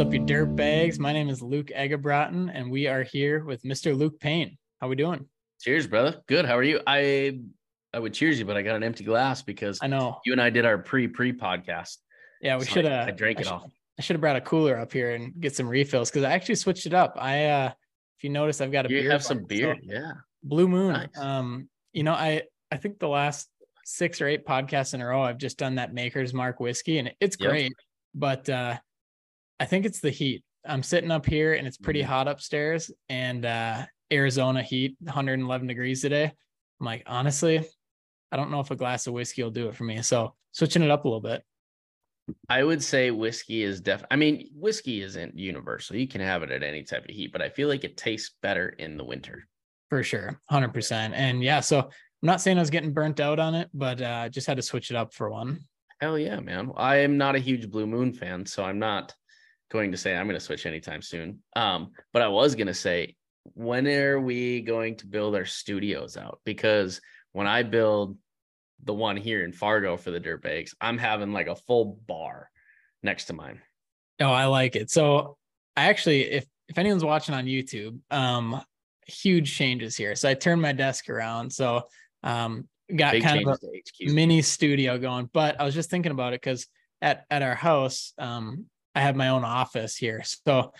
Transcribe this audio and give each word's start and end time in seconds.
up, 0.00 0.12
you 0.14 0.18
dirt 0.18 0.56
bags? 0.56 0.98
My 0.98 1.12
name 1.12 1.28
is 1.28 1.42
Luke 1.42 1.66
Egebraten, 1.76 2.50
and 2.54 2.70
we 2.70 2.86
are 2.86 3.02
here 3.02 3.44
with 3.44 3.62
Mr. 3.64 3.94
Luke 3.96 4.18
Payne. 4.18 4.56
How 4.80 4.88
we 4.88 4.96
doing? 4.96 5.26
Cheers, 5.60 5.86
brother. 5.86 6.22
Good. 6.26 6.46
How 6.46 6.56
are 6.56 6.62
you? 6.62 6.80
I 6.86 7.40
I 7.92 7.98
would 7.98 8.14
cheers 8.14 8.38
you, 8.38 8.46
but 8.46 8.56
I 8.56 8.62
got 8.62 8.76
an 8.76 8.82
empty 8.82 9.04
glass 9.04 9.42
because 9.42 9.78
I 9.82 9.88
know 9.88 10.18
you 10.24 10.32
and 10.32 10.40
I 10.40 10.48
did 10.48 10.64
our 10.64 10.78
pre 10.78 11.06
pre 11.06 11.34
podcast. 11.34 11.98
Yeah, 12.40 12.56
we 12.56 12.64
So 12.64 12.72
should 12.72 12.84
have. 12.86 13.08
I 13.08 13.10
drank 13.10 13.40
it 13.40 13.46
all. 13.48 13.70
I 13.98 14.02
should 14.02 14.14
have 14.14 14.22
brought 14.22 14.36
a 14.36 14.40
cooler 14.40 14.78
up 14.78 14.90
here 14.90 15.10
and 15.14 15.38
get 15.38 15.54
some 15.54 15.68
refills 15.68 16.10
because 16.10 16.24
I 16.24 16.32
actually 16.32 16.54
switched 16.54 16.86
it 16.86 16.94
up. 16.94 17.16
I, 17.20 17.44
uh 17.46 17.72
if 18.16 18.24
you 18.24 18.30
notice, 18.30 18.60
I've 18.62 18.72
got 18.72 18.86
a 18.86 18.88
You 18.90 19.02
beer. 19.02 19.10
have 19.10 19.22
some 19.22 19.44
beer, 19.44 19.74
so- 19.74 19.92
yeah. 19.92 20.12
Blue 20.42 20.66
Moon. 20.68 20.94
Nice. 20.94 21.18
Um, 21.18 21.68
you 21.92 22.04
know, 22.04 22.14
I 22.14 22.42
I 22.72 22.78
think 22.78 22.98
the 23.00 23.08
last 23.08 23.50
six 23.84 24.22
or 24.22 24.28
eight 24.28 24.46
podcasts 24.46 24.94
in 24.94 25.02
a 25.02 25.06
row, 25.06 25.22
I've 25.22 25.36
just 25.38 25.58
done 25.58 25.74
that 25.74 25.92
Maker's 25.92 26.32
Mark 26.32 26.58
whiskey, 26.58 26.98
and 26.98 27.12
it's 27.20 27.36
Yep. 27.38 27.50
great. 27.50 27.72
But 28.14 28.48
uh 28.48 28.78
I 29.60 29.66
think 29.66 29.84
it's 29.86 30.00
the 30.00 30.10
heat. 30.10 30.42
I'm 30.66 30.82
sitting 30.82 31.10
up 31.10 31.26
here, 31.26 31.54
and 31.54 31.66
it's 31.66 31.76
pretty 31.76 32.02
Mhm. 32.02 32.06
hot 32.06 32.28
upstairs, 32.28 32.90
and 33.08 33.44
uh 33.44 33.86
Arizona 34.12 34.62
heat, 34.62 34.96
111 35.00 35.68
degrees 35.68 36.02
today. 36.02 36.24
I'm 36.80 36.86
like, 36.86 37.04
honestly, 37.06 37.64
I 38.32 38.36
don't 38.36 38.50
know 38.50 38.58
if 38.60 38.70
a 38.72 38.76
glass 38.76 39.06
of 39.06 39.12
whiskey 39.12 39.42
will 39.44 39.50
do 39.52 39.68
it 39.68 39.76
for 39.76 39.84
me. 39.84 40.02
So 40.02 40.34
switching 40.50 40.82
it 40.82 40.90
up 40.90 41.04
a 41.04 41.08
little 41.08 41.20
bit. 41.20 41.44
I 42.48 42.64
would 42.64 42.82
say 42.82 43.10
whiskey 43.12 43.62
is 43.62 43.80
def. 43.80 44.02
I 44.10 44.16
mean, 44.16 44.48
whiskey 44.54 45.02
isn't 45.02 45.38
universal. 45.38 45.96
You 45.96 46.08
can 46.08 46.20
have 46.20 46.42
it 46.42 46.50
at 46.50 46.62
any 46.64 46.82
type 46.82 47.04
of 47.04 47.14
heat, 47.14 47.30
but 47.32 47.42
I 47.42 47.50
feel 47.50 47.68
like 47.68 47.84
it 47.84 47.96
tastes 47.96 48.34
better 48.42 48.68
in 48.70 48.96
the 48.96 49.04
winter. 49.04 49.46
For 49.90 50.02
sure. 50.02 50.40
100%. 50.50 51.14
And 51.14 51.42
yeah, 51.42 51.60
so 51.60 51.78
I'm 51.80 51.90
not 52.22 52.40
saying 52.40 52.56
I 52.56 52.60
was 52.62 52.70
getting 52.70 52.92
burnt 52.92 53.20
out 53.20 53.38
on 53.38 53.54
it, 53.54 53.68
but 53.74 54.00
uh 54.02 54.28
just 54.28 54.46
had 54.46 54.56
to 54.56 54.62
switch 54.62 54.90
it 54.90 54.96
up 54.96 55.12
for 55.14 55.30
one. 55.30 55.60
Hell 56.00 56.18
yeah, 56.18 56.40
man. 56.40 56.72
I 56.76 56.96
am 56.96 57.16
not 57.18 57.36
a 57.36 57.40
huge 57.40 57.70
Blue 57.70 57.86
Moon 57.86 58.12
fan, 58.12 58.46
so 58.46 58.64
I'm 58.64 58.78
not 58.78 59.14
going 59.70 59.92
to 59.92 59.96
say 59.96 60.16
I'm 60.16 60.26
going 60.26 60.38
to 60.38 60.44
switch 60.44 60.66
anytime 60.66 61.02
soon. 61.02 61.40
Um, 61.56 61.92
but 62.12 62.22
I 62.22 62.28
was 62.28 62.54
going 62.54 62.66
to 62.66 62.74
say, 62.74 63.16
when 63.54 63.86
are 63.86 64.20
we 64.20 64.60
going 64.60 64.96
to 64.96 65.06
build 65.06 65.34
our 65.34 65.44
studios 65.44 66.16
out? 66.16 66.40
Because 66.44 67.00
when 67.32 67.46
I 67.46 67.62
build 67.62 68.18
the 68.84 68.94
one 68.94 69.16
here 69.16 69.44
in 69.44 69.52
Fargo 69.52 69.96
for 69.96 70.10
the 70.10 70.20
dirt 70.20 70.42
bags, 70.42 70.74
I'm 70.80 70.98
having 70.98 71.32
like 71.32 71.46
a 71.46 71.56
full 71.56 71.98
bar 72.06 72.50
next 73.02 73.26
to 73.26 73.32
mine. 73.32 73.60
Oh, 74.20 74.32
I 74.32 74.46
like 74.46 74.76
it. 74.76 74.90
So 74.90 75.38
I 75.76 75.86
actually, 75.86 76.22
if 76.22 76.44
if 76.68 76.78
anyone's 76.78 77.04
watching 77.04 77.34
on 77.34 77.46
YouTube, 77.46 77.98
um, 78.10 78.62
huge 79.06 79.56
changes 79.56 79.96
here. 79.96 80.14
So 80.14 80.28
I 80.28 80.34
turned 80.34 80.62
my 80.62 80.72
desk 80.72 81.08
around. 81.08 81.52
So 81.52 81.82
um 82.22 82.68
got 82.94 83.12
Big 83.12 83.22
kind 83.22 83.46
of 83.46 83.58
a 83.62 84.12
mini 84.12 84.42
studio 84.42 84.98
going. 84.98 85.30
But 85.32 85.60
I 85.60 85.64
was 85.64 85.74
just 85.74 85.90
thinking 85.90 86.12
about 86.12 86.32
it 86.32 86.40
because 86.40 86.66
at 87.00 87.24
at 87.30 87.42
our 87.42 87.54
house, 87.54 88.12
um, 88.18 88.66
I 88.94 89.00
have 89.00 89.16
my 89.16 89.28
own 89.28 89.44
office 89.44 89.96
here. 89.96 90.22
So 90.46 90.72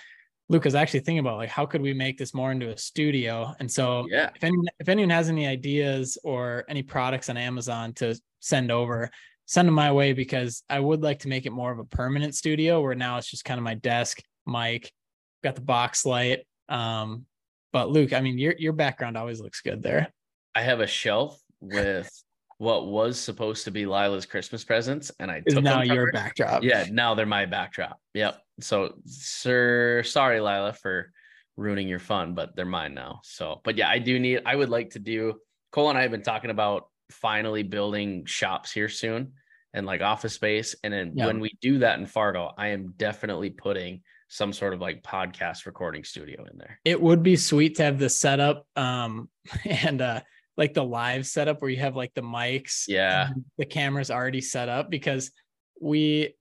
Luke 0.48 0.64
was 0.64 0.75
actually 0.75 1.00
thinking 1.00 1.20
about 1.20 1.36
like 1.36 1.48
how 1.48 1.64
could 1.64 1.80
we 1.80 1.94
make 1.94 2.19
this 2.19 2.34
more 2.34 2.50
into 2.50 2.70
a 2.70 2.77
studio? 2.77 3.55
And 3.61 3.70
so 3.70 4.06
yeah, 4.11 4.30
if 4.34 4.42
anyone 4.42 4.67
if 4.80 4.89
anyone 4.89 5.11
has 5.11 5.28
any 5.28 5.47
ideas 5.47 6.19
or 6.25 6.64
any 6.69 6.83
products 6.83 7.28
on 7.28 7.36
Amazon 7.36 7.92
to 7.94 8.20
send 8.41 8.72
over, 8.72 9.11
send 9.47 9.69
them 9.69 9.75
my 9.77 9.92
way 9.92 10.12
because 10.12 10.64
I 10.69 10.80
would 10.80 11.02
like 11.02 11.20
to 11.20 11.28
make 11.28 11.47
it 11.47 11.52
more 11.52 11.70
of 11.70 11.78
a 11.78 11.84
permanent 11.84 12.34
studio 12.34 12.80
where 12.80 12.97
now 12.97 13.17
it's 13.17 13.30
just 13.30 13.44
kind 13.44 13.58
of 13.58 13.64
my 13.64 13.75
desk, 13.75 14.20
mic, 14.45 14.91
got 15.45 15.55
the 15.55 15.61
box 15.61 16.05
light. 16.05 16.41
Um, 16.69 17.27
but 17.72 17.89
Luke, 17.91 18.12
I 18.12 18.20
mean, 18.20 18.36
your 18.36 18.55
your 18.58 18.72
background 18.72 19.17
always 19.17 19.41
looks 19.41 19.61
good 19.61 19.84
there. 19.84 20.12
I 20.56 20.62
have 20.62 20.80
a 20.80 20.86
shelf 20.86 21.41
with 21.61 22.11
what 22.61 22.86
was 22.89 23.19
supposed 23.19 23.64
to 23.64 23.70
be 23.70 23.86
Lila's 23.86 24.27
Christmas 24.27 24.64
presents, 24.64 25.11
and 25.19 25.30
I 25.30 25.41
took 25.41 25.64
now 25.64 25.80
your 25.80 26.12
backdrop. 26.12 26.62
Yeah, 26.62 26.84
now 26.91 27.14
they're 27.14 27.25
my 27.25 27.47
backdrop. 27.47 27.98
Yep. 28.12 28.39
So, 28.61 28.97
sir, 29.06 30.02
sorry, 30.05 30.41
Lila, 30.41 30.75
for 30.75 31.11
ruining 31.56 31.89
your 31.89 32.00
fun, 32.00 32.34
but 32.34 32.55
they're 32.55 32.67
mine 32.67 32.92
now. 32.92 33.20
So, 33.24 33.62
but 33.64 33.79
yeah, 33.79 33.89
I 33.89 33.98
do 33.98 34.18
need, 34.18 34.42
I 34.45 34.55
would 34.55 34.68
like 34.68 34.90
to 34.90 34.98
do, 34.98 35.36
Cole 35.73 35.89
and 35.89 35.96
I 35.96 36.02
have 36.02 36.11
been 36.11 36.23
talking 36.23 36.51
about 36.51 36.89
finally 37.11 37.62
building 37.62 38.27
shops 38.27 38.70
here 38.73 38.90
soon 38.90 39.33
and 39.73 39.86
like 39.86 40.02
office 40.02 40.34
space. 40.34 40.77
And 40.84 40.92
then 40.92 41.13
Yeah. 41.14 41.29
when 41.29 41.40
we 41.40 41.57
do 41.63 41.79
that 41.79 41.98
in 41.98 42.05
Fargo, 42.05 42.52
I 42.58 42.68
am 42.68 42.92
definitely 42.98 43.48
putting 43.48 44.02
some 44.29 44.52
sort 44.52 44.74
of 44.74 44.83
like 44.83 45.02
podcast 45.02 45.64
recording 45.64 46.05
studio 46.05 46.45
in 46.45 46.58
there. 46.58 46.79
it 46.84 47.01
would 47.01 47.23
be 47.23 47.36
sweet 47.36 47.77
to 47.77 47.84
have 47.84 47.98
the 47.98 48.11
setup 48.11 48.67
um 48.77 49.30
and 49.64 50.02
uh 50.02 50.20
like 50.60 50.74
the 50.74 50.84
live 50.84 51.26
setup 51.26 51.60
where 51.60 51.70
you 51.70 51.78
have 51.78 51.96
like 51.96 52.12
the 52.14 52.20
mics 52.20 52.84
Yeah. 52.86 53.30
the 53.58 53.64
cameras 53.64 54.10
already 54.10 54.42
set 54.42 54.68
up 54.68 54.90
because 54.90 55.32
we 55.80 56.34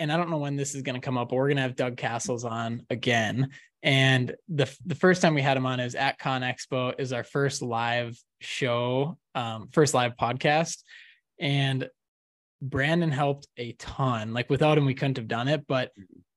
and 0.00 0.10
I 0.10 0.16
don't 0.16 0.30
know 0.30 0.38
when 0.38 0.56
this 0.56 0.74
is 0.74 0.82
going 0.82 1.00
to 1.00 1.04
come 1.04 1.16
up 1.18 1.28
but 1.28 1.36
we're 1.36 1.46
going 1.48 1.58
to 1.58 1.62
have 1.62 1.76
Doug 1.76 1.96
Castles 1.98 2.44
on 2.44 2.84
again 2.90 3.50
and 3.82 4.34
the 4.48 4.66
the 4.86 4.94
first 4.94 5.20
time 5.22 5.34
we 5.34 5.42
had 5.42 5.56
him 5.58 5.66
on 5.66 5.78
is 5.78 5.94
at 5.94 6.18
Con 6.18 6.40
Expo 6.40 6.94
is 6.98 7.12
our 7.12 7.22
first 7.22 7.60
live 7.62 8.18
show 8.40 9.18
um 9.34 9.68
first 9.72 9.92
live 9.94 10.12
podcast 10.18 10.78
and 11.38 11.88
Brandon 12.62 13.10
helped 13.10 13.46
a 13.58 13.72
ton 13.72 14.32
like 14.32 14.48
without 14.48 14.78
him 14.78 14.86
we 14.86 14.94
couldn't 14.94 15.18
have 15.18 15.28
done 15.28 15.48
it 15.48 15.66
but 15.68 15.92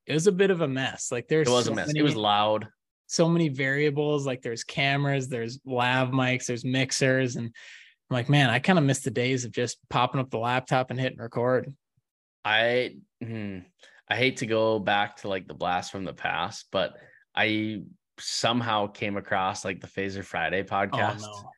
it 0.06 0.12
was 0.12 0.26
a 0.26 0.32
bit 0.32 0.50
of 0.50 0.60
a 0.60 0.68
mess 0.68 1.10
like 1.10 1.26
there's 1.26 1.48
It 1.48 1.50
was 1.50 1.64
so 1.64 1.72
a 1.72 1.74
mess. 1.74 1.86
many- 1.86 2.00
It 2.00 2.02
was 2.02 2.16
loud. 2.16 2.68
So 3.08 3.28
many 3.28 3.48
variables. 3.48 4.26
Like 4.26 4.42
there's 4.42 4.62
cameras, 4.62 5.28
there's 5.28 5.58
lav 5.64 6.10
mics, 6.10 6.46
there's 6.46 6.64
mixers, 6.64 7.36
and 7.36 7.46
I'm 7.46 8.14
like, 8.14 8.28
man, 8.28 8.50
I 8.50 8.60
kind 8.60 8.78
of 8.78 8.84
miss 8.84 9.00
the 9.00 9.10
days 9.10 9.44
of 9.44 9.50
just 9.50 9.78
popping 9.90 10.20
up 10.20 10.30
the 10.30 10.38
laptop 10.38 10.90
and 10.90 11.00
hitting 11.00 11.18
record. 11.18 11.74
I 12.44 12.96
hmm, 13.22 13.58
I 14.08 14.16
hate 14.16 14.38
to 14.38 14.46
go 14.46 14.78
back 14.78 15.16
to 15.18 15.28
like 15.28 15.48
the 15.48 15.54
blast 15.54 15.90
from 15.90 16.04
the 16.04 16.14
past, 16.14 16.66
but 16.70 16.94
I 17.34 17.82
somehow 18.20 18.86
came 18.86 19.16
across 19.16 19.64
like 19.64 19.80
the 19.80 19.86
Phaser 19.86 20.24
Friday 20.24 20.62
podcast. 20.62 21.22
Oh 21.24 21.42
no. 21.42 21.50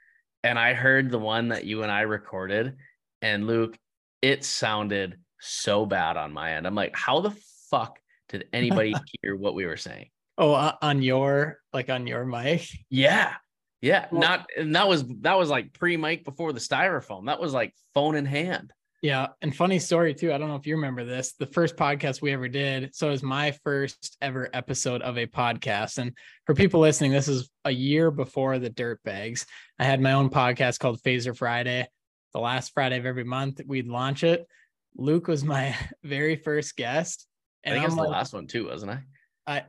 and 0.44 0.58
I 0.58 0.72
heard 0.74 1.10
the 1.10 1.18
one 1.18 1.48
that 1.48 1.64
you 1.64 1.82
and 1.82 1.92
I 1.92 2.02
recorded, 2.02 2.76
and 3.22 3.46
Luke, 3.46 3.76
it 4.22 4.44
sounded 4.44 5.18
so 5.40 5.86
bad 5.86 6.16
on 6.16 6.32
my 6.32 6.54
end. 6.54 6.66
I'm 6.66 6.74
like, 6.74 6.96
how 6.96 7.20
the 7.20 7.34
fuck 7.70 7.98
did 8.28 8.46
anybody 8.52 8.94
hear 9.22 9.36
what 9.36 9.54
we 9.54 9.66
were 9.66 9.76
saying? 9.76 10.10
Oh, 10.40 10.52
uh, 10.52 10.72
on 10.82 11.02
your 11.02 11.58
like 11.72 11.90
on 11.90 12.06
your 12.06 12.24
mic. 12.24 12.66
Yeah. 12.88 13.34
Yeah. 13.82 14.06
Well- 14.10 14.20
Not 14.22 14.46
and 14.56 14.74
that 14.74 14.88
was 14.88 15.04
that 15.20 15.38
was 15.38 15.50
like 15.50 15.72
pre-mic 15.74 16.24
before 16.24 16.52
the 16.52 16.60
styrofoam. 16.60 17.26
That 17.26 17.40
was 17.40 17.52
like 17.52 17.74
phone 17.94 18.16
in 18.16 18.24
hand. 18.26 18.72
Yeah, 19.02 19.28
and 19.40 19.56
funny 19.56 19.78
story 19.78 20.12
too. 20.14 20.30
I 20.30 20.36
don't 20.36 20.48
know 20.48 20.56
if 20.56 20.66
you 20.66 20.76
remember 20.76 21.04
this. 21.06 21.32
The 21.32 21.46
first 21.46 21.74
podcast 21.76 22.20
we 22.20 22.32
ever 22.34 22.48
did. 22.48 22.94
So 22.94 23.08
it 23.08 23.12
was 23.12 23.22
my 23.22 23.52
first 23.64 24.18
ever 24.20 24.50
episode 24.52 25.00
of 25.00 25.16
a 25.16 25.26
podcast. 25.26 25.96
And 25.96 26.14
for 26.44 26.54
people 26.54 26.80
listening, 26.80 27.10
this 27.10 27.26
is 27.26 27.48
a 27.64 27.70
year 27.70 28.10
before 28.10 28.58
the 28.58 28.68
Dirt 28.68 29.02
Bags. 29.02 29.46
I 29.78 29.84
had 29.84 30.02
my 30.02 30.12
own 30.12 30.28
podcast 30.28 30.80
called 30.80 31.00
Phaser 31.00 31.34
Friday. 31.34 31.88
The 32.34 32.40
last 32.40 32.72
Friday 32.74 32.98
of 32.98 33.06
every 33.06 33.24
month, 33.24 33.62
we'd 33.66 33.88
launch 33.88 34.22
it. 34.22 34.46
Luke 34.94 35.28
was 35.28 35.44
my 35.44 35.74
very 36.04 36.36
first 36.36 36.76
guest. 36.76 37.26
I 37.64 37.70
And 37.70 37.74
think 37.76 37.84
it 37.84 37.84
I'm 37.84 37.96
was 37.96 37.96
the 37.96 38.02
like, 38.10 38.18
last 38.18 38.34
one 38.34 38.46
too, 38.48 38.66
wasn't 38.66 38.92
I? 38.92 39.00
I? 39.46 39.64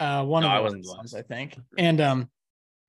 Uh 0.00 0.24
one 0.24 0.42
No, 0.42 0.48
of 0.48 0.54
I 0.54 0.60
wasn't 0.60 0.86
ones. 0.86 1.14
I 1.14 1.22
think. 1.22 1.56
And 1.78 2.00
um, 2.00 2.30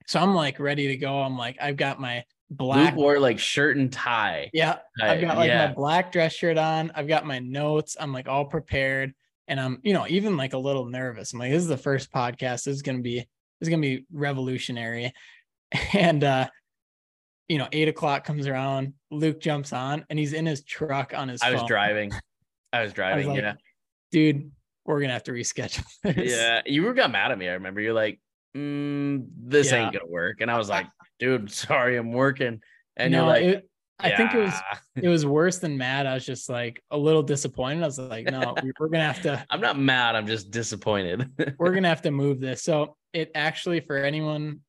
so 0.08 0.20
I'm 0.20 0.34
like 0.34 0.60
ready 0.60 0.88
to 0.88 0.98
go. 0.98 1.22
I'm 1.22 1.38
like, 1.38 1.58
I've 1.62 1.78
got 1.78 2.00
my 2.00 2.24
black 2.50 2.94
Luke 2.94 3.00
wore 3.00 3.20
like 3.20 3.40
shirt 3.40 3.78
and 3.78 3.92
tie. 3.92 4.50
Yeah, 4.54 4.78
I've 5.02 5.22
got 5.22 5.38
like 5.38 5.48
yeah. 5.48 5.68
my 5.68 5.74
black 5.74 6.12
dress 6.12 6.34
shirt 6.34 6.58
on. 6.58 6.92
I've 6.96 7.08
got 7.08 7.26
my 7.26 7.40
notes. 7.40 7.98
I'm 8.00 8.14
like 8.14 8.28
all 8.28 8.46
prepared, 8.46 9.14
and 9.48 9.60
I'm 9.60 9.80
you 9.84 9.94
know 9.94 10.06
even 10.08 10.38
like 10.38 10.54
a 10.54 10.58
little 10.58 10.86
nervous. 10.86 11.34
I'm 11.34 11.40
like, 11.40 11.52
this 11.52 11.62
is 11.62 11.68
the 11.68 11.78
first 11.78 12.12
podcast. 12.12 12.66
This 12.66 12.68
is 12.68 12.82
gonna 12.82 13.00
be 13.00 13.18
this 13.18 13.28
is 13.62 13.70
gonna 13.70 13.82
be 13.82 14.06
revolutionary, 14.12 15.14
and 15.94 16.24
uh, 16.24 16.48
you 17.48 17.58
know 17.58 17.68
eight 17.72 17.88
o'clock 17.88 18.26
comes 18.26 18.48
around. 18.48 18.94
Luke 19.12 19.40
jumps 19.40 19.74
on, 19.74 20.06
and 20.10 20.20
he's 20.20 20.34
in 20.34 20.46
his 20.46 20.64
truck 20.64 21.14
on 21.16 21.30
his. 21.30 21.42
I 21.42 21.52
was 21.52 21.64
driving. 21.64 22.12
I 22.72 22.84
was 22.84 22.94
driving. 22.94 23.28
like, 23.28 23.42
yeah. 23.42 23.54
dude. 24.12 24.52
We're 24.86 25.02
gonna 25.02 25.14
have 25.14 25.24
to 25.24 25.32
reschedule. 25.32 25.86
This. 26.16 26.32
Yeah, 26.32 26.62
you 26.66 26.84
were 26.84 26.94
got 26.94 27.12
mad 27.12 27.32
at 27.32 27.38
me. 27.38 27.50
I 27.50 27.54
remember 27.54 27.82
you're 27.82 27.94
like, 27.94 28.20
mm, 28.56 29.26
"This 29.38 29.72
Yeah. 29.72 29.84
ain't 29.84 29.94
gonna 29.94 30.08
work," 30.08 30.42
and 30.42 30.50
I 30.52 30.58
was 30.58 30.70
like, 30.70 30.86
"Dude, 31.20 31.52
sorry, 31.66 31.98
I'm 31.98 32.12
working." 32.12 32.62
And 32.98 33.12
no, 33.12 33.18
you're 33.20 33.28
like, 33.28 33.44
it, 33.44 33.70
I 34.00 34.16
think 34.16 34.34
it 34.34 34.40
was 34.40 34.54
it 34.96 35.08
was 35.10 35.26
worse 35.26 35.60
than 35.60 35.78
mad. 35.78 36.06
I 36.06 36.14
was 36.14 36.26
just 36.26 36.50
like 36.50 36.82
a 36.92 36.98
little 36.98 37.24
disappointed. 37.24 37.82
I 37.84 37.86
was 37.86 37.98
like, 38.00 38.26
no, 38.26 38.54
we- 38.62 38.72
we're 38.80 38.90
gonna 38.90 39.06
have 39.12 39.22
to 39.24 39.46
I'm 39.50 39.62
not 39.62 39.78
mad. 39.80 40.16
I'm 40.16 40.28
just 40.28 40.52
disappointed. 40.52 41.30
we're 41.58 41.74
gonna 41.74 41.88
have 41.90 42.02
to 42.04 42.12
move 42.12 42.40
this. 42.40 42.62
So 42.64 42.96
it 43.14 43.32
actually 43.36 43.80
for 43.80 43.98
anyone 43.98 44.60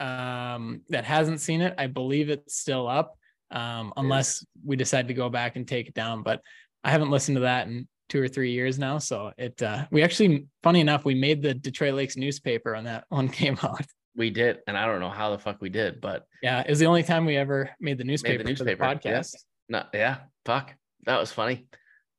um 0.00 0.82
that 0.90 1.04
hasn't 1.04 1.40
seen 1.40 1.60
it, 1.62 1.74
I 1.78 1.86
believe 1.86 2.28
it's 2.30 2.56
still 2.58 2.86
up. 2.88 3.16
Um, 3.50 3.92
unless 3.96 4.44
we 4.64 4.74
decide 4.74 5.06
to 5.08 5.14
go 5.14 5.28
back 5.30 5.54
and 5.56 5.66
take 5.68 5.86
it 5.86 5.94
down. 5.94 6.22
But 6.24 6.40
I 6.82 6.90
haven't 6.90 7.10
listened 7.10 7.36
to 7.36 7.40
that 7.42 7.68
in 7.68 7.86
two 8.08 8.22
or 8.22 8.28
three 8.28 8.52
years 8.52 8.78
now. 8.78 8.98
So 8.98 9.32
it 9.36 9.62
uh 9.62 9.86
we 9.90 10.02
actually 10.02 10.46
funny 10.62 10.80
enough, 10.80 11.04
we 11.04 11.14
made 11.14 11.42
the 11.42 11.54
Detroit 11.54 11.94
Lakes 11.94 12.16
newspaper 12.16 12.74
when 12.74 12.84
that 12.84 13.04
one 13.08 13.28
came 13.40 13.58
out. 13.62 13.84
we 14.14 14.30
did, 14.30 14.58
and 14.66 14.76
I 14.76 14.86
don't 14.86 15.00
know 15.00 15.10
how 15.10 15.30
the 15.30 15.38
fuck 15.38 15.60
we 15.60 15.68
did, 15.68 16.00
but 16.00 16.26
Yeah, 16.42 16.60
it 16.60 16.70
was 16.70 16.78
the 16.78 16.86
only 16.86 17.02
time 17.02 17.26
we 17.26 17.36
ever 17.36 17.70
made 17.80 17.98
the 17.98 18.04
newspaper, 18.04 18.44
newspaper, 18.44 18.84
for 18.84 18.94
the 18.94 19.08
yeah. 19.08 19.20
podcast. 19.20 19.34
not. 19.68 19.90
Yeah, 19.92 20.18
fuck, 20.44 20.74
that 21.04 21.18
was 21.18 21.32
funny. 21.32 21.66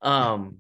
Um, 0.02 0.60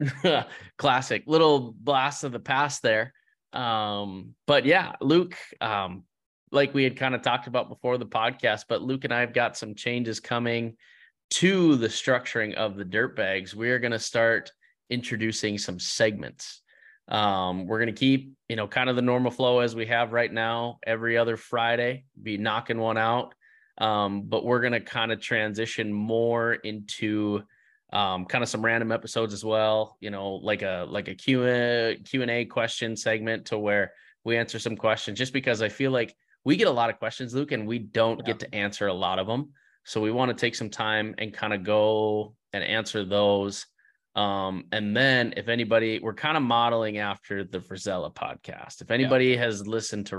Classic 0.78 1.22
little 1.26 1.74
blast 1.78 2.24
of 2.24 2.32
the 2.32 2.40
past 2.40 2.82
there. 2.82 3.12
Um, 3.52 4.34
but 4.46 4.64
yeah, 4.64 4.92
Luke, 5.00 5.36
um, 5.60 6.04
like 6.50 6.74
we 6.74 6.84
had 6.84 6.96
kind 6.96 7.14
of 7.14 7.22
talked 7.22 7.46
about 7.46 7.68
before 7.68 7.98
the 7.98 8.06
podcast, 8.06 8.64
but 8.68 8.82
Luke 8.82 9.04
and 9.04 9.12
I 9.12 9.20
have 9.20 9.32
got 9.32 9.56
some 9.56 9.74
changes 9.74 10.20
coming 10.20 10.76
to 11.30 11.76
the 11.76 11.88
structuring 11.88 12.54
of 12.54 12.76
the 12.76 12.84
dirt 12.84 13.16
bags. 13.16 13.54
We 13.54 13.70
are 13.70 13.78
going 13.78 13.92
to 13.92 13.98
start 13.98 14.52
introducing 14.90 15.58
some 15.58 15.78
segments. 15.78 16.62
Um, 17.08 17.66
we're 17.66 17.78
going 17.78 17.94
to 17.94 17.98
keep, 17.98 18.32
you 18.48 18.56
know, 18.56 18.66
kind 18.66 18.88
of 18.88 18.96
the 18.96 19.02
normal 19.02 19.30
flow 19.30 19.60
as 19.60 19.74
we 19.74 19.86
have 19.86 20.12
right 20.12 20.32
now, 20.32 20.78
every 20.86 21.18
other 21.18 21.36
Friday, 21.36 22.04
be 22.22 22.38
knocking 22.38 22.78
one 22.78 22.96
out. 22.96 23.34
Um, 23.78 24.22
but 24.22 24.44
we're 24.44 24.60
going 24.60 24.72
to 24.72 24.80
kind 24.80 25.12
of 25.12 25.20
transition 25.20 25.92
more 25.92 26.54
into 26.54 27.42
um, 27.92 28.24
kind 28.24 28.42
of 28.42 28.48
some 28.48 28.64
random 28.64 28.92
episodes 28.92 29.32
as 29.32 29.44
well, 29.44 29.96
you 30.00 30.10
know, 30.10 30.34
like 30.34 30.62
a 30.62 30.86
like 30.88 31.08
a 31.08 31.14
Q 31.14 31.44
and 31.44 32.30
A 32.30 32.44
question 32.44 32.96
segment 32.96 33.46
to 33.46 33.58
where 33.58 33.92
we 34.24 34.36
answer 34.36 34.58
some 34.58 34.76
questions 34.76 35.18
just 35.18 35.32
because 35.32 35.62
I 35.62 35.68
feel 35.68 35.90
like 35.90 36.14
we 36.44 36.56
get 36.56 36.68
a 36.68 36.72
lot 36.72 36.90
of 36.90 36.98
questions, 36.98 37.34
Luke, 37.34 37.52
and 37.52 37.66
we 37.66 37.78
don't 37.78 38.18
yeah. 38.20 38.26
get 38.26 38.40
to 38.40 38.54
answer 38.54 38.86
a 38.86 38.94
lot 38.94 39.18
of 39.18 39.26
them. 39.26 39.50
So 39.84 40.00
we 40.00 40.10
want 40.10 40.30
to 40.30 40.34
take 40.34 40.54
some 40.54 40.70
time 40.70 41.14
and 41.18 41.32
kind 41.32 41.52
of 41.52 41.62
go 41.62 42.34
and 42.52 42.64
answer 42.64 43.04
those. 43.04 43.66
Um, 44.16 44.64
and 44.72 44.96
then 44.96 45.34
if 45.36 45.48
anybody, 45.48 45.98
we're 45.98 46.14
kind 46.14 46.36
of 46.36 46.42
modeling 46.42 46.98
after 46.98 47.44
the 47.44 47.58
Frisella 47.58 48.14
podcast. 48.14 48.80
If 48.80 48.90
anybody 48.90 49.26
yeah. 49.26 49.38
has 49.38 49.66
listened 49.66 50.06
to, 50.06 50.16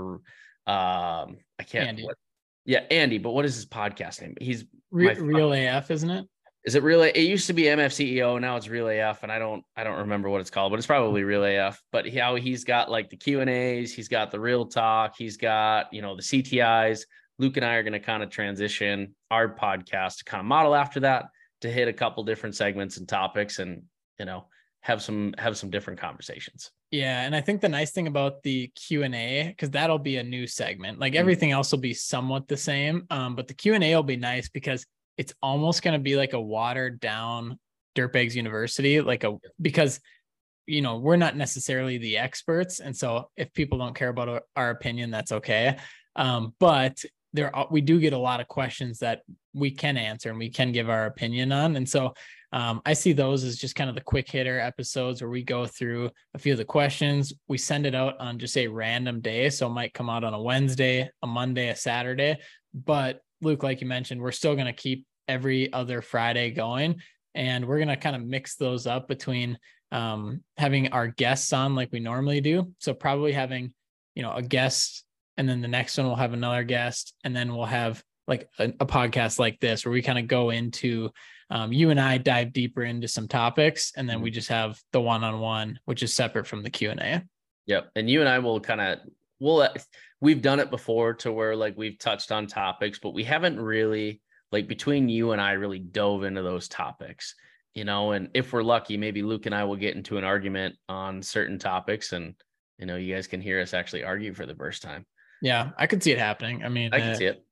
um, 0.66 1.38
I 1.58 1.64
can't, 1.66 1.88
Andy. 1.88 2.04
What, 2.04 2.16
yeah, 2.64 2.80
Andy, 2.90 3.18
but 3.18 3.30
what 3.30 3.44
is 3.44 3.54
his 3.54 3.66
podcast 3.66 4.20
name? 4.20 4.34
He's 4.40 4.64
Re- 4.90 5.14
Real 5.14 5.52
AF, 5.52 5.90
isn't 5.90 6.10
it? 6.10 6.26
Is 6.64 6.74
it 6.74 6.82
Real? 6.82 7.02
It 7.02 7.16
used 7.16 7.46
to 7.46 7.52
be 7.52 7.64
MFCEO, 7.64 8.40
now 8.40 8.56
it's 8.56 8.68
Real 8.68 8.88
AF, 8.88 9.22
and 9.22 9.30
I 9.30 9.38
don't, 9.38 9.64
I 9.76 9.84
don't 9.84 9.98
remember 9.98 10.28
what 10.28 10.40
it's 10.40 10.50
called, 10.50 10.72
but 10.72 10.78
it's 10.78 10.86
probably 10.86 11.22
Real 11.22 11.44
AF. 11.44 11.80
But 11.92 12.12
how 12.12 12.34
he's 12.34 12.64
got 12.64 12.90
like 12.90 13.08
the 13.08 13.16
Q 13.16 13.40
and 13.40 13.48
A's, 13.48 13.94
he's 13.94 14.08
got 14.08 14.30
the 14.30 14.40
real 14.40 14.66
talk, 14.66 15.14
he's 15.16 15.36
got 15.36 15.92
you 15.92 16.02
know 16.02 16.16
the 16.16 16.22
CTIs. 16.22 17.02
Luke 17.38 17.56
and 17.56 17.66
I 17.66 17.74
are 17.74 17.82
going 17.82 17.92
to 17.92 18.00
kind 18.00 18.22
of 18.22 18.30
transition 18.30 19.14
our 19.30 19.54
podcast 19.54 20.18
to 20.18 20.24
kind 20.24 20.40
of 20.40 20.46
model 20.46 20.74
after 20.74 21.00
that 21.00 21.26
to 21.60 21.70
hit 21.70 21.88
a 21.88 21.92
couple 21.92 22.24
different 22.24 22.54
segments 22.54 22.96
and 22.96 23.08
topics 23.08 23.58
and 23.58 23.82
you 24.18 24.24
know 24.24 24.46
have 24.80 25.02
some 25.02 25.34
have 25.38 25.56
some 25.56 25.70
different 25.70 26.00
conversations. 26.00 26.70
Yeah 26.90 27.22
and 27.22 27.34
i 27.34 27.40
think 27.40 27.60
the 27.60 27.68
nice 27.68 27.90
thing 27.90 28.06
about 28.06 28.42
the 28.44 28.70
q&a 28.76 29.48
because 29.48 29.70
that'll 29.70 29.98
be 29.98 30.16
a 30.16 30.22
new 30.22 30.46
segment. 30.46 30.98
Like 30.98 31.14
mm. 31.14 31.16
everything 31.16 31.50
else 31.50 31.72
will 31.72 31.80
be 31.80 31.94
somewhat 31.94 32.48
the 32.48 32.56
same 32.56 33.06
um, 33.10 33.34
but 33.34 33.48
the 33.48 33.54
q&a 33.54 33.94
will 33.94 34.02
be 34.02 34.16
nice 34.16 34.48
because 34.48 34.86
it's 35.18 35.34
almost 35.42 35.82
going 35.82 35.94
to 35.94 36.02
be 36.02 36.16
like 36.16 36.32
a 36.32 36.40
watered 36.40 37.00
down 37.00 37.58
dirtbags 37.96 38.34
university 38.34 39.00
like 39.00 39.24
a 39.24 39.36
because 39.60 40.00
you 40.66 40.82
know 40.82 40.98
we're 40.98 41.16
not 41.16 41.36
necessarily 41.36 41.98
the 41.98 42.18
experts 42.18 42.80
and 42.80 42.96
so 42.96 43.30
if 43.36 43.52
people 43.52 43.78
don't 43.78 43.94
care 43.94 44.08
about 44.08 44.42
our 44.54 44.70
opinion 44.70 45.10
that's 45.10 45.32
okay. 45.32 45.76
Um, 46.14 46.54
but 46.58 47.04
there 47.32 47.54
are, 47.54 47.66
we 47.70 47.80
do 47.80 48.00
get 48.00 48.12
a 48.12 48.18
lot 48.18 48.40
of 48.40 48.48
questions 48.48 48.98
that 49.00 49.22
we 49.54 49.70
can 49.70 49.96
answer 49.96 50.30
and 50.30 50.38
we 50.38 50.50
can 50.50 50.72
give 50.72 50.88
our 50.88 51.06
opinion 51.06 51.52
on. 51.52 51.76
And 51.76 51.88
so 51.88 52.14
um, 52.52 52.80
i 52.86 52.92
see 52.92 53.12
those 53.12 53.42
as 53.42 53.56
just 53.56 53.74
kind 53.74 53.90
of 53.90 53.96
the 53.96 54.02
quick 54.02 54.30
hitter 54.30 54.60
episodes 54.60 55.20
where 55.20 55.30
we 55.30 55.42
go 55.42 55.66
through 55.66 56.10
a 56.34 56.38
few 56.38 56.52
of 56.52 56.58
the 56.58 56.64
questions. 56.64 57.32
We 57.48 57.58
send 57.58 57.86
it 57.86 57.94
out 57.94 58.18
on 58.20 58.38
just 58.38 58.56
a 58.56 58.68
random 58.68 59.20
day. 59.20 59.50
So 59.50 59.66
it 59.66 59.70
might 59.70 59.94
come 59.94 60.08
out 60.08 60.24
on 60.24 60.34
a 60.34 60.40
wednesday 60.40 61.10
a 61.22 61.26
monday 61.26 61.68
a 61.68 61.76
saturday. 61.76 62.38
But 62.72 63.20
luke 63.42 63.62
like 63.62 63.80
you 63.80 63.86
mentioned 63.86 64.20
we're 64.20 64.32
still 64.32 64.54
going 64.54 64.66
to 64.66 64.72
keep 64.72 65.04
every 65.28 65.72
other 65.72 66.00
friday 66.00 66.50
going. 66.50 67.00
And 67.34 67.66
we're 67.66 67.78
going 67.78 67.88
to 67.88 67.96
kind 67.96 68.16
of 68.16 68.24
mix 68.24 68.56
those 68.56 68.86
up 68.86 69.08
between 69.08 69.58
um, 69.92 70.42
having 70.56 70.88
our 70.88 71.08
guests 71.08 71.52
on 71.52 71.74
like 71.74 71.90
we 71.92 72.00
normally 72.00 72.40
do. 72.40 72.72
So 72.78 72.94
probably 72.94 73.32
having 73.32 73.74
you 74.14 74.22
know 74.22 74.32
a 74.32 74.42
guest 74.42 75.04
and 75.36 75.48
then 75.48 75.60
the 75.60 75.68
next 75.68 75.96
one 75.96 76.06
we'll 76.06 76.16
have 76.16 76.32
another 76.32 76.64
guest 76.64 77.14
and 77.24 77.34
then 77.34 77.54
we'll 77.54 77.64
have 77.64 78.02
like 78.28 78.48
a, 78.58 78.64
a 78.80 78.86
podcast 78.86 79.38
like 79.38 79.60
this 79.60 79.84
where 79.84 79.92
we 79.92 80.02
kind 80.02 80.18
of 80.18 80.26
go 80.26 80.50
into 80.50 81.10
um, 81.50 81.72
you 81.72 81.90
and 81.90 82.00
i 82.00 82.18
dive 82.18 82.52
deeper 82.52 82.82
into 82.82 83.08
some 83.08 83.28
topics 83.28 83.92
and 83.96 84.08
then 84.08 84.20
we 84.20 84.30
mm-hmm. 84.30 84.34
just 84.34 84.48
have 84.48 84.80
the 84.92 85.00
one-on-one 85.00 85.78
which 85.84 86.02
is 86.02 86.12
separate 86.12 86.46
from 86.46 86.62
the 86.62 86.70
q&a 86.70 87.22
yep 87.66 87.90
and 87.94 88.10
you 88.10 88.20
and 88.20 88.28
i 88.28 88.38
will 88.38 88.60
kind 88.60 88.80
of 88.80 88.98
we'll 89.40 89.60
uh, 89.60 89.68
we've 90.20 90.42
done 90.42 90.60
it 90.60 90.70
before 90.70 91.14
to 91.14 91.32
where 91.32 91.54
like 91.54 91.76
we've 91.76 91.98
touched 91.98 92.32
on 92.32 92.46
topics 92.46 92.98
but 92.98 93.14
we 93.14 93.24
haven't 93.24 93.60
really 93.60 94.20
like 94.52 94.66
between 94.66 95.08
you 95.08 95.32
and 95.32 95.40
i 95.40 95.52
really 95.52 95.78
dove 95.78 96.24
into 96.24 96.42
those 96.42 96.68
topics 96.68 97.34
you 97.74 97.84
know 97.84 98.12
and 98.12 98.30
if 98.34 98.52
we're 98.52 98.62
lucky 98.62 98.96
maybe 98.96 99.22
luke 99.22 99.46
and 99.46 99.54
i 99.54 99.62
will 99.62 99.76
get 99.76 99.94
into 99.94 100.16
an 100.16 100.24
argument 100.24 100.74
on 100.88 101.22
certain 101.22 101.58
topics 101.58 102.12
and 102.12 102.34
you 102.78 102.86
know 102.86 102.96
you 102.96 103.14
guys 103.14 103.26
can 103.26 103.40
hear 103.40 103.60
us 103.60 103.74
actually 103.74 104.02
argue 104.02 104.34
for 104.34 104.46
the 104.46 104.54
first 104.54 104.82
time 104.82 105.04
yeah, 105.42 105.70
I 105.76 105.86
could 105.86 106.02
see 106.02 106.12
it 106.12 106.18
happening. 106.18 106.64
I 106.64 106.68
mean, 106.68 106.90
I 106.92 107.00
can 107.00 107.10
uh, 107.10 107.14
see 107.14 107.26
it. 107.26 107.44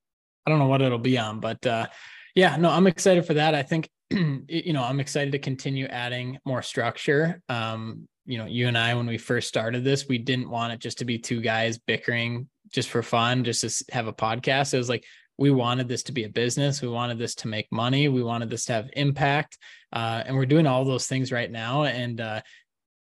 I 0.47 0.51
don't 0.51 0.59
know 0.59 0.67
what 0.67 0.83
it'll 0.83 0.99
be 0.99 1.19
on, 1.19 1.41
but 1.41 1.65
uh, 1.67 1.87
yeah, 2.35 2.57
no, 2.57 2.71
I'm 2.71 2.87
excited 2.87 3.27
for 3.27 3.35
that. 3.35 3.55
I 3.55 3.63
think, 3.63 3.89
you 4.11 4.73
know, 4.73 4.83
I'm 4.83 5.01
excited 5.01 5.33
to 5.33 5.39
continue 5.39 5.87
adding 5.87 6.39
more 6.45 6.63
structure. 6.63 7.41
Um, 7.49 8.09
you 8.27 8.39
know, 8.39 8.47
you 8.47 8.69
and 8.69 8.77
I, 8.77 8.95
when 8.95 9.07
we 9.07 9.19
first 9.19 9.49
started 9.49 9.85
this, 9.85 10.09
we 10.09 10.19
didn't 10.19 10.51
want 10.51 10.73
it 10.73 10.81
just 10.81 10.99
to 10.99 11.05
be 11.05 11.19
two 11.19 11.41
guys 11.41 11.79
bickering 11.79 12.49
just 12.73 12.89
for 12.89 13.03
fun, 13.03 13.45
just 13.45 13.61
to 13.61 13.95
have 13.95 14.07
a 14.07 14.13
podcast. 14.13 14.75
It 14.75 14.79
was 14.79 14.89
like, 14.89 15.05
we 15.37 15.51
wanted 15.51 15.89
this 15.89 16.05
to 16.05 16.13
be 16.13 16.25
a 16.25 16.29
business. 16.29 16.81
We 16.81 16.89
wanted 16.89 17.19
this 17.19 17.35
to 17.37 17.49
make 17.49 17.71
money. 17.73 18.09
We 18.09 18.23
wanted 18.23 18.51
this 18.51 18.67
to 18.67 18.73
have 18.75 18.91
impact. 18.93 19.59
Uh, 19.93 20.23
and 20.25 20.37
we're 20.37 20.47
doing 20.47 20.67
all 20.67 20.85
those 20.85 21.07
things 21.07 21.33
right 21.33 21.51
now. 21.51 21.85
And 21.85 22.21
uh, 22.21 22.41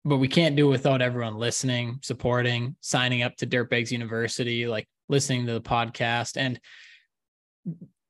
but 0.04 0.18
we 0.18 0.28
can't 0.28 0.56
do 0.56 0.68
it 0.68 0.70
without 0.70 1.00
everyone 1.00 1.36
listening, 1.36 1.98
supporting, 2.02 2.76
signing 2.80 3.22
up 3.22 3.36
to 3.36 3.46
Dirtbags 3.46 3.90
University, 3.90 4.66
like 4.66 4.86
listening 5.08 5.46
to 5.46 5.54
the 5.54 5.60
podcast. 5.60 6.36
And 6.36 6.60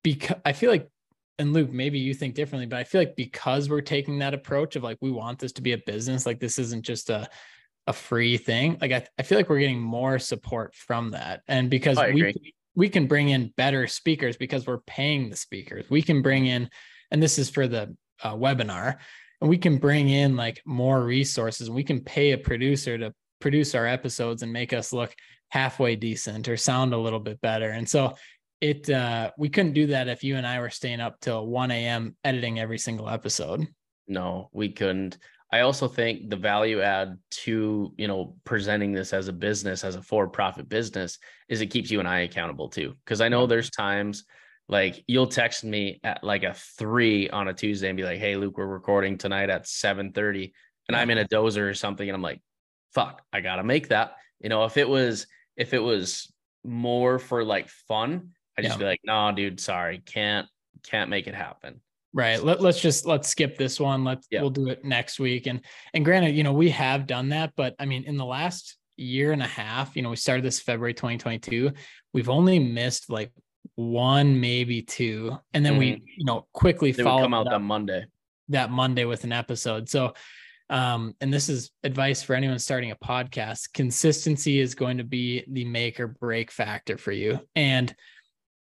because 0.02 0.36
I 0.44 0.52
feel 0.52 0.70
like, 0.70 0.88
and 1.38 1.52
Luke, 1.52 1.72
maybe 1.72 1.98
you 1.98 2.14
think 2.14 2.34
differently, 2.34 2.66
but 2.66 2.78
I 2.78 2.84
feel 2.84 3.00
like 3.00 3.16
because 3.16 3.68
we're 3.68 3.80
taking 3.80 4.18
that 4.18 4.34
approach 4.34 4.76
of 4.76 4.82
like, 4.82 4.98
we 5.00 5.10
want 5.10 5.38
this 5.38 5.52
to 5.52 5.62
be 5.62 5.72
a 5.72 5.78
business, 5.78 6.26
like 6.26 6.40
this 6.40 6.58
isn't 6.58 6.84
just 6.84 7.10
a, 7.10 7.28
a 7.86 7.92
free 7.92 8.36
thing. 8.38 8.78
Like 8.80 8.92
I, 8.92 9.06
I 9.18 9.22
feel 9.22 9.38
like 9.38 9.48
we're 9.48 9.60
getting 9.60 9.80
more 9.80 10.18
support 10.18 10.74
from 10.74 11.10
that. 11.10 11.42
And 11.48 11.70
because 11.70 11.98
we, 11.98 12.34
we 12.74 12.88
can 12.88 13.06
bring 13.06 13.28
in 13.28 13.52
better 13.56 13.86
speakers 13.86 14.36
because 14.36 14.66
we're 14.66 14.78
paying 14.78 15.30
the 15.30 15.36
speakers. 15.36 15.88
We 15.90 16.02
can 16.02 16.22
bring 16.22 16.46
in, 16.46 16.70
and 17.10 17.22
this 17.22 17.38
is 17.38 17.50
for 17.50 17.68
the 17.68 17.96
uh, 18.22 18.34
webinar 18.34 18.96
and 19.44 19.50
we 19.50 19.58
can 19.58 19.76
bring 19.76 20.08
in 20.08 20.36
like 20.36 20.62
more 20.64 21.04
resources. 21.04 21.68
We 21.68 21.84
can 21.84 22.00
pay 22.00 22.32
a 22.32 22.38
producer 22.38 22.96
to 22.96 23.12
produce 23.40 23.74
our 23.74 23.86
episodes 23.86 24.42
and 24.42 24.50
make 24.50 24.72
us 24.72 24.90
look 24.90 25.14
halfway 25.50 25.96
decent 25.96 26.48
or 26.48 26.56
sound 26.56 26.94
a 26.94 26.98
little 26.98 27.20
bit 27.20 27.42
better. 27.42 27.68
And 27.68 27.86
so 27.86 28.14
it 28.62 28.88
uh 28.88 29.32
we 29.36 29.50
couldn't 29.50 29.74
do 29.74 29.88
that 29.88 30.08
if 30.08 30.24
you 30.24 30.36
and 30.36 30.46
i 30.46 30.60
were 30.60 30.70
staying 30.70 31.00
up 31.00 31.20
till 31.20 31.46
1 31.46 31.70
a.m 31.72 32.16
editing 32.24 32.58
every 32.58 32.78
single 32.78 33.10
episode. 33.10 33.66
No 34.08 34.48
we 34.54 34.70
couldn't. 34.70 35.18
I 35.52 35.60
also 35.60 35.88
think 35.88 36.30
the 36.30 36.36
value 36.36 36.80
add 36.80 37.18
to 37.42 37.92
you 37.98 38.08
know 38.08 38.36
presenting 38.44 38.92
this 38.92 39.12
as 39.12 39.28
a 39.28 39.32
business 39.34 39.84
as 39.84 39.96
a 39.96 40.02
for-profit 40.02 40.70
business 40.70 41.18
is 41.50 41.60
it 41.60 41.66
keeps 41.66 41.90
you 41.90 41.98
and 41.98 42.08
i 42.08 42.20
accountable 42.20 42.70
too. 42.70 42.94
Because 43.04 43.20
i 43.20 43.28
know 43.28 43.46
there's 43.46 43.68
times 43.68 44.24
like 44.68 45.04
you'll 45.06 45.26
text 45.26 45.64
me 45.64 46.00
at 46.02 46.24
like 46.24 46.42
a 46.42 46.54
three 46.54 47.28
on 47.28 47.48
a 47.48 47.54
Tuesday 47.54 47.88
and 47.88 47.96
be 47.96 48.04
like, 48.04 48.18
"Hey, 48.18 48.36
Luke, 48.36 48.56
we're 48.56 48.66
recording 48.66 49.18
tonight 49.18 49.50
at 49.50 49.66
7:30," 49.66 50.52
and 50.88 50.96
I'm 50.96 51.10
in 51.10 51.18
a 51.18 51.24
mm-hmm. 51.24 51.34
dozer 51.34 51.68
or 51.68 51.74
something, 51.74 52.08
and 52.08 52.16
I'm 52.16 52.22
like, 52.22 52.40
"Fuck, 52.94 53.22
I 53.32 53.40
gotta 53.40 53.62
make 53.62 53.88
that." 53.88 54.16
You 54.40 54.48
know, 54.48 54.64
if 54.64 54.76
it 54.76 54.88
was 54.88 55.26
if 55.56 55.74
it 55.74 55.82
was 55.82 56.32
more 56.64 57.18
for 57.18 57.44
like 57.44 57.68
fun, 57.68 58.30
I 58.58 58.62
just 58.62 58.74
yeah. 58.74 58.78
be 58.78 58.84
like, 58.84 59.00
"No, 59.04 59.32
dude, 59.32 59.60
sorry, 59.60 59.98
can't 60.04 60.46
can't 60.82 61.10
make 61.10 61.26
it 61.26 61.34
happen." 61.34 61.80
Right. 62.14 62.42
Let, 62.42 62.60
let's 62.60 62.80
just 62.80 63.06
let's 63.06 63.28
skip 63.28 63.58
this 63.58 63.80
one. 63.80 64.04
Let's 64.04 64.28
yeah. 64.30 64.40
we'll 64.40 64.50
do 64.50 64.68
it 64.68 64.84
next 64.84 65.18
week. 65.18 65.46
And 65.46 65.60
and 65.92 66.04
granted, 66.04 66.36
you 66.36 66.44
know, 66.44 66.52
we 66.52 66.70
have 66.70 67.06
done 67.06 67.30
that, 67.30 67.52
but 67.56 67.74
I 67.78 67.86
mean, 67.86 68.04
in 68.04 68.16
the 68.16 68.24
last 68.24 68.76
year 68.96 69.32
and 69.32 69.42
a 69.42 69.48
half, 69.48 69.96
you 69.96 70.02
know, 70.02 70.10
we 70.10 70.16
started 70.16 70.44
this 70.44 70.60
February 70.60 70.94
2022. 70.94 71.72
We've 72.12 72.28
only 72.28 72.60
missed 72.60 73.10
like 73.10 73.32
one, 73.76 74.40
maybe 74.40 74.82
two, 74.82 75.36
and 75.52 75.64
then 75.64 75.74
mm. 75.74 75.78
we, 75.78 76.02
you 76.16 76.24
know, 76.24 76.46
quickly 76.52 76.92
they 76.92 77.02
follow 77.02 77.22
come 77.22 77.34
out 77.34 77.48
that 77.50 77.60
Monday. 77.60 78.04
That 78.48 78.70
Monday 78.70 79.04
with 79.04 79.24
an 79.24 79.32
episode. 79.32 79.88
So, 79.88 80.14
um, 80.70 81.14
and 81.20 81.32
this 81.32 81.48
is 81.48 81.70
advice 81.82 82.22
for 82.22 82.34
anyone 82.34 82.58
starting 82.58 82.90
a 82.90 82.96
podcast. 82.96 83.72
Consistency 83.72 84.60
is 84.60 84.74
going 84.74 84.98
to 84.98 85.04
be 85.04 85.44
the 85.48 85.64
make 85.64 85.98
or 85.98 86.08
break 86.08 86.50
factor 86.50 86.98
for 86.98 87.12
you. 87.12 87.40
And 87.54 87.94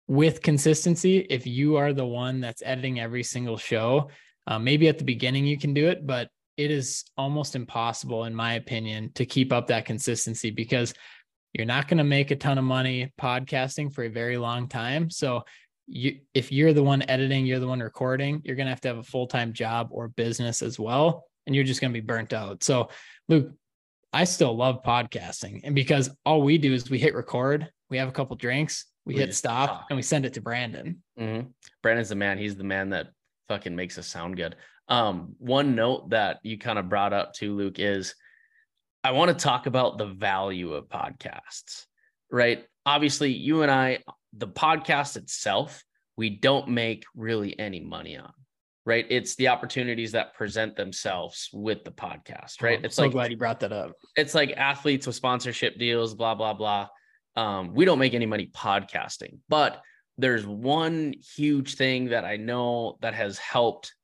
with 0.08 0.42
consistency, 0.42 1.18
if 1.18 1.46
you 1.46 1.76
are 1.76 1.92
the 1.92 2.06
one 2.06 2.40
that's 2.40 2.62
editing 2.64 3.00
every 3.00 3.22
single 3.22 3.56
show, 3.56 4.10
uh, 4.46 4.58
maybe 4.58 4.88
at 4.88 4.98
the 4.98 5.04
beginning 5.04 5.46
you 5.46 5.58
can 5.58 5.75
do 5.75 5.88
it, 5.88 6.06
but 6.06 6.30
it 6.56 6.70
is 6.70 7.04
almost 7.18 7.54
impossible, 7.54 8.25
in 8.25 8.34
my 8.34 8.54
opinion, 8.54 9.10
to 9.14 9.26
keep 9.26 9.52
up 9.52 9.66
that 9.66 9.84
consistency 9.84 10.50
because 10.50 10.94
you're 11.56 11.66
not 11.66 11.88
going 11.88 11.98
to 11.98 12.04
make 12.04 12.30
a 12.30 12.36
ton 12.36 12.58
of 12.58 12.64
money 12.64 13.12
podcasting 13.18 13.92
for 13.92 14.04
a 14.04 14.08
very 14.10 14.36
long 14.36 14.68
time. 14.68 15.08
So 15.10 15.44
you 15.86 16.18
if 16.34 16.52
you're 16.52 16.72
the 16.72 16.82
one 16.82 17.02
editing, 17.08 17.46
you're 17.46 17.60
the 17.60 17.68
one 17.68 17.80
recording, 17.80 18.42
you're 18.44 18.56
going 18.56 18.66
to 18.66 18.70
have 18.70 18.80
to 18.82 18.88
have 18.88 18.98
a 18.98 19.02
full-time 19.02 19.52
job 19.52 19.88
or 19.90 20.08
business 20.08 20.60
as 20.60 20.78
well. 20.78 21.25
and 21.46 21.54
you're 21.54 21.64
just 21.64 21.80
going 21.80 21.92
to 21.92 22.00
be 22.00 22.04
burnt 22.04 22.32
out. 22.32 22.62
So, 22.62 22.90
Luke, 23.28 23.52
I 24.12 24.25
still 24.25 24.56
love 24.56 24.82
podcasting. 24.82 25.60
And 25.64 25.75
because 25.75 26.10
all 26.25 26.42
we 26.42 26.58
do 26.58 26.72
is 26.72 26.90
we 26.90 26.98
hit 26.98 27.14
record, 27.14 27.70
we 27.90 27.98
have 27.98 28.08
a 28.08 28.12
couple 28.12 28.36
drinks, 28.36 28.86
we, 29.04 29.14
we 29.14 29.20
hit 29.20 29.34
stop, 29.34 29.68
talk. 29.68 29.86
and 29.90 29.96
we 29.96 30.02
send 30.02 30.26
it 30.26 30.34
to 30.34 30.40
Brandon. 30.40 31.02
Mm-hmm. 31.18 31.48
Brandon's 31.82 32.08
the 32.08 32.14
man. 32.16 32.38
He's 32.38 32.56
the 32.56 32.64
man 32.64 32.90
that 32.90 33.08
fucking 33.48 33.76
makes 33.76 33.98
us 33.98 34.06
sound 34.06 34.36
good. 34.36 34.56
Um, 34.88 35.34
one 35.38 35.75
note 35.75 36.10
that 36.10 36.38
you 36.42 36.58
kind 36.58 36.78
of 36.78 36.88
brought 36.88 37.12
up 37.12 37.32
too, 37.34 37.54
Luke, 37.54 37.78
is 37.78 38.14
I 39.06 39.12
want 39.12 39.28
to 39.28 39.40
talk 39.40 39.66
about 39.66 39.98
the 39.98 40.06
value 40.06 40.72
of 40.72 40.88
podcasts, 40.88 41.84
right? 42.28 42.64
Obviously, 42.84 43.32
you 43.32 43.62
and 43.62 43.70
I, 43.70 44.00
the 44.32 44.48
podcast 44.48 45.16
itself, 45.16 45.84
we 46.16 46.28
don't 46.28 46.66
make 46.70 47.04
really 47.14 47.56
any 47.56 47.78
money 47.78 48.16
on, 48.16 48.32
right? 48.84 49.06
It's 49.08 49.36
the 49.36 49.46
opportunities 49.46 50.10
that 50.10 50.34
present 50.34 50.75
themselves 50.75 51.48
with 51.52 51.84
the 51.84 51.92
podcast, 51.92 52.60
right? 52.60 52.80
Oh, 52.82 52.86
it's 52.86 52.96
so 52.96 53.02
like 53.02 53.12
glad 53.12 53.30
you 53.30 53.36
brought 53.36 53.60
that 53.60 53.72
up. 53.72 53.92
It's 54.16 54.34
like 54.34 54.50
athletes 54.56 55.06
with 55.06 55.14
sponsorship 55.14 55.78
deals, 55.78 56.16
blah 56.16 56.34
blah 56.34 56.54
blah. 56.54 56.88
Um, 57.36 57.75
we 57.75 57.84
don't 57.84 58.00
make 58.00 58.14
any 58.14 58.26
money 58.26 58.50
podcasting, 58.52 59.38
but 59.48 59.82
there's 60.18 60.44
one 60.44 61.14
huge 61.36 61.76
thing 61.76 62.06
that 62.06 62.25
I 62.25 62.38
know 62.38 62.98
that 63.02 63.14
has 63.14 63.38
helped, 63.38 63.94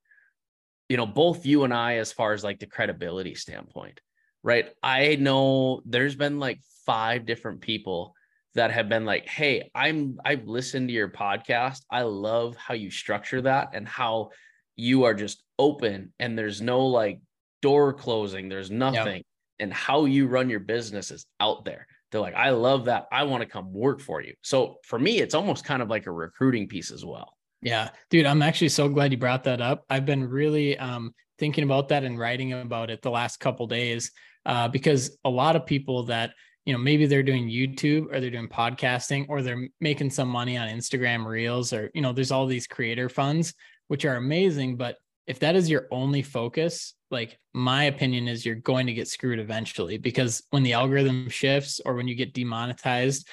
you 0.89 0.97
know, 0.97 1.07
both 1.07 1.45
you 1.45 1.65
and 1.65 1.75
I, 1.75 1.97
as 1.97 2.13
far 2.13 2.35
as 2.35 2.45
like 2.45 2.61
the 2.61 2.67
credibility 2.67 3.35
standpoint, 3.35 4.01
right? 4.43 4.69
I 4.83 5.17
know 5.17 5.83
there's 5.85 6.17
been 6.17 6.39
like 6.39 6.61
five 6.87 7.27
different 7.27 7.61
people 7.61 8.15
that 8.55 8.71
have 8.71 8.89
been 8.89 9.05
like, 9.05 9.29
"Hey, 9.29 9.71
I'm 9.75 10.19
I've 10.25 10.47
listened 10.47 10.89
to 10.89 10.95
your 10.95 11.09
podcast. 11.09 11.81
I 11.91 12.03
love 12.03 12.57
how 12.57 12.75
you 12.75 12.91
structure 12.91 13.43
that 13.43 13.71
and 13.75 13.89
how 13.89 14.31
you 14.77 15.05
are 15.05 15.15
just 15.15 15.43
open 15.59 16.13
and 16.19 16.37
there's 16.37 16.61
no 16.61 16.87
like 16.87 17.21
door 17.61 17.93
closing, 17.93 18.49
there's 18.49 18.71
nothing." 18.71 19.17
Yep. 19.17 19.27
And 19.61 19.73
how 19.73 20.07
you 20.07 20.27
run 20.27 20.51
your 20.51 20.61
business 20.61 21.13
is 21.13 21.25
out 21.39 21.65
there. 21.65 21.87
They're 22.11 22.21
like, 22.21 22.35
I 22.35 22.51
love 22.51 22.87
that. 22.87 23.07
I 23.13 23.23
want 23.23 23.43
to 23.43 23.49
come 23.49 23.73
work 23.73 24.01
for 24.01 24.21
you. 24.21 24.35
So 24.43 24.79
for 24.85 24.99
me, 24.99 25.21
it's 25.21 25.35
almost 25.35 25.65
kind 25.65 25.81
of 25.81 25.89
like 25.89 26.07
a 26.07 26.11
recruiting 26.11 26.67
piece 26.67 26.91
as 26.91 27.05
well. 27.05 27.37
Yeah, 27.63 27.91
dude, 28.11 28.27
I'm 28.27 28.43
actually 28.43 28.71
so 28.71 28.89
glad 28.89 29.13
you 29.13 29.19
brought 29.19 29.45
that 29.45 29.61
up. 29.61 29.85
I've 29.89 30.05
been 30.05 30.29
really 30.29 30.77
um, 30.77 31.15
thinking 31.39 31.63
about 31.63 31.89
that 31.89 32.03
and 32.03 32.19
writing 32.19 32.53
about 32.53 32.91
it 32.91 33.03
the 33.03 33.11
last 33.11 33.39
couple 33.39 33.69
days 33.69 34.11
uh, 34.47 34.69
because 34.69 35.17
a 35.25 35.31
lot 35.31 35.57
of 35.57 35.67
people 35.67 36.05
that 36.05 36.33
you 36.65 36.73
know 36.73 36.79
maybe 36.79 37.07
they're 37.07 37.23
doing 37.23 37.49
youtube 37.49 38.07
or 38.13 38.21
they're 38.21 38.31
doing 38.31 38.49
podcasting 38.49 39.27
or 39.29 39.43
they're 39.43 39.69
making 39.81 40.11
some 40.11 40.29
money 40.29 40.57
on 40.57 40.69
instagram 40.69 41.27
reels 41.27 41.73
or 41.73 41.91
you 41.93 42.01
know 42.01 42.13
there's 42.13 42.31
all 42.31 42.47
these 42.47 42.67
creator 42.67 43.09
funds 43.09 43.53
which 43.93 44.07
are 44.07 44.17
amazing. 44.17 44.79
But 44.79 44.97
if 45.27 45.39
that 45.41 45.55
is 45.55 45.69
your 45.69 45.87
only 45.91 46.23
focus 46.23 46.95
like 47.11 47.39
my 47.53 47.85
opinion 47.85 48.27
is 48.27 48.47
you're 48.47 48.55
going 48.55 48.87
to 48.87 48.95
get 48.95 49.07
screwed 49.07 49.39
eventually 49.39 49.99
because 49.99 50.43
when 50.49 50.63
the 50.63 50.73
algorithm 50.73 51.29
shifts 51.29 51.79
or 51.85 51.93
when 51.93 52.09
you 52.09 52.15
get 52.15 52.33
demonetized 52.33 53.29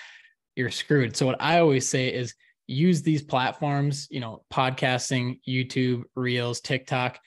you're 0.57 0.69
screwed. 0.69 1.15
So 1.15 1.25
what 1.25 1.41
i 1.41 1.59
always 1.59 1.87
say 1.87 2.09
is 2.09 2.35
use 2.67 3.01
these 3.01 3.23
platforms 3.23 4.05
you 4.11 4.19
know 4.19 4.43
podcasting 4.53 5.39
youtube 5.47 6.03
reels 6.13 6.59
tiktok 6.59 7.17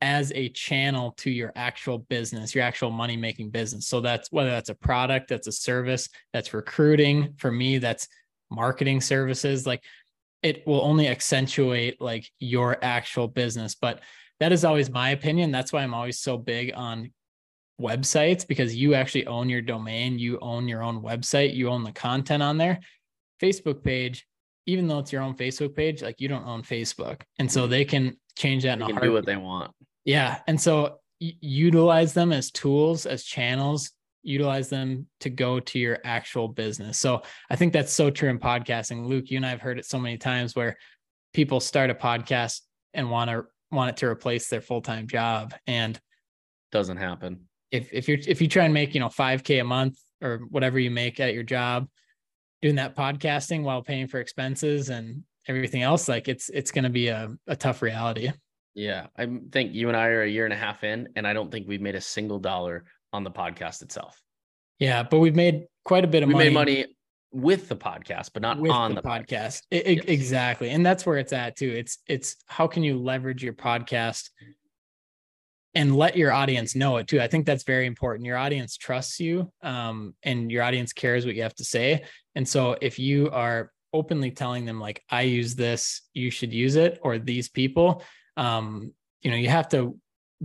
as 0.00 0.32
a 0.34 0.48
channel 0.50 1.12
to 1.18 1.30
your 1.30 1.52
actual 1.56 1.98
business, 1.98 2.54
your 2.54 2.64
actual 2.64 2.90
money 2.90 3.16
making 3.16 3.50
business. 3.50 3.86
So 3.86 4.00
that's 4.00 4.32
whether 4.32 4.50
that's 4.50 4.70
a 4.70 4.74
product, 4.74 5.28
that's 5.28 5.46
a 5.46 5.52
service, 5.52 6.08
that's 6.32 6.54
recruiting. 6.54 7.34
For 7.36 7.52
me, 7.52 7.78
that's 7.78 8.08
marketing 8.50 9.00
services. 9.00 9.66
Like 9.66 9.82
it 10.42 10.66
will 10.66 10.80
only 10.82 11.08
accentuate 11.08 12.00
like 12.00 12.30
your 12.38 12.82
actual 12.82 13.28
business. 13.28 13.74
But 13.74 14.00
that 14.40 14.52
is 14.52 14.64
always 14.64 14.90
my 14.90 15.10
opinion. 15.10 15.50
That's 15.50 15.72
why 15.72 15.82
I'm 15.82 15.94
always 15.94 16.18
so 16.18 16.38
big 16.38 16.72
on 16.74 17.12
websites 17.80 18.46
because 18.46 18.74
you 18.74 18.94
actually 18.94 19.26
own 19.26 19.48
your 19.48 19.62
domain, 19.62 20.18
you 20.18 20.38
own 20.40 20.66
your 20.66 20.82
own 20.82 21.02
website, 21.02 21.54
you 21.54 21.68
own 21.68 21.84
the 21.84 21.92
content 21.92 22.42
on 22.42 22.56
there. 22.56 22.80
Facebook 23.40 23.82
page, 23.82 24.26
even 24.66 24.86
though 24.86 24.98
it's 24.98 25.12
your 25.12 25.22
own 25.22 25.34
Facebook 25.34 25.74
page, 25.74 26.02
like 26.02 26.20
you 26.20 26.28
don't 26.28 26.46
own 26.46 26.62
Facebook. 26.62 27.22
And 27.38 27.50
so 27.50 27.62
mm-hmm. 27.62 27.70
they 27.70 27.84
can 27.84 28.16
change 28.36 28.62
that 28.62 28.78
they 28.78 28.86
can 28.86 28.96
do 28.96 29.12
what 29.12 29.26
they 29.26 29.36
want. 29.36 29.72
Yeah. 30.10 30.40
And 30.48 30.60
so 30.60 30.98
utilize 31.20 32.14
them 32.14 32.32
as 32.32 32.50
tools, 32.50 33.06
as 33.06 33.22
channels, 33.22 33.92
utilize 34.24 34.68
them 34.68 35.06
to 35.20 35.30
go 35.30 35.60
to 35.60 35.78
your 35.78 35.98
actual 36.02 36.48
business. 36.48 36.98
So 36.98 37.22
I 37.48 37.54
think 37.54 37.72
that's 37.72 37.92
so 37.92 38.10
true 38.10 38.28
in 38.28 38.40
podcasting. 38.40 39.06
Luke, 39.06 39.30
you 39.30 39.36
and 39.36 39.46
I 39.46 39.50
have 39.50 39.60
heard 39.60 39.78
it 39.78 39.84
so 39.84 40.00
many 40.00 40.18
times 40.18 40.56
where 40.56 40.76
people 41.32 41.60
start 41.60 41.90
a 41.90 41.94
podcast 41.94 42.62
and 42.92 43.08
want 43.08 43.30
to 43.30 43.44
want 43.70 43.90
it 43.90 43.98
to 43.98 44.06
replace 44.06 44.48
their 44.48 44.60
full-time 44.60 45.06
job 45.06 45.54
and 45.68 46.00
doesn't 46.72 46.96
happen. 46.96 47.42
If 47.70 47.92
if 47.92 48.08
you're 48.08 48.18
if 48.26 48.42
you 48.42 48.48
try 48.48 48.64
and 48.64 48.74
make, 48.74 48.94
you 48.94 49.00
know, 49.00 49.10
5k 49.10 49.60
a 49.60 49.64
month 49.64 49.96
or 50.20 50.40
whatever 50.50 50.80
you 50.80 50.90
make 50.90 51.20
at 51.20 51.34
your 51.34 51.44
job 51.44 51.86
doing 52.62 52.74
that 52.74 52.96
podcasting 52.96 53.62
while 53.62 53.80
paying 53.80 54.08
for 54.08 54.18
expenses 54.18 54.88
and 54.88 55.22
everything 55.46 55.82
else, 55.82 56.08
like 56.08 56.26
it's 56.26 56.48
it's 56.48 56.72
going 56.72 56.82
to 56.82 56.90
be 56.90 57.06
a, 57.06 57.30
a 57.46 57.54
tough 57.54 57.80
reality. 57.80 58.32
Yeah, 58.80 59.08
I 59.14 59.28
think 59.52 59.74
you 59.74 59.88
and 59.88 59.96
I 59.96 60.06
are 60.06 60.22
a 60.22 60.26
year 60.26 60.46
and 60.46 60.54
a 60.54 60.56
half 60.56 60.84
in, 60.84 61.10
and 61.14 61.26
I 61.26 61.34
don't 61.34 61.52
think 61.52 61.68
we've 61.68 61.82
made 61.82 61.96
a 61.96 62.00
single 62.00 62.38
dollar 62.38 62.86
on 63.12 63.24
the 63.24 63.30
podcast 63.30 63.82
itself. 63.82 64.18
Yeah, 64.78 65.02
but 65.02 65.18
we've 65.18 65.36
made 65.36 65.66
quite 65.84 66.02
a 66.02 66.06
bit 66.06 66.22
of 66.22 66.28
we 66.28 66.32
money. 66.32 66.46
made 66.46 66.54
money 66.54 66.86
with 67.30 67.68
the 67.68 67.76
podcast, 67.76 68.30
but 68.32 68.40
not 68.40 68.58
with 68.58 68.70
on 68.70 68.94
the, 68.94 69.02
the 69.02 69.06
podcast. 69.06 69.26
podcast. 69.26 69.62
It, 69.70 69.96
yes. 69.96 70.04
Exactly, 70.08 70.70
and 70.70 70.84
that's 70.84 71.04
where 71.04 71.18
it's 71.18 71.34
at 71.34 71.56
too. 71.56 71.68
It's 71.68 71.98
it's 72.08 72.36
how 72.46 72.66
can 72.66 72.82
you 72.82 72.98
leverage 72.98 73.44
your 73.44 73.52
podcast 73.52 74.30
and 75.74 75.94
let 75.94 76.16
your 76.16 76.32
audience 76.32 76.74
know 76.74 76.96
it 76.96 77.06
too. 77.06 77.20
I 77.20 77.28
think 77.28 77.44
that's 77.44 77.64
very 77.64 77.84
important. 77.84 78.24
Your 78.24 78.38
audience 78.38 78.78
trusts 78.78 79.20
you, 79.20 79.52
um, 79.62 80.14
and 80.22 80.50
your 80.50 80.62
audience 80.62 80.94
cares 80.94 81.26
what 81.26 81.34
you 81.34 81.42
have 81.42 81.54
to 81.56 81.64
say. 81.64 82.04
And 82.34 82.48
so 82.48 82.78
if 82.80 82.98
you 82.98 83.28
are 83.30 83.72
openly 83.92 84.30
telling 84.30 84.64
them 84.64 84.80
like, 84.80 85.04
"I 85.10 85.22
use 85.22 85.54
this, 85.54 86.00
you 86.14 86.30
should 86.30 86.54
use 86.54 86.76
it," 86.76 86.98
or 87.02 87.18
these 87.18 87.50
people 87.50 88.02
um, 88.40 88.94
you 89.20 89.30
know, 89.30 89.36
you 89.36 89.50
have 89.50 89.68
to 89.68 89.98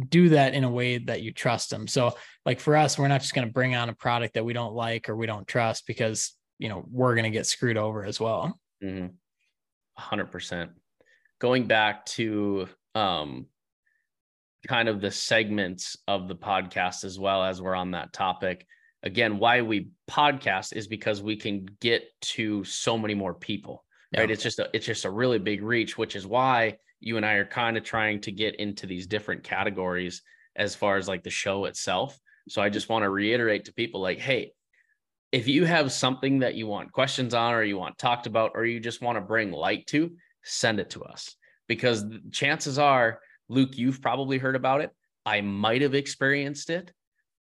do 0.09 0.29
that 0.29 0.53
in 0.53 0.65
a 0.65 0.69
way 0.69 0.97
that 0.97 1.21
you 1.21 1.31
trust 1.31 1.69
them. 1.69 1.87
So, 1.87 2.13
like 2.45 2.59
for 2.59 2.75
us, 2.75 2.99
we're 2.99 3.07
not 3.07 3.21
just 3.21 3.33
going 3.33 3.47
to 3.47 3.53
bring 3.53 3.73
on 3.73 3.87
a 3.87 3.93
product 3.93 4.33
that 4.33 4.43
we 4.43 4.51
don't 4.51 4.73
like 4.73 5.07
or 5.07 5.15
we 5.15 5.25
don't 5.25 5.47
trust 5.47 5.87
because 5.87 6.33
you 6.59 6.67
know 6.67 6.83
we're 6.91 7.15
going 7.15 7.23
to 7.23 7.29
get 7.29 7.45
screwed 7.45 7.77
over 7.77 8.03
as 8.03 8.19
well. 8.19 8.59
Mm-hmm. 8.83 9.07
100%. 9.97 10.69
Going 11.39 11.67
back 11.67 12.05
to 12.07 12.67
um, 12.95 13.45
kind 14.67 14.89
of 14.89 14.99
the 14.99 15.11
segments 15.11 15.95
of 16.05 16.27
the 16.27 16.35
podcast 16.35 17.05
as 17.05 17.17
well 17.17 17.43
as 17.43 17.61
we're 17.61 17.75
on 17.75 17.91
that 17.91 18.11
topic. 18.11 18.67
Again, 19.03 19.37
why 19.39 19.61
we 19.61 19.89
podcast 20.09 20.73
is 20.73 20.87
because 20.87 21.21
we 21.21 21.37
can 21.37 21.65
get 21.79 22.03
to 22.21 22.65
so 22.65 22.97
many 22.97 23.13
more 23.13 23.33
people. 23.33 23.85
Yeah. 24.11 24.21
Right? 24.21 24.31
It's 24.31 24.43
just 24.43 24.59
a 24.59 24.69
it's 24.73 24.85
just 24.85 25.05
a 25.05 25.09
really 25.09 25.39
big 25.39 25.63
reach, 25.63 25.97
which 25.97 26.17
is 26.17 26.27
why 26.27 26.77
you 26.99 27.17
and 27.17 27.25
I 27.25 27.33
are 27.33 27.45
kind 27.45 27.77
of 27.77 27.83
trying 27.83 28.21
to 28.21 28.31
get 28.31 28.55
into 28.55 28.87
these 28.87 29.07
different 29.07 29.43
categories 29.43 30.21
as 30.55 30.75
far 30.75 30.97
as 30.97 31.07
like 31.07 31.23
the 31.23 31.29
show 31.29 31.65
itself. 31.65 32.19
So 32.47 32.61
I 32.61 32.69
just 32.69 32.89
want 32.89 33.03
to 33.03 33.09
reiterate 33.09 33.65
to 33.65 33.73
people 33.73 34.01
like, 34.01 34.19
hey, 34.19 34.53
if 35.31 35.47
you 35.47 35.65
have 35.65 35.91
something 35.91 36.39
that 36.39 36.55
you 36.55 36.67
want 36.67 36.91
questions 36.91 37.33
on 37.33 37.53
or 37.53 37.63
you 37.63 37.77
want 37.77 37.97
talked 37.97 38.27
about 38.27 38.51
or 38.55 38.65
you 38.65 38.79
just 38.79 39.01
want 39.01 39.17
to 39.17 39.21
bring 39.21 39.51
light 39.51 39.87
to, 39.87 40.15
send 40.43 40.79
it 40.79 40.91
to 40.91 41.03
us 41.03 41.35
because 41.67 42.05
chances 42.31 42.79
are, 42.79 43.19
Luke, 43.49 43.77
you've 43.77 44.01
probably 44.01 44.37
heard 44.37 44.55
about 44.55 44.81
it. 44.81 44.91
I 45.25 45.41
might 45.41 45.81
have 45.81 45.95
experienced 45.95 46.69
it. 46.69 46.91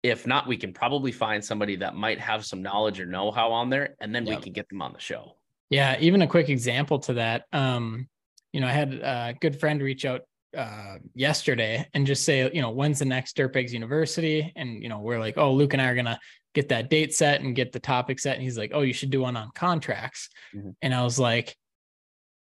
If 0.02 0.26
not, 0.26 0.46
we 0.46 0.56
can 0.56 0.72
probably 0.72 1.12
find 1.12 1.44
somebody 1.44 1.76
that 1.76 1.94
might 1.94 2.20
have 2.20 2.44
some 2.44 2.62
knowledge 2.62 3.00
or 3.00 3.06
know 3.06 3.30
how 3.30 3.52
on 3.52 3.68
there, 3.68 3.96
and 4.00 4.14
then 4.14 4.26
yep. 4.26 4.38
we 4.38 4.42
can 4.42 4.52
get 4.52 4.68
them 4.68 4.80
on 4.80 4.92
the 4.92 5.00
show. 5.00 5.36
Yeah, 5.68 5.96
even 6.00 6.22
a 6.22 6.26
quick 6.26 6.48
example 6.48 6.98
to 7.00 7.14
that. 7.14 7.44
Um, 7.52 8.08
you 8.52 8.60
know, 8.60 8.66
I 8.66 8.72
had 8.72 8.94
a 8.94 9.34
good 9.40 9.58
friend 9.58 9.80
reach 9.80 10.04
out 10.04 10.22
uh, 10.56 10.96
yesterday 11.14 11.86
and 11.94 12.06
just 12.06 12.24
say, 12.24 12.50
you 12.52 12.60
know, 12.60 12.70
when's 12.70 12.98
the 12.98 13.04
next 13.04 13.36
Dirtbags 13.36 13.70
University? 13.70 14.52
And, 14.56 14.82
you 14.82 14.88
know, 14.88 14.98
we're 14.98 15.20
like, 15.20 15.38
oh, 15.38 15.52
Luke 15.52 15.72
and 15.72 15.82
I 15.82 15.86
are 15.86 15.94
going 15.94 16.06
to 16.06 16.18
get 16.54 16.68
that 16.70 16.90
date 16.90 17.14
set 17.14 17.40
and 17.40 17.54
get 17.54 17.72
the 17.72 17.78
topic 17.78 18.18
set. 18.18 18.34
And 18.34 18.42
he's 18.42 18.58
like, 18.58 18.72
oh, 18.74 18.80
you 18.82 18.92
should 18.92 19.10
do 19.10 19.20
one 19.20 19.36
on 19.36 19.50
contracts. 19.54 20.28
Mm-hmm. 20.54 20.70
And 20.82 20.94
I 20.94 21.04
was 21.04 21.18
like, 21.18 21.56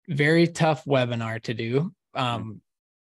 very 0.09 0.49
tough 0.49 0.85
webinar 0.85 1.41
to 1.43 1.55
do. 1.55 1.93
Um, 2.15 2.41
mm-hmm. 2.41 2.53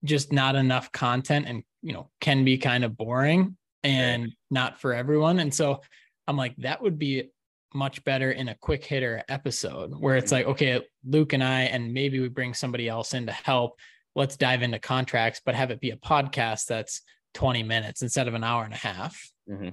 Just 0.06 0.34
not 0.34 0.56
enough 0.56 0.92
content 0.92 1.46
and, 1.48 1.64
you 1.82 1.94
know, 1.94 2.10
can 2.20 2.44
be 2.44 2.58
kind 2.58 2.84
of 2.84 2.98
boring 2.98 3.56
and 3.84 4.24
right. 4.24 4.34
not 4.52 4.82
for 4.82 4.94
everyone. 4.94 5.40
And 5.40 5.54
so 5.54 5.80
I'm 6.28 6.36
like, 6.36 6.56
that 6.58 6.82
would 6.82 7.00
be 7.00 7.32
much 7.74 8.04
better 8.04 8.32
in 8.32 8.50
a 8.50 8.56
quick 8.56 8.84
hitter 8.84 9.24
episode 9.30 9.92
where 10.00 10.16
it's 10.16 10.32
like, 10.32 10.46
okay, 10.46 10.82
Luke 11.06 11.34
and 11.34 11.44
I, 11.44 11.62
and 11.62 11.94
maybe 11.94 12.20
we 12.20 12.30
bring 12.30 12.54
somebody 12.54 12.88
else 12.88 13.14
in 13.14 13.26
to 13.26 13.32
help. 13.32 13.80
Let's 14.16 14.38
dive 14.38 14.62
into 14.62 14.80
contracts, 14.80 15.42
but 15.44 15.56
have 15.56 15.72
it 15.72 15.80
be 15.80 15.92
a 15.92 15.98
podcast 15.98 16.66
that's 16.68 17.02
20 17.34 17.64
minutes 17.64 18.02
instead 18.02 18.28
of 18.28 18.34
an 18.34 18.44
hour 18.44 18.64
and 18.64 18.74
a 18.74 18.78
half. 18.78 19.20
Mm-hmm. 19.50 19.70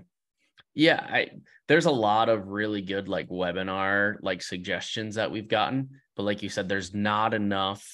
Yeah, 0.74 1.04
I 1.06 1.28
there's 1.68 1.86
a 1.86 1.90
lot 1.90 2.28
of 2.28 2.48
really 2.48 2.80
good 2.80 3.08
like 3.08 3.28
webinar 3.28 4.16
like 4.22 4.40
suggestions 4.42 5.16
that 5.16 5.30
we've 5.30 5.48
gotten, 5.48 5.90
but 6.16 6.22
like 6.22 6.42
you 6.42 6.48
said, 6.48 6.68
there's 6.68 6.94
not 6.94 7.34
enough 7.34 7.84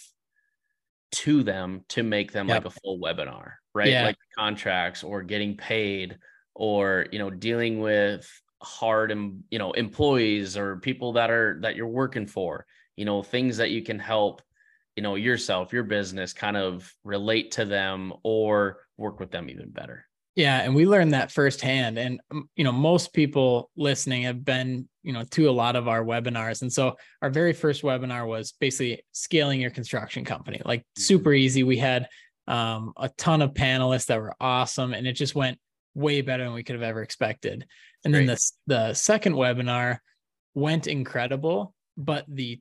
to 1.12 1.42
them 1.42 1.84
to 1.88 2.02
make 2.02 2.32
them 2.32 2.48
yep. 2.48 2.64
like 2.64 2.72
a 2.72 2.78
full 2.80 2.98
webinar, 2.98 3.52
right? 3.74 3.88
Yeah. 3.88 4.04
Like 4.04 4.16
contracts 4.36 5.02
or 5.02 5.22
getting 5.22 5.56
paid 5.56 6.18
or, 6.54 7.06
you 7.10 7.18
know, 7.18 7.30
dealing 7.30 7.80
with 7.80 8.28
hard 8.62 9.10
and, 9.10 9.42
you 9.50 9.58
know, 9.58 9.72
employees 9.72 10.56
or 10.56 10.76
people 10.76 11.12
that 11.14 11.30
are 11.30 11.58
that 11.62 11.76
you're 11.76 11.86
working 11.86 12.26
for, 12.26 12.66
you 12.96 13.04
know, 13.04 13.22
things 13.22 13.56
that 13.58 13.70
you 13.70 13.82
can 13.82 13.98
help, 13.98 14.42
you 14.96 15.02
know, 15.02 15.14
yourself, 15.14 15.72
your 15.72 15.84
business 15.84 16.32
kind 16.32 16.56
of 16.56 16.92
relate 17.04 17.52
to 17.52 17.64
them 17.64 18.12
or 18.22 18.78
work 18.96 19.20
with 19.20 19.30
them 19.30 19.50
even 19.50 19.70
better. 19.70 20.06
Yeah, 20.36 20.60
and 20.60 20.74
we 20.74 20.86
learned 20.86 21.14
that 21.14 21.32
firsthand. 21.32 21.98
And 21.98 22.20
you 22.56 22.64
know, 22.64 22.72
most 22.72 23.14
people 23.14 23.70
listening 23.74 24.24
have 24.24 24.44
been, 24.44 24.86
you 25.02 25.14
know, 25.14 25.24
to 25.30 25.48
a 25.48 25.50
lot 25.50 25.76
of 25.76 25.88
our 25.88 26.04
webinars. 26.04 26.60
And 26.60 26.70
so 26.70 26.96
our 27.22 27.30
very 27.30 27.54
first 27.54 27.82
webinar 27.82 28.26
was 28.28 28.52
basically 28.60 29.02
scaling 29.12 29.62
your 29.62 29.70
construction 29.70 30.26
company, 30.26 30.60
like 30.64 30.84
super 30.98 31.32
easy. 31.32 31.62
We 31.62 31.78
had 31.78 32.06
um, 32.46 32.92
a 32.98 33.08
ton 33.16 33.40
of 33.40 33.54
panelists 33.54 34.06
that 34.06 34.20
were 34.20 34.34
awesome, 34.38 34.92
and 34.92 35.06
it 35.06 35.14
just 35.14 35.34
went 35.34 35.58
way 35.96 36.20
better 36.20 36.44
than 36.44 36.52
we 36.52 36.62
could 36.62 36.74
have 36.74 36.82
ever 36.82 37.02
expected. 37.02 37.66
And 38.04 38.14
then 38.14 38.26
the 38.26 38.50
the 38.66 38.94
second 38.94 39.34
webinar 39.34 39.98
went 40.54 40.86
incredible, 40.86 41.74
but 41.96 42.24
the 42.28 42.60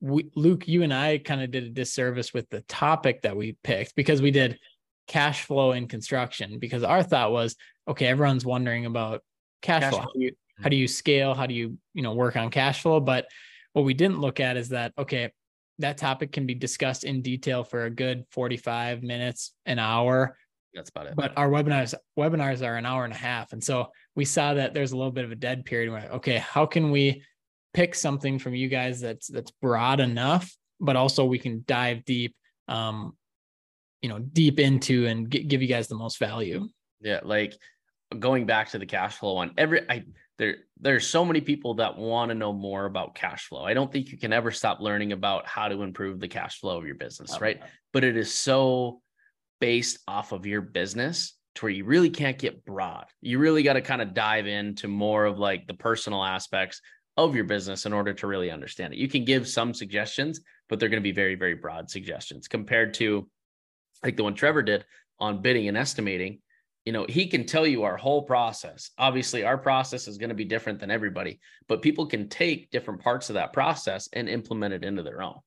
we, 0.00 0.30
Luke, 0.34 0.66
you 0.66 0.82
and 0.82 0.92
I 0.92 1.18
kind 1.18 1.42
of 1.42 1.52
did 1.52 1.62
a 1.62 1.68
disservice 1.68 2.34
with 2.34 2.50
the 2.50 2.62
topic 2.62 3.22
that 3.22 3.36
we 3.36 3.56
picked 3.62 3.94
because 3.94 4.20
we 4.20 4.32
did 4.32 4.58
cash 5.06 5.44
flow 5.44 5.72
in 5.72 5.86
construction 5.86 6.58
because 6.58 6.82
our 6.82 7.02
thought 7.02 7.32
was 7.32 7.56
okay 7.86 8.06
everyone's 8.06 8.44
wondering 8.44 8.84
about 8.86 9.22
cash, 9.62 9.82
cash 9.82 9.90
flow, 9.90 10.00
flow. 10.00 10.06
How, 10.06 10.12
do 10.14 10.20
you, 10.20 10.32
how 10.62 10.68
do 10.68 10.76
you 10.76 10.88
scale? 10.88 11.34
How 11.34 11.46
do 11.46 11.54
you 11.54 11.78
you 11.94 12.02
know 12.02 12.14
work 12.14 12.36
on 12.36 12.50
cash 12.50 12.82
flow? 12.82 12.98
But 12.98 13.26
what 13.74 13.84
we 13.84 13.94
didn't 13.94 14.20
look 14.20 14.40
at 14.40 14.56
is 14.56 14.70
that 14.70 14.92
okay 14.98 15.30
that 15.78 15.98
topic 15.98 16.32
can 16.32 16.46
be 16.46 16.54
discussed 16.54 17.04
in 17.04 17.22
detail 17.22 17.62
for 17.64 17.84
a 17.84 17.90
good 17.90 18.24
45 18.32 19.02
minutes 19.02 19.52
an 19.66 19.78
hour 19.78 20.36
that's 20.74 20.90
about 20.90 21.06
it. 21.06 21.14
But 21.16 21.32
our 21.36 21.48
webinars 21.48 21.94
webinars 22.18 22.66
are 22.66 22.76
an 22.76 22.86
hour 22.86 23.04
and 23.04 23.12
a 23.12 23.16
half. 23.16 23.52
And 23.52 23.62
so 23.62 23.90
we 24.14 24.24
saw 24.24 24.54
that 24.54 24.74
there's 24.74 24.92
a 24.92 24.96
little 24.96 25.12
bit 25.12 25.24
of 25.24 25.32
a 25.32 25.36
dead 25.36 25.64
period. 25.64 25.90
Where 25.90 26.08
okay 26.12 26.38
how 26.38 26.66
can 26.66 26.90
we 26.90 27.22
pick 27.74 27.94
something 27.94 28.38
from 28.38 28.54
you 28.54 28.68
guys 28.68 29.00
that's 29.00 29.28
that's 29.28 29.50
broad 29.50 29.98
enough 30.00 30.54
but 30.80 30.96
also 30.96 31.24
we 31.24 31.38
can 31.38 31.64
dive 31.66 32.04
deep 32.04 32.34
um, 32.68 33.16
you 34.02 34.08
know 34.08 34.18
deep 34.18 34.58
into 34.58 35.06
and 35.06 35.30
g- 35.30 35.44
give 35.44 35.62
you 35.62 35.68
guys 35.68 35.88
the 35.88 35.94
most 35.94 36.18
value? 36.18 36.68
Yeah 37.00 37.20
like 37.22 37.54
going 38.18 38.46
back 38.46 38.68
to 38.70 38.78
the 38.78 38.86
cash 38.86 39.16
flow 39.16 39.34
one 39.34 39.52
every 39.56 39.88
i 39.88 40.04
there 40.38 40.56
there's 40.78 41.06
so 41.06 41.24
many 41.24 41.40
people 41.40 41.74
that 41.74 41.96
want 41.96 42.28
to 42.28 42.34
know 42.34 42.52
more 42.52 42.84
about 42.84 43.14
cash 43.14 43.46
flow. 43.46 43.64
I 43.64 43.74
don't 43.74 43.90
think 43.92 44.10
you 44.10 44.18
can 44.18 44.32
ever 44.32 44.50
stop 44.50 44.80
learning 44.80 45.12
about 45.12 45.46
how 45.46 45.68
to 45.68 45.82
improve 45.82 46.20
the 46.20 46.28
cash 46.28 46.58
flow 46.58 46.76
of 46.78 46.84
your 46.84 46.96
business 46.96 47.40
right? 47.40 47.60
but 47.92 48.04
it 48.04 48.16
is 48.16 48.32
so 48.32 49.00
based 49.62 49.98
off 50.08 50.32
of 50.32 50.44
your 50.44 50.60
business 50.60 51.38
to 51.54 51.64
where 51.64 51.72
you 51.72 51.84
really 51.84 52.10
can't 52.10 52.38
get 52.38 52.64
broad 52.64 53.06
you 53.20 53.38
really 53.38 53.62
got 53.62 53.74
to 53.74 53.80
kind 53.80 54.02
of 54.02 54.12
dive 54.12 54.46
into 54.46 54.88
more 54.88 55.24
of 55.24 55.38
like 55.38 55.66
the 55.66 55.74
personal 55.74 56.24
aspects 56.24 56.80
of 57.16 57.34
your 57.34 57.44
business 57.44 57.86
in 57.86 57.92
order 57.92 58.12
to 58.12 58.26
really 58.26 58.50
understand 58.50 58.92
it 58.92 58.98
you 58.98 59.08
can 59.08 59.24
give 59.24 59.46
some 59.46 59.72
suggestions 59.72 60.40
but 60.68 60.80
they're 60.80 60.88
going 60.88 61.02
to 61.02 61.08
be 61.08 61.12
very 61.12 61.36
very 61.36 61.54
broad 61.54 61.88
suggestions 61.88 62.48
compared 62.48 62.92
to 62.92 63.28
like 64.02 64.16
the 64.16 64.24
one 64.24 64.34
Trevor 64.34 64.62
did 64.62 64.84
on 65.18 65.42
bidding 65.42 65.68
and 65.68 65.76
estimating, 65.76 66.40
you 66.84 66.92
know, 66.92 67.06
he 67.08 67.26
can 67.26 67.46
tell 67.46 67.66
you 67.66 67.84
our 67.84 67.96
whole 67.96 68.22
process. 68.22 68.90
Obviously, 68.98 69.44
our 69.44 69.56
process 69.56 70.08
is 70.08 70.18
going 70.18 70.30
to 70.30 70.34
be 70.34 70.44
different 70.44 70.80
than 70.80 70.90
everybody, 70.90 71.38
but 71.68 71.82
people 71.82 72.06
can 72.06 72.28
take 72.28 72.70
different 72.70 73.00
parts 73.00 73.30
of 73.30 73.34
that 73.34 73.52
process 73.52 74.08
and 74.12 74.28
implement 74.28 74.74
it 74.74 74.84
into 74.84 75.02
their 75.02 75.22
own. 75.22 75.38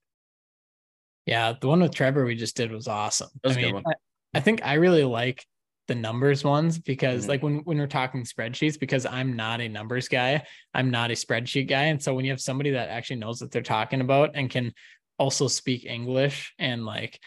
Yeah, 1.25 1.53
the 1.59 1.67
one 1.67 1.81
with 1.81 1.93
Trevor 1.93 2.25
we 2.25 2.35
just 2.35 2.55
did 2.55 2.71
was 2.71 2.87
awesome. 2.87 3.29
Was 3.43 3.57
I 3.57 3.61
mean, 3.61 3.77
I, 3.77 3.93
I, 4.35 4.39
think 4.39 4.61
I 4.63 4.73
really 4.73 5.03
like 5.03 5.45
the 5.87 5.95
numbers 5.95 6.43
ones 6.43 6.77
because 6.77 7.21
mm-hmm. 7.21 7.29
like 7.29 7.43
when 7.43 7.57
when 7.59 7.77
we're 7.77 7.87
talking 7.87 8.23
spreadsheets 8.23 8.79
because 8.79 9.05
I'm 9.05 9.35
not 9.35 9.61
a 9.61 9.67
numbers 9.67 10.07
guy, 10.07 10.43
I'm 10.73 10.91
not 10.91 11.11
a 11.11 11.15
spreadsheet 11.15 11.67
guy, 11.67 11.85
and 11.85 12.01
so 12.01 12.13
when 12.13 12.25
you 12.25 12.31
have 12.31 12.41
somebody 12.41 12.71
that 12.71 12.89
actually 12.89 13.17
knows 13.17 13.41
what 13.41 13.51
they're 13.51 13.61
talking 13.61 14.01
about 14.01 14.31
and 14.35 14.49
can 14.49 14.73
also 15.17 15.47
speak 15.47 15.85
English 15.85 16.53
and 16.59 16.85
like 16.85 17.19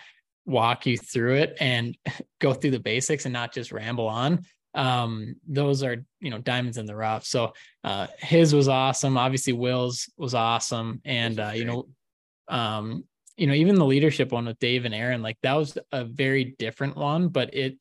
walk 0.46 0.87
you 0.87 0.96
through 0.96 1.37
it 1.37 1.57
and 1.61 1.96
go 2.40 2.55
through 2.55 2.70
the 2.70 2.81
basics 2.81 3.25
and 3.27 3.33
not 3.33 3.53
just 3.53 3.73
ramble 3.73 4.09
on 4.09 4.44
um 4.75 5.35
those 5.49 5.83
are 5.83 6.05
you 6.20 6.31
know 6.31 6.38
diamonds 6.38 6.79
in 6.79 6.87
the 6.87 6.94
rough. 6.94 7.25
So 7.25 7.53
uh 7.85 8.07
his 8.18 8.55
was 8.55 8.68
awesome. 8.68 9.16
Obviously 9.16 9.53
will's 9.53 10.11
was 10.16 10.35
awesome. 10.35 11.01
And 11.05 11.40
uh 11.40 11.53
you 11.55 11.64
know 11.64 11.88
um 12.49 13.05
you 13.38 13.46
know 13.46 13.55
even 13.55 13.77
the 13.77 13.85
leadership 13.85 14.33
one 14.33 14.46
with 14.46 14.59
dave 14.59 14.85
and 14.85 14.94
aaron 14.94 15.22
like 15.22 15.38
that 15.42 15.55
was 15.55 15.79
a 15.92 16.05
very 16.05 16.57
different 16.59 16.96
one 16.96 17.29
but 17.29 17.55
it 17.55 17.79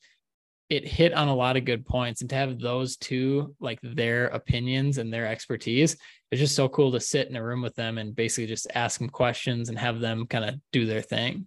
it 0.68 0.86
hit 0.86 1.14
on 1.14 1.28
a 1.28 1.34
lot 1.34 1.56
of 1.56 1.64
good 1.64 1.86
points. 1.86 2.20
And 2.20 2.28
to 2.30 2.36
have 2.36 2.58
those 2.58 2.96
two 2.96 3.54
like 3.58 3.78
their 3.82 4.26
opinions 4.26 4.98
and 4.98 5.12
their 5.12 5.26
expertise 5.26 5.96
it's 6.30 6.40
just 6.40 6.54
so 6.54 6.68
cool 6.68 6.92
to 6.92 7.00
sit 7.00 7.28
in 7.28 7.36
a 7.36 7.42
room 7.42 7.62
with 7.62 7.74
them 7.74 7.96
and 7.96 8.14
basically 8.14 8.46
just 8.46 8.66
ask 8.74 8.98
them 8.98 9.08
questions 9.08 9.70
and 9.70 9.78
have 9.78 9.98
them 9.98 10.26
kind 10.26 10.44
of 10.44 10.56
do 10.72 10.84
their 10.84 11.00
thing. 11.00 11.46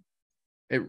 It 0.70 0.82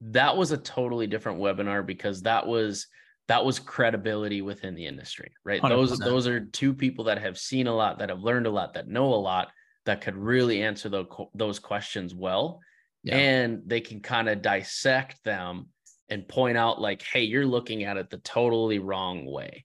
that 0.00 0.36
was 0.36 0.50
a 0.50 0.56
totally 0.56 1.06
different 1.06 1.38
webinar 1.38 1.86
because 1.86 2.22
that 2.22 2.46
was 2.46 2.88
that 3.28 3.44
was 3.44 3.60
credibility 3.60 4.42
within 4.42 4.74
the 4.74 4.86
industry 4.86 5.30
right? 5.44 5.62
100%. 5.62 5.68
those 5.68 5.98
those 5.98 6.26
are 6.26 6.40
two 6.46 6.74
people 6.74 7.04
that 7.04 7.18
have 7.18 7.38
seen 7.38 7.66
a 7.68 7.74
lot 7.74 7.98
that 7.98 8.08
have 8.08 8.22
learned 8.22 8.46
a 8.46 8.50
lot 8.50 8.74
that 8.74 8.88
know 8.88 9.14
a 9.14 9.14
lot 9.14 9.48
that 9.86 10.00
could 10.00 10.16
really 10.16 10.62
answer 10.62 10.88
the, 10.88 11.04
those 11.34 11.58
questions 11.58 12.14
well 12.14 12.60
yeah. 13.02 13.16
and 13.16 13.62
they 13.66 13.80
can 13.80 14.00
kind 14.00 14.28
of 14.28 14.42
dissect 14.42 15.22
them 15.24 15.68
and 16.08 16.28
point 16.28 16.56
out 16.56 16.80
like 16.80 17.02
hey 17.02 17.22
you're 17.22 17.46
looking 17.46 17.84
at 17.84 17.96
it 17.96 18.10
the 18.10 18.18
totally 18.18 18.78
wrong 18.78 19.24
way 19.24 19.64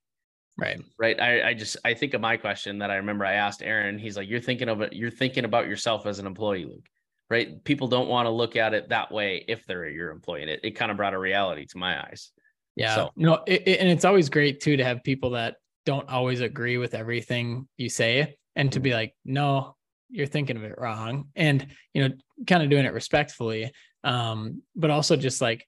right 0.57 0.81
right 0.97 1.19
I, 1.19 1.49
I 1.49 1.53
just 1.53 1.77
i 1.83 1.93
think 1.93 2.13
of 2.13 2.21
my 2.21 2.37
question 2.37 2.79
that 2.79 2.91
i 2.91 2.95
remember 2.95 3.25
i 3.25 3.33
asked 3.33 3.61
aaron 3.61 3.99
he's 3.99 4.15
like 4.15 4.29
you're 4.29 4.39
thinking 4.39 4.69
of 4.69 4.81
it 4.81 4.93
you're 4.93 5.11
thinking 5.11 5.43
about 5.43 5.67
yourself 5.67 6.05
as 6.05 6.19
an 6.19 6.27
employee 6.27 6.65
luke 6.65 6.87
right? 7.29 7.63
People 7.63 7.87
don't 7.87 8.07
want 8.07 8.27
to 8.27 8.29
look 8.29 8.55
at 8.55 8.73
it 8.73 8.89
that 8.89 9.11
way 9.11 9.43
if 9.47 9.65
they're 9.65 9.87
your 9.89 10.11
employee. 10.11 10.41
And 10.41 10.51
it, 10.51 10.59
it 10.63 10.71
kind 10.71 10.91
of 10.91 10.97
brought 10.97 11.13
a 11.13 11.19
reality 11.19 11.65
to 11.67 11.77
my 11.77 12.01
eyes. 12.01 12.31
Yeah. 12.75 12.95
So. 12.95 13.11
No, 13.15 13.39
it, 13.47 13.67
it, 13.67 13.79
and 13.79 13.89
it's 13.89 14.05
always 14.05 14.29
great 14.29 14.61
too 14.61 14.77
to 14.77 14.83
have 14.83 15.03
people 15.03 15.31
that 15.31 15.55
don't 15.85 16.07
always 16.09 16.41
agree 16.41 16.77
with 16.77 16.93
everything 16.93 17.67
you 17.77 17.89
say 17.89 18.37
and 18.55 18.71
to 18.71 18.79
be 18.79 18.89
mm-hmm. 18.89 18.97
like, 18.97 19.15
no, 19.23 19.74
you're 20.09 20.27
thinking 20.27 20.57
of 20.57 20.63
it 20.63 20.75
wrong. 20.77 21.29
And, 21.35 21.67
you 21.93 22.07
know, 22.07 22.15
kind 22.47 22.63
of 22.63 22.69
doing 22.69 22.85
it 22.85 22.93
respectfully. 22.93 23.71
Um, 24.03 24.61
but 24.75 24.89
also 24.89 25.15
just 25.15 25.41
like 25.41 25.67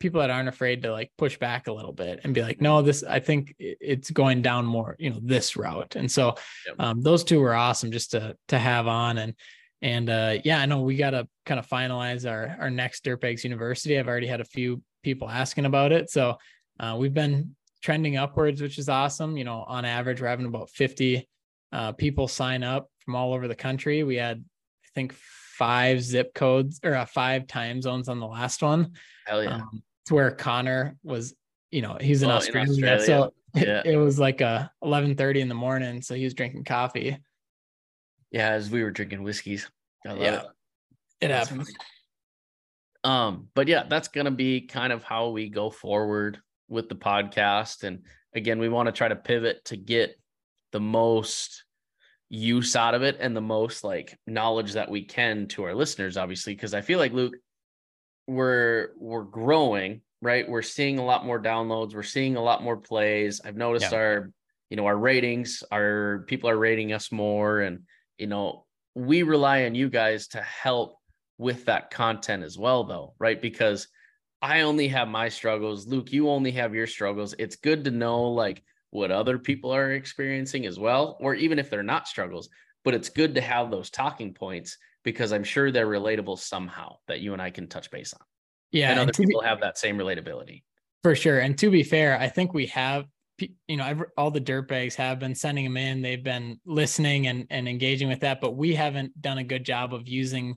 people 0.00 0.20
that 0.20 0.30
aren't 0.30 0.48
afraid 0.48 0.82
to 0.82 0.92
like 0.92 1.10
push 1.16 1.38
back 1.38 1.68
a 1.68 1.72
little 1.72 1.92
bit 1.92 2.20
and 2.24 2.34
be 2.34 2.42
like, 2.42 2.60
no, 2.60 2.82
this, 2.82 3.02
I 3.02 3.20
think 3.20 3.54
it's 3.58 4.10
going 4.10 4.42
down 4.42 4.66
more, 4.66 4.96
you 4.98 5.10
know, 5.10 5.20
this 5.22 5.56
route. 5.56 5.96
And 5.96 6.10
so 6.10 6.34
um, 6.78 7.00
those 7.00 7.24
two 7.24 7.40
were 7.40 7.54
awesome 7.54 7.90
just 7.90 8.10
to, 8.10 8.36
to 8.48 8.58
have 8.58 8.86
on. 8.86 9.18
And, 9.18 9.34
and 9.82 10.08
uh, 10.08 10.38
yeah, 10.42 10.58
I 10.58 10.66
know 10.66 10.80
we 10.80 10.96
got 10.96 11.10
to 11.10 11.28
kind 11.44 11.60
of 11.60 11.68
finalize 11.68 12.28
our 12.28 12.56
our 12.58 12.70
next 12.70 13.04
Dirtbags 13.04 13.44
University. 13.44 13.98
I've 13.98 14.08
already 14.08 14.26
had 14.26 14.40
a 14.40 14.44
few 14.44 14.82
people 15.02 15.28
asking 15.28 15.66
about 15.66 15.92
it, 15.92 16.08
so 16.10 16.38
uh, 16.80 16.96
we've 16.98 17.12
been 17.12 17.54
trending 17.82 18.16
upwards, 18.16 18.62
which 18.62 18.78
is 18.78 18.88
awesome. 18.88 19.36
You 19.36 19.44
know, 19.44 19.64
on 19.68 19.84
average, 19.84 20.22
we're 20.22 20.28
having 20.28 20.46
about 20.46 20.70
fifty 20.70 21.28
uh, 21.72 21.92
people 21.92 22.26
sign 22.26 22.62
up 22.62 22.88
from 23.06 23.16
all 23.16 23.32
over 23.32 23.48
the 23.48 23.54
country. 23.54 24.02
We 24.02 24.16
had, 24.16 24.44
I 24.84 24.88
think, 24.94 25.14
five 25.14 26.02
zip 26.02 26.34
codes 26.34 26.80
or 26.84 26.94
uh, 26.94 27.06
five 27.06 27.46
time 27.46 27.80
zones 27.80 28.10
on 28.10 28.20
the 28.20 28.26
last 28.26 28.62
one. 28.62 28.92
Hell 29.26 29.42
yeah! 29.42 29.54
Um, 29.54 29.82
to 30.06 30.14
where 30.14 30.30
Connor 30.30 30.96
was, 31.02 31.34
you 31.70 31.80
know, 31.80 31.96
he's 31.98 32.22
in, 32.22 32.30
oh, 32.30 32.34
Australia, 32.34 32.68
in 32.68 32.84
Australia, 32.84 33.06
so 33.06 33.34
yeah. 33.54 33.80
it, 33.84 33.94
it 33.94 33.96
was 33.96 34.18
like 34.18 34.42
a 34.42 34.70
eleven 34.82 35.14
thirty 35.14 35.40
in 35.40 35.48
the 35.48 35.54
morning, 35.54 36.02
so 36.02 36.14
he 36.14 36.24
was 36.24 36.34
drinking 36.34 36.64
coffee. 36.64 37.16
Yeah, 38.30 38.50
as 38.50 38.68
we 38.68 38.82
were 38.82 38.90
drinking 38.90 39.22
whiskeys. 39.22 39.70
yeah, 40.04 40.12
it, 40.12 40.46
it 41.22 41.30
happens. 41.30 41.72
Um, 43.04 43.48
but 43.54 43.68
yeah, 43.68 43.84
that's 43.88 44.08
gonna 44.08 44.32
be 44.32 44.62
kind 44.62 44.92
of 44.92 45.04
how 45.04 45.28
we 45.30 45.48
go 45.48 45.70
forward 45.70 46.40
with 46.68 46.88
the 46.88 46.96
podcast. 46.96 47.84
And 47.84 48.02
again, 48.34 48.58
we 48.58 48.68
want 48.68 48.86
to 48.86 48.92
try 48.92 49.06
to 49.06 49.16
pivot 49.16 49.64
to 49.66 49.76
get 49.76 50.18
the 50.72 50.80
most 50.80 51.64
use 52.28 52.74
out 52.74 52.94
of 52.94 53.02
it 53.02 53.16
and 53.20 53.36
the 53.36 53.40
most 53.40 53.84
like 53.84 54.18
knowledge 54.26 54.72
that 54.72 54.90
we 54.90 55.02
can 55.02 55.46
to 55.48 55.64
our 55.64 55.74
listeners, 55.74 56.16
obviously, 56.16 56.54
because 56.54 56.74
I 56.74 56.80
feel 56.80 56.98
like 56.98 57.12
Luke, 57.12 57.36
we're 58.26 58.90
we're 58.98 59.22
growing, 59.22 60.00
right? 60.20 60.48
We're 60.48 60.62
seeing 60.62 60.98
a 60.98 61.04
lot 61.04 61.24
more 61.24 61.40
downloads, 61.40 61.94
we're 61.94 62.02
seeing 62.02 62.36
a 62.36 62.42
lot 62.42 62.62
more 62.62 62.76
plays. 62.76 63.40
I've 63.44 63.56
noticed 63.56 63.92
yeah. 63.92 63.98
our, 63.98 64.32
you 64.70 64.76
know, 64.76 64.86
our 64.86 64.96
ratings, 64.96 65.62
our 65.70 66.24
people 66.26 66.50
are 66.50 66.58
rating 66.58 66.92
us 66.92 67.12
more 67.12 67.60
and 67.60 67.80
you 68.18 68.26
know, 68.26 68.64
we 68.94 69.22
rely 69.22 69.64
on 69.64 69.74
you 69.74 69.88
guys 69.88 70.28
to 70.28 70.40
help 70.40 70.98
with 71.38 71.66
that 71.66 71.90
content 71.90 72.42
as 72.42 72.58
well, 72.58 72.84
though, 72.84 73.14
right? 73.18 73.40
Because 73.40 73.88
I 74.40 74.62
only 74.62 74.88
have 74.88 75.08
my 75.08 75.28
struggles. 75.28 75.86
Luke, 75.86 76.12
you 76.12 76.28
only 76.30 76.52
have 76.52 76.74
your 76.74 76.86
struggles. 76.86 77.34
It's 77.38 77.56
good 77.56 77.84
to 77.84 77.90
know 77.90 78.24
like 78.30 78.62
what 78.96 79.10
other 79.10 79.38
people 79.38 79.72
are 79.72 79.92
experiencing 79.92 80.66
as 80.66 80.78
well, 80.78 81.16
or 81.20 81.34
even 81.34 81.58
if 81.58 81.70
they're 81.70 81.82
not 81.82 82.08
struggles, 82.08 82.48
but 82.84 82.94
it's 82.94 83.08
good 83.08 83.34
to 83.34 83.40
have 83.40 83.70
those 83.70 83.90
talking 83.90 84.32
points 84.32 84.78
because 85.04 85.32
I'm 85.32 85.44
sure 85.44 85.70
they're 85.70 85.86
relatable 85.86 86.38
somehow 86.38 86.96
that 87.06 87.20
you 87.20 87.32
and 87.32 87.40
I 87.40 87.50
can 87.50 87.68
touch 87.68 87.90
base 87.90 88.12
on. 88.12 88.20
Yeah. 88.72 88.90
And 88.90 89.00
other 89.00 89.12
people 89.12 89.40
be, 89.42 89.46
have 89.46 89.60
that 89.60 89.78
same 89.78 89.96
relatability. 89.98 90.62
For 91.02 91.14
sure. 91.14 91.38
And 91.38 91.56
to 91.58 91.70
be 91.70 91.82
fair, 91.82 92.18
I 92.18 92.28
think 92.28 92.52
we 92.52 92.66
have, 92.66 93.04
you 93.38 93.76
know, 93.76 93.84
every, 93.84 94.06
all 94.16 94.30
the 94.30 94.40
dirt 94.40 94.66
bags 94.66 94.96
have 94.96 95.18
been 95.18 95.34
sending 95.34 95.64
them 95.64 95.76
in. 95.76 96.02
They've 96.02 96.24
been 96.24 96.58
listening 96.64 97.28
and, 97.28 97.46
and 97.50 97.68
engaging 97.68 98.08
with 98.08 98.20
that, 98.20 98.40
but 98.40 98.56
we 98.56 98.74
haven't 98.74 99.20
done 99.20 99.38
a 99.38 99.44
good 99.44 99.64
job 99.64 99.94
of 99.94 100.08
using 100.08 100.56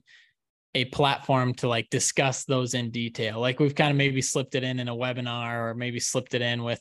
a 0.74 0.86
platform 0.86 1.52
to 1.54 1.68
like 1.68 1.90
discuss 1.90 2.44
those 2.44 2.74
in 2.74 2.90
detail. 2.90 3.38
Like 3.40 3.60
we've 3.60 3.74
kind 3.74 3.90
of 3.90 3.96
maybe 3.96 4.22
slipped 4.22 4.54
it 4.54 4.64
in 4.64 4.80
in 4.80 4.88
a 4.88 4.94
webinar 4.94 5.70
or 5.70 5.74
maybe 5.74 6.00
slipped 6.00 6.34
it 6.34 6.42
in 6.42 6.62
with, 6.62 6.80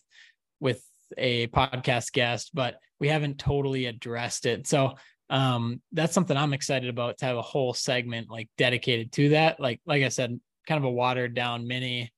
with 0.59 0.83
a 1.17 1.47
podcast 1.47 2.11
guest, 2.11 2.51
but 2.53 2.75
we 2.99 3.07
haven't 3.07 3.39
totally 3.39 3.85
addressed 3.85 4.45
it. 4.45 4.67
So 4.67 4.95
um, 5.29 5.81
that's 5.91 6.13
something 6.13 6.35
I'm 6.35 6.53
excited 6.53 6.89
about 6.89 7.19
to 7.19 7.25
have 7.25 7.37
a 7.37 7.41
whole 7.41 7.73
segment 7.73 8.29
like 8.29 8.49
dedicated 8.57 9.11
to 9.13 9.29
that. 9.29 9.59
Like, 9.59 9.81
like 9.85 10.03
I 10.03 10.09
said, 10.09 10.39
kind 10.67 10.77
of 10.77 10.85
a 10.85 10.91
watered 10.91 11.33
down 11.33 11.67
mini 11.67 12.11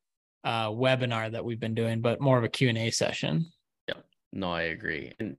uh, 0.44 0.70
webinar 0.70 1.32
that 1.32 1.46
we've 1.46 1.60
been 1.60 1.76
doing, 1.76 2.02
but 2.02 2.22
more 2.22 2.38
of 2.38 2.44
a 2.44 2.50
Q&A 2.50 2.92
session. 2.92 3.46
Yeah, 3.88 3.96
no, 4.34 4.52
I 4.52 4.64
agree. 4.64 5.14
And 5.20 5.38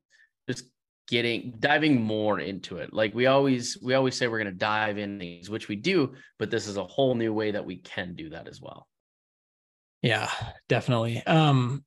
just 0.48 0.66
getting 1.08 1.54
diving 1.58 2.00
more 2.00 2.40
into 2.40 2.78
it. 2.78 2.92
Like 2.92 3.14
we 3.14 3.26
always 3.26 3.78
we 3.82 3.94
always 3.94 4.16
say 4.16 4.28
we're 4.28 4.38
going 4.38 4.52
to 4.52 4.58
dive 4.58 4.98
in 4.98 5.18
these, 5.18 5.50
which 5.50 5.68
we 5.68 5.76
do, 5.76 6.14
but 6.38 6.50
this 6.50 6.66
is 6.66 6.76
a 6.76 6.84
whole 6.84 7.14
new 7.14 7.32
way 7.32 7.50
that 7.50 7.66
we 7.66 7.76
can 7.76 8.14
do 8.14 8.30
that 8.30 8.48
as 8.48 8.60
well. 8.60 8.88
Yeah, 10.02 10.30
definitely. 10.68 11.22
Um 11.26 11.84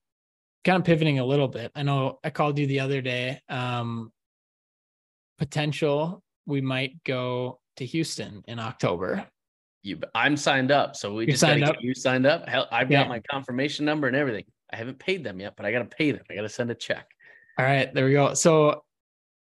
kind 0.65 0.77
of 0.77 0.83
pivoting 0.83 1.19
a 1.19 1.25
little 1.25 1.47
bit. 1.47 1.71
I 1.75 1.83
know 1.83 2.19
I 2.23 2.29
called 2.31 2.59
you 2.59 2.67
the 2.67 2.81
other 2.81 3.01
day. 3.01 3.39
Um 3.47 4.11
potential 5.37 6.23
we 6.45 6.61
might 6.61 7.03
go 7.03 7.59
to 7.77 7.85
Houston 7.85 8.43
in 8.47 8.59
October. 8.59 9.25
You, 9.83 9.99
I'm 10.15 10.35
signed 10.35 10.71
up, 10.71 10.95
so 10.95 11.13
we 11.13 11.25
You're 11.25 11.33
just 11.33 11.43
got 11.43 11.53
to 11.53 11.59
get 11.59 11.81
you 11.81 11.93
signed 11.93 12.25
up. 12.25 12.47
Hell, 12.49 12.67
I've 12.71 12.89
yeah. 12.89 13.03
got 13.03 13.09
my 13.09 13.21
confirmation 13.29 13.85
number 13.85 14.07
and 14.07 14.15
everything. 14.15 14.45
I 14.73 14.77
haven't 14.77 14.97
paid 14.97 15.23
them 15.23 15.39
yet, 15.39 15.53
but 15.55 15.65
I 15.65 15.71
got 15.71 15.79
to 15.79 15.95
pay 15.95 16.11
them. 16.11 16.23
I 16.29 16.35
got 16.35 16.41
to 16.41 16.49
send 16.49 16.71
a 16.71 16.75
check. 16.75 17.05
All 17.59 17.65
right, 17.65 17.93
there 17.93 18.05
we 18.05 18.13
go. 18.13 18.33
So, 18.33 18.83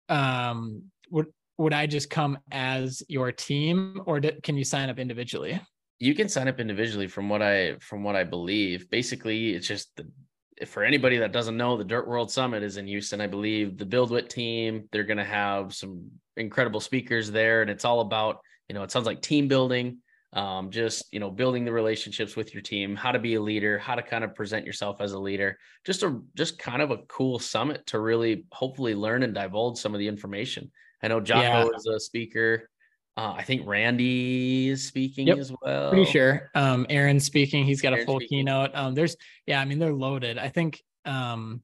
um, 0.09 0.83
would 1.11 1.27
would 1.57 1.73
I 1.73 1.87
just 1.87 2.11
come 2.11 2.39
as 2.53 3.03
your 3.09 3.33
team, 3.33 4.03
or 4.05 4.21
can 4.21 4.57
you 4.57 4.65
sign 4.65 4.91
up 4.91 4.99
individually? 4.99 5.61
You 5.99 6.15
can 6.15 6.29
sign 6.29 6.47
up 6.47 6.61
individually, 6.61 7.09
from 7.09 7.29
what 7.29 7.43
I 7.43 7.77
from 7.81 8.05
what 8.05 8.15
I 8.15 8.25
believe. 8.25 8.91
Basically, 8.91 9.55
it's 9.55 9.67
just 9.67 9.91
the 9.97 10.07
for 10.67 10.83
anybody 10.83 11.19
that 11.19 11.33
doesn't 11.33 11.57
know, 11.57 11.77
the 11.77 11.85
Dirt 11.85 12.09
World 12.09 12.31
Summit 12.31 12.63
is 12.63 12.77
in 12.77 12.87
Houston. 12.87 13.21
I 13.21 13.27
believe 13.27 13.79
the 13.79 13.87
BuildWitt 13.87 14.29
team, 14.29 14.89
they're 14.91 15.05
going 15.05 15.19
to 15.19 15.25
have 15.25 15.75
some 15.75 16.11
incredible 16.37 16.81
speakers 16.81 17.31
there. 17.31 17.63
And 17.63 17.71
it's 17.71 17.85
all 17.85 18.01
about, 18.01 18.41
you 18.69 18.75
know, 18.75 18.83
it 18.83 18.91
sounds 18.91 19.07
like 19.07 19.23
team 19.23 19.49
building, 19.49 19.99
um, 20.33 20.71
just, 20.71 21.13
you 21.13 21.21
know, 21.21 21.31
building 21.31 21.65
the 21.65 21.73
relationships 21.73 22.37
with 22.37 22.55
your 22.55 22.63
team, 22.63 22.97
how 22.97 23.13
to 23.13 23.19
be 23.19 23.35
a 23.35 23.41
leader, 23.41 23.79
how 23.79 23.95
to 23.95 24.03
kind 24.03 24.25
of 24.25 24.35
present 24.35 24.67
yourself 24.67 25.01
as 25.01 25.13
a 25.13 25.19
leader, 25.19 25.59
just 25.85 26.03
a, 26.03 26.21
just 26.35 26.59
kind 26.59 26.83
of 26.83 26.91
a 26.91 26.99
cool 27.09 27.39
summit 27.39 27.87
to 27.87 27.99
really 28.01 28.45
hopefully 28.51 28.95
learn 28.95 29.23
and 29.23 29.35
divulge 29.35 29.79
some 29.79 29.95
of 29.95 29.99
the 29.99 30.09
information. 30.09 30.71
I 31.03 31.09
know 31.09 31.21
Jocko 31.21 31.69
yeah. 31.71 31.77
is 31.77 31.87
a 31.87 32.01
speaker. 32.01 32.69
Uh, 33.19 33.35
I 33.37 33.43
think 33.43 33.67
Randy 33.67 34.69
is 34.69 34.87
speaking 34.87 35.27
yep. 35.27 35.39
as 35.39 35.53
well. 35.61 35.91
Pretty 35.91 36.09
sure. 36.09 36.53
Um, 36.55 36.87
Aaron's 36.89 37.25
speaking. 37.25 37.65
He's 37.65 37.81
got 37.81 37.93
a 37.93 38.05
full 38.05 38.21
speaking. 38.21 38.39
keynote. 38.39 38.71
Um, 38.75 38.95
there's, 38.95 39.17
yeah, 39.45 39.61
I 39.61 39.65
mean, 39.65 39.81
they're 39.81 39.93
loaded. 39.93 40.39
I 40.39 40.51
think, 40.51 40.81
um, 41.05 41.61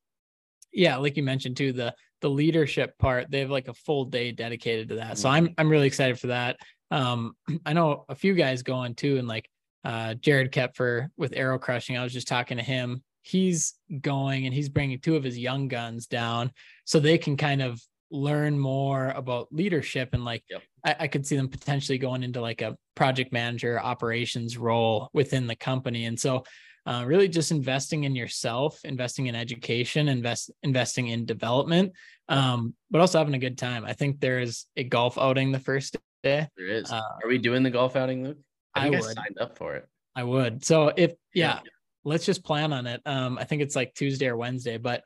yeah, 0.72 0.96
like 0.96 1.16
you 1.16 1.22
mentioned 1.22 1.56
too, 1.56 1.72
the 1.72 1.94
the 2.22 2.28
leadership 2.28 2.98
part, 2.98 3.30
they 3.30 3.38
have 3.38 3.50
like 3.50 3.68
a 3.68 3.74
full 3.74 4.06
day 4.06 4.32
dedicated 4.32 4.88
to 4.88 4.96
that. 4.96 5.04
Mm-hmm. 5.04 5.14
So 5.14 5.28
I'm 5.28 5.54
I'm 5.56 5.68
really 5.68 5.86
excited 5.86 6.18
for 6.18 6.26
that. 6.26 6.56
Um, 6.90 7.36
I 7.64 7.72
know 7.72 8.04
a 8.08 8.16
few 8.16 8.34
guys 8.34 8.64
going 8.64 8.96
too, 8.96 9.18
and 9.18 9.28
like 9.28 9.48
uh, 9.84 10.14
Jared 10.14 10.50
Kepfer 10.50 11.10
with 11.16 11.34
Arrow 11.36 11.60
Crushing. 11.60 11.96
I 11.96 12.02
was 12.02 12.12
just 12.12 12.26
talking 12.26 12.56
to 12.56 12.64
him. 12.64 13.04
He's 13.22 13.74
going 14.00 14.46
and 14.46 14.52
he's 14.52 14.68
bringing 14.68 14.98
two 14.98 15.14
of 15.14 15.22
his 15.22 15.38
young 15.38 15.68
guns 15.68 16.08
down 16.08 16.50
so 16.84 16.98
they 16.98 17.16
can 17.16 17.36
kind 17.36 17.62
of 17.62 17.80
learn 18.10 18.58
more 18.58 19.10
about 19.10 19.52
leadership 19.52 20.10
and 20.14 20.24
like 20.24 20.42
yep. 20.50 20.62
I, 20.85 20.97
I, 21.01 21.09
could 21.09 21.27
see 21.27 21.37
them 21.37 21.49
potentially 21.49 21.99
going 21.99 22.23
into 22.23 22.40
like 22.40 22.61
a 22.62 22.77
project 22.94 23.33
manager 23.33 23.81
operations 23.81 24.59
role 24.59 25.11
within 25.12 25.47
the 25.47 25.57
company. 25.57 26.05
And 26.05 26.18
so 26.18 26.44
uh, 26.87 27.05
really 27.07 27.29
just 27.29 27.51
investing 27.51 28.05
in 28.05 28.14
yourself 28.14 28.79
investing 28.85 29.27
in 29.27 29.35
education 29.35 30.09
invest 30.09 30.51
investing 30.62 31.09
in 31.09 31.25
development 31.25 31.92
um, 32.29 32.75
but 32.90 33.01
also 33.01 33.18
having 33.18 33.35
a 33.35 33.38
good 33.38 33.57
time. 33.57 33.87
I 33.87 33.94
think 33.94 34.20
there 34.20 34.38
is 34.40 34.66
a 34.77 34.85
golf 34.85 35.16
outing 35.16 35.51
the 35.51 35.59
first 35.59 35.97
day. 36.23 36.47
There 36.57 36.66
is. 36.66 36.92
Uh, 36.92 37.01
are 37.23 37.29
we 37.29 37.38
doing 37.38 37.62
the 37.62 37.70
golf 37.70 37.97
outing 37.97 38.25
luke? 38.25 38.38
I, 38.75 38.87
I 38.87 38.90
would. 38.90 38.99
I 38.99 39.12
signed 39.14 39.38
up 39.40 39.57
for 39.57 39.77
it? 39.77 39.88
I 40.14 40.25
would. 40.25 40.62
So 40.64 40.92
if 40.94 41.12
yeah, 41.35 41.61
yeah. 41.64 41.70
let's 42.05 42.27
just 42.27 42.44
plan 42.44 42.73
on 42.75 42.87
it. 42.87 43.01
Um, 43.07 43.38
i 43.38 43.44
think 43.44 43.62
it's 43.62 43.75
like 43.75 43.94
tuesday 43.94 44.27
or 44.27 44.37
wednesday 44.37 44.77
but 44.77 45.05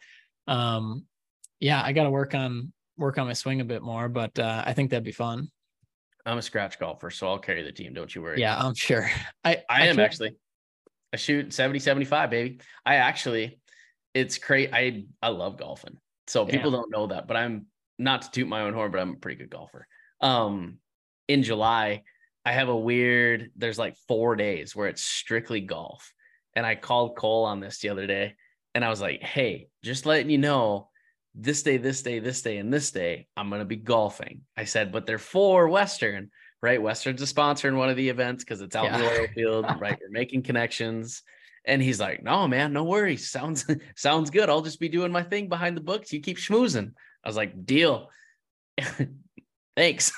um, 0.49 1.05
yeah 1.61 1.81
i 1.83 1.93
got 1.93 2.05
to 2.05 2.11
work 2.11 2.35
on 2.35 2.73
work 2.99 3.17
on 3.17 3.27
my 3.27 3.33
swing 3.33 3.61
a 3.61 3.65
bit 3.65 3.83
more, 3.83 4.09
but 4.09 4.39
uh, 4.39 4.63
I 4.67 4.73
think 4.73 4.91
that'd 4.91 5.05
be 5.05 5.13
fun. 5.13 5.51
I'm 6.29 6.39
a 6.39 6.43
scratch 6.43 6.79
golfer, 6.79 7.11
so 7.11 7.27
I'll 7.27 7.39
carry 7.39 7.63
the 7.63 7.73
team. 7.73 7.95
Don't 7.95 8.15
you 8.15 8.23
worry. 8.23 8.41
Yeah, 8.41 8.57
I'm 8.59 8.75
sure. 8.75 9.11
I 9.45 9.63
I, 9.69 9.85
I 9.85 9.87
am 9.87 9.99
actually. 9.99 10.37
I 11.13 11.17
shoot 11.17 11.55
70, 11.55 11.79
75, 11.79 12.29
baby. 12.29 12.61
I 12.85 12.97
actually, 12.97 13.59
it's 14.13 14.37
great. 14.37 14.71
I 14.75 15.07
I 15.23 15.29
love 15.29 15.57
golfing. 15.57 15.97
So 16.27 16.45
Damn. 16.45 16.55
people 16.55 16.71
don't 16.71 16.91
know 16.91 17.07
that, 17.07 17.27
but 17.27 17.39
I'm 17.39 17.67
not 17.99 18.23
to 18.23 18.31
toot 18.31 18.47
my 18.47 18.61
own 18.61 18.75
horn, 18.75 18.91
but 18.91 19.01
I'm 19.01 19.13
a 19.13 19.17
pretty 19.17 19.39
good 19.39 19.49
golfer. 19.49 19.87
Um, 20.21 20.79
in 21.29 21.43
July, 21.43 22.03
I 22.45 22.53
have 22.53 22.69
a 22.69 22.77
weird. 22.77 23.51
There's 23.57 23.79
like 23.79 23.97
four 24.07 24.37
days 24.37 24.77
where 24.77 24.89
it's 24.89 25.03
strictly 25.03 25.63
golf, 25.63 26.13
and 26.55 26.67
I 26.67 26.75
called 26.75 27.17
Cole 27.17 27.45
on 27.47 27.61
this 27.61 27.79
the 27.79 27.89
other 27.89 28.07
day, 28.07 28.35
and 28.75 28.85
I 28.85 28.91
was 28.91 29.01
like, 29.01 29.23
"Hey, 29.23 29.69
just 29.83 30.05
letting 30.05 30.29
you 30.29 30.39
know, 30.39 30.91
this 31.35 31.63
day, 31.63 31.77
this 31.77 32.03
day, 32.03 32.19
this 32.19 32.43
day, 32.43 32.59
and 32.59 32.73
this 32.73 32.91
day, 32.91 33.27
I'm 33.37 33.49
going 33.49 33.61
to 33.61 33.67
be 33.67 33.77
golfing. 33.77 34.43
I 34.57 34.65
said, 34.65 34.93
but 34.93 35.07
they're 35.07 35.19
for 35.19 35.69
Western, 35.69 36.31
right? 36.63 36.81
Western's 36.81 37.23
a 37.23 37.27
sponsor 37.27 37.69
in 37.69 37.77
one 37.77 37.91
of 37.91 37.97
the 37.97 38.09
events 38.09 38.45
because 38.45 38.61
it's 38.61 38.75
out 38.75 38.87
yeah. 38.87 38.97
in 38.97 39.01
the 39.01 39.21
oil 39.21 39.27
field, 39.35 39.67
right? 39.81 39.99
We're 40.01 40.11
making 40.11 40.43
connections. 40.43 41.23
And 41.65 41.83
he's 41.83 42.01
like, 42.01 42.23
no, 42.23 42.49
man, 42.49 42.73
no 42.73 42.85
worries. 42.85 43.31
Sounds 43.31 43.67
sounds 43.97 44.31
good. 44.31 44.49
I'll 44.49 44.63
just 44.63 44.81
be 44.81 44.89
doing 44.89 45.13
my 45.13 45.23
thing 45.23 45.49
behind 45.49 45.77
the 45.77 45.83
books. 45.83 46.13
You 46.13 46.21
keep 46.21 46.39
schmoozing. 46.39 46.93
I 47.25 47.29
was 47.29 47.37
like, 47.37 47.65
deal. 47.67 48.09
Thanks. 49.77 50.13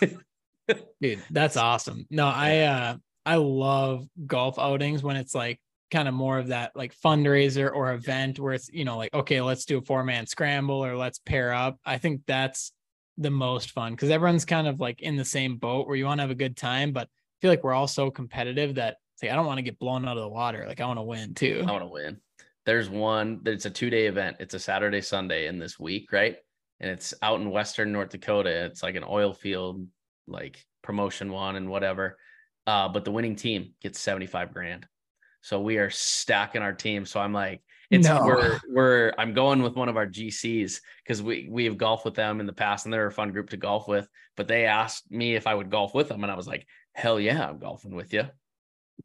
Dude, 1.00 1.22
that's 1.30 1.56
awesome. 1.56 2.06
No, 2.10 2.26
I 2.26 2.60
uh 2.60 2.96
I 3.26 3.36
love 3.36 4.06
golf 4.26 4.58
outings 4.58 5.02
when 5.02 5.16
it's 5.16 5.34
like 5.34 5.60
kind 5.90 6.08
of 6.08 6.14
more 6.14 6.38
of 6.38 6.48
that 6.48 6.72
like 6.74 6.94
fundraiser 6.94 7.72
or 7.72 7.92
event 7.92 8.38
where 8.38 8.52
it's 8.54 8.70
you 8.72 8.84
know 8.84 8.96
like 8.96 9.12
okay 9.12 9.40
let's 9.40 9.64
do 9.64 9.78
a 9.78 9.82
four 9.82 10.04
man 10.04 10.26
scramble 10.26 10.84
or 10.84 10.96
let's 10.96 11.18
pair 11.18 11.52
up. 11.52 11.78
I 11.84 11.98
think 11.98 12.22
that's 12.26 12.72
the 13.20 13.30
most 13.30 13.72
fun 13.72 13.92
because 13.92 14.10
everyone's 14.10 14.44
kind 14.46 14.66
of 14.66 14.80
like 14.80 15.02
in 15.02 15.16
the 15.16 15.24
same 15.24 15.56
boat 15.56 15.86
where 15.86 15.96
you 15.96 16.06
want 16.06 16.18
to 16.18 16.22
have 16.22 16.30
a 16.30 16.34
good 16.34 16.56
time 16.56 16.90
but 16.90 17.02
i 17.06 17.36
feel 17.42 17.50
like 17.50 17.62
we're 17.62 17.74
all 17.74 17.86
so 17.86 18.10
competitive 18.10 18.76
that 18.76 18.96
it's 19.14 19.22
like 19.22 19.30
i 19.30 19.34
don't 19.34 19.44
want 19.44 19.58
to 19.58 19.62
get 19.62 19.78
blown 19.78 20.06
out 20.06 20.16
of 20.16 20.22
the 20.22 20.28
water. 20.28 20.64
Like 20.66 20.80
i 20.80 20.86
want 20.86 20.98
to 20.98 21.02
win 21.02 21.34
too. 21.34 21.62
I 21.66 21.70
want 21.70 21.84
to 21.84 21.88
win. 21.88 22.16
There's 22.64 22.88
one 22.88 23.40
that 23.42 23.52
it's 23.52 23.66
a 23.66 23.70
two 23.70 23.90
day 23.90 24.06
event. 24.06 24.36
It's 24.40 24.54
a 24.54 24.58
saturday 24.58 25.02
sunday 25.02 25.46
in 25.46 25.58
this 25.58 25.78
week 25.78 26.12
right? 26.12 26.36
And 26.80 26.90
it's 26.90 27.12
out 27.20 27.40
in 27.40 27.50
western 27.50 27.92
north 27.92 28.08
dakota. 28.08 28.64
It's 28.64 28.82
like 28.82 28.94
an 28.94 29.04
oil 29.06 29.34
field 29.34 29.86
like 30.26 30.64
promotion 30.82 31.30
one 31.30 31.56
and 31.56 31.68
whatever. 31.68 32.16
Uh, 32.66 32.88
but 32.88 33.04
the 33.04 33.10
winning 33.10 33.36
team 33.36 33.74
gets 33.82 34.00
75 34.00 34.54
grand 34.54 34.86
so 35.42 35.60
we 35.60 35.78
are 35.78 35.90
stacking 35.90 36.62
our 36.62 36.72
team. 36.72 37.06
So 37.06 37.20
I'm 37.20 37.32
like, 37.32 37.62
it's 37.90 38.06
no. 38.06 38.24
we're 38.24 38.60
we're 38.68 39.12
I'm 39.18 39.34
going 39.34 39.62
with 39.62 39.74
one 39.74 39.88
of 39.88 39.96
our 39.96 40.06
GCs 40.06 40.80
because 41.02 41.22
we 41.22 41.48
we 41.50 41.64
have 41.64 41.76
golfed 41.76 42.04
with 42.04 42.14
them 42.14 42.38
in 42.38 42.46
the 42.46 42.52
past 42.52 42.86
and 42.86 42.92
they're 42.92 43.06
a 43.06 43.12
fun 43.12 43.32
group 43.32 43.50
to 43.50 43.56
golf 43.56 43.88
with. 43.88 44.08
But 44.36 44.46
they 44.46 44.66
asked 44.66 45.10
me 45.10 45.34
if 45.34 45.46
I 45.46 45.54
would 45.54 45.70
golf 45.70 45.92
with 45.94 46.08
them, 46.08 46.22
and 46.22 46.32
I 46.32 46.36
was 46.36 46.46
like, 46.46 46.66
hell 46.92 47.18
yeah, 47.18 47.48
I'm 47.48 47.58
golfing 47.58 47.94
with 47.94 48.12
you. 48.12 48.24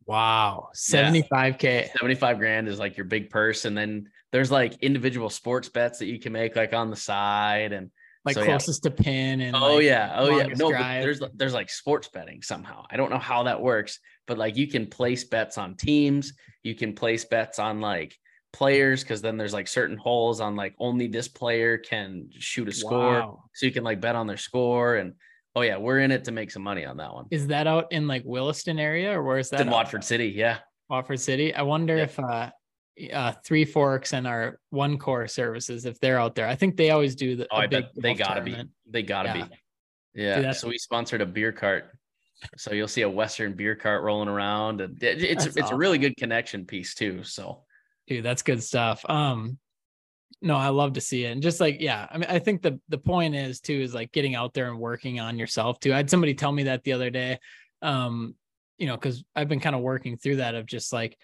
Wow, 0.06 0.70
75k, 0.76 1.64
yeah. 1.64 1.88
75 2.00 2.38
grand 2.38 2.68
is 2.68 2.78
like 2.78 2.98
your 2.98 3.06
big 3.06 3.30
purse, 3.30 3.66
and 3.66 3.78
then 3.78 4.10
there's 4.32 4.52
like 4.52 4.76
individual 4.82 5.30
sports 5.30 5.70
bets 5.70 6.00
that 6.00 6.08
you 6.08 6.20
can 6.20 6.34
make 6.34 6.56
like 6.56 6.74
on 6.74 6.90
the 6.90 6.96
side 6.96 7.72
and 7.72 7.90
like 8.26 8.36
so, 8.36 8.44
closest 8.44 8.84
yeah. 8.84 8.90
to 8.90 9.04
pin 9.04 9.42
and 9.42 9.56
oh 9.56 9.76
like 9.76 9.84
yeah. 9.84 10.14
Oh 10.16 10.38
yeah. 10.38 10.48
no 10.58 10.72
there's 10.72 11.22
there's 11.36 11.54
like 11.54 11.70
sports 11.70 12.10
betting 12.10 12.42
somehow. 12.42 12.86
I 12.90 12.98
don't 12.98 13.12
know 13.12 13.20
how 13.20 13.44
that 13.44 13.62
works 13.62 14.00
but 14.28 14.38
like 14.38 14.56
you 14.58 14.68
can 14.68 14.88
place 14.88 15.24
bets 15.24 15.58
on 15.58 15.76
teams. 15.76 16.34
You 16.64 16.76
can 16.76 16.94
place 16.94 17.26
bets 17.26 17.60
on 17.60 17.82
like 17.82 18.18
players 18.54 19.04
because 19.04 19.22
then 19.22 19.38
there's 19.38 19.54
like 19.54 19.68
certain 19.68 19.98
holes 19.98 20.40
on 20.40 20.56
like 20.56 20.74
only 20.80 21.08
this 21.08 21.28
player 21.28 21.78
can 21.78 22.30
shoot 22.32 22.68
a 22.68 22.72
score. 22.72 23.20
Wow. 23.20 23.44
so 23.54 23.66
you 23.66 23.72
can 23.72 23.84
like 23.84 24.00
bet 24.00 24.16
on 24.16 24.28
their 24.28 24.38
score 24.38 24.96
and 24.96 25.14
oh 25.56 25.62
yeah 25.62 25.78
we're 25.78 26.00
in 26.00 26.12
it 26.12 26.24
to 26.26 26.32
make 26.32 26.52
some 26.52 26.64
money 26.64 26.86
on 26.86 26.98
that 26.98 27.14
one. 27.14 27.26
Is 27.32 27.48
that 27.48 27.68
out 27.68 27.92
in 27.92 28.08
like 28.08 28.24
williston 28.26 28.80
area 28.80 29.18
or 29.18 29.24
where 29.24 29.38
is 29.38 29.50
that 29.50 29.60
it's 29.60 29.66
in 29.66 29.72
watford 29.72 30.04
city 30.04 30.28
yeah. 30.28 30.60
Watford 30.90 31.20
city? 31.20 31.54
I 31.54 31.64
wonder 31.64 31.98
yeah. 31.98 32.04
if 32.04 32.20
uh 32.20 32.50
uh, 33.14 33.34
Three 33.44 33.66
Forks 33.66 34.14
and 34.14 34.28
our 34.28 34.60
One 34.70 34.98
Core 34.98 35.28
services 35.28 35.86
if 35.86 36.00
they're 36.00 36.20
out 36.20 36.36
there. 36.36 36.48
I 36.48 36.56
think 36.56 36.78
they 36.78 36.92
always 36.92 37.16
do 37.16 37.36
the. 37.36 37.48
Oh, 37.52 37.58
I 37.58 37.68
bet 37.68 37.92
they 37.96 38.14
gotta 38.14 38.42
tournament. 38.42 38.70
be. 38.86 38.92
They 38.92 39.04
gotta 39.04 39.30
yeah. 39.30 39.46
be. 39.46 39.56
Yeah. 40.22 40.42
Dude, 40.42 40.56
so 40.56 40.68
we 40.68 40.78
sponsored 40.78 41.22
a 41.22 41.26
beer 41.26 41.52
cart. 41.52 41.98
So 42.58 42.74
you'll 42.74 42.88
see 42.88 43.02
a 43.02 43.10
Western 43.10 43.54
beer 43.54 43.76
cart 43.76 44.04
rolling 44.04 44.30
around, 44.30 44.82
and 44.82 45.02
it's 45.02 45.46
it's 45.46 45.58
awesome. 45.58 45.76
a 45.76 45.78
really 45.78 45.98
good 45.98 46.16
connection 46.18 46.66
piece 46.66 46.94
too. 46.94 47.24
So 47.24 47.64
Dude, 48.08 48.24
that's 48.24 48.42
good 48.42 48.62
stuff. 48.62 49.04
Um, 49.10 49.58
no, 50.42 50.56
I 50.56 50.70
love 50.70 50.94
to 50.94 51.02
see 51.02 51.26
it. 51.26 51.32
And 51.32 51.42
just 51.42 51.60
like, 51.60 51.78
yeah, 51.80 52.08
I 52.12 52.18
mean, 52.18 52.30
I 52.30 52.40
think 52.40 52.62
the 52.62 52.80
the 52.90 52.98
point 52.98 53.36
is 53.36 53.60
too, 53.60 53.74
is 53.74 53.94
like 53.94 54.12
getting 54.12 54.36
out 54.36 54.54
there 54.54 54.70
and 54.70 54.80
working 54.80 55.20
on 55.20 55.40
yourself 55.40 55.80
too. 55.80 55.94
I 55.94 55.98
had 55.98 56.10
somebody 56.10 56.36
tell 56.36 56.52
me 56.52 56.64
that 56.64 56.84
the 56.84 56.94
other 56.94 57.10
day. 57.10 57.40
Um, 57.82 58.36
you 58.78 58.88
know, 58.88 58.96
because 58.96 59.24
I've 59.36 59.48
been 59.48 59.62
kind 59.62 59.76
of 59.76 59.82
working 59.82 60.18
through 60.18 60.38
that 60.38 60.54
of 60.54 60.66
just 60.66 60.92
like, 60.92 61.18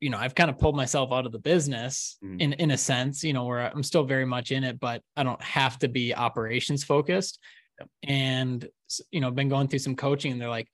you 0.00 0.08
know, 0.10 0.18
I've 0.18 0.34
kind 0.34 0.50
of 0.50 0.58
pulled 0.58 0.76
myself 0.76 1.12
out 1.12 1.26
of 1.26 1.32
the 1.32 1.38
business 1.38 2.16
mm. 2.24 2.40
in 2.40 2.54
in 2.54 2.70
a 2.70 2.78
sense, 2.78 3.22
you 3.22 3.32
know, 3.32 3.44
where 3.44 3.60
I'm 3.60 3.82
still 3.82 4.04
very 4.04 4.24
much 4.24 4.50
in 4.50 4.64
it, 4.64 4.80
but 4.80 5.02
I 5.16 5.22
don't 5.22 5.42
have 5.42 5.78
to 5.80 5.88
be 5.88 6.14
operations 6.14 6.82
focused. 6.84 7.38
Yep. 7.78 7.88
And 8.04 8.68
you 9.10 9.20
know, 9.20 9.30
been 9.30 9.48
going 9.48 9.68
through 9.68 9.80
some 9.80 9.96
coaching, 9.96 10.32
and 10.32 10.40
they're 10.40 10.48
like, 10.48 10.68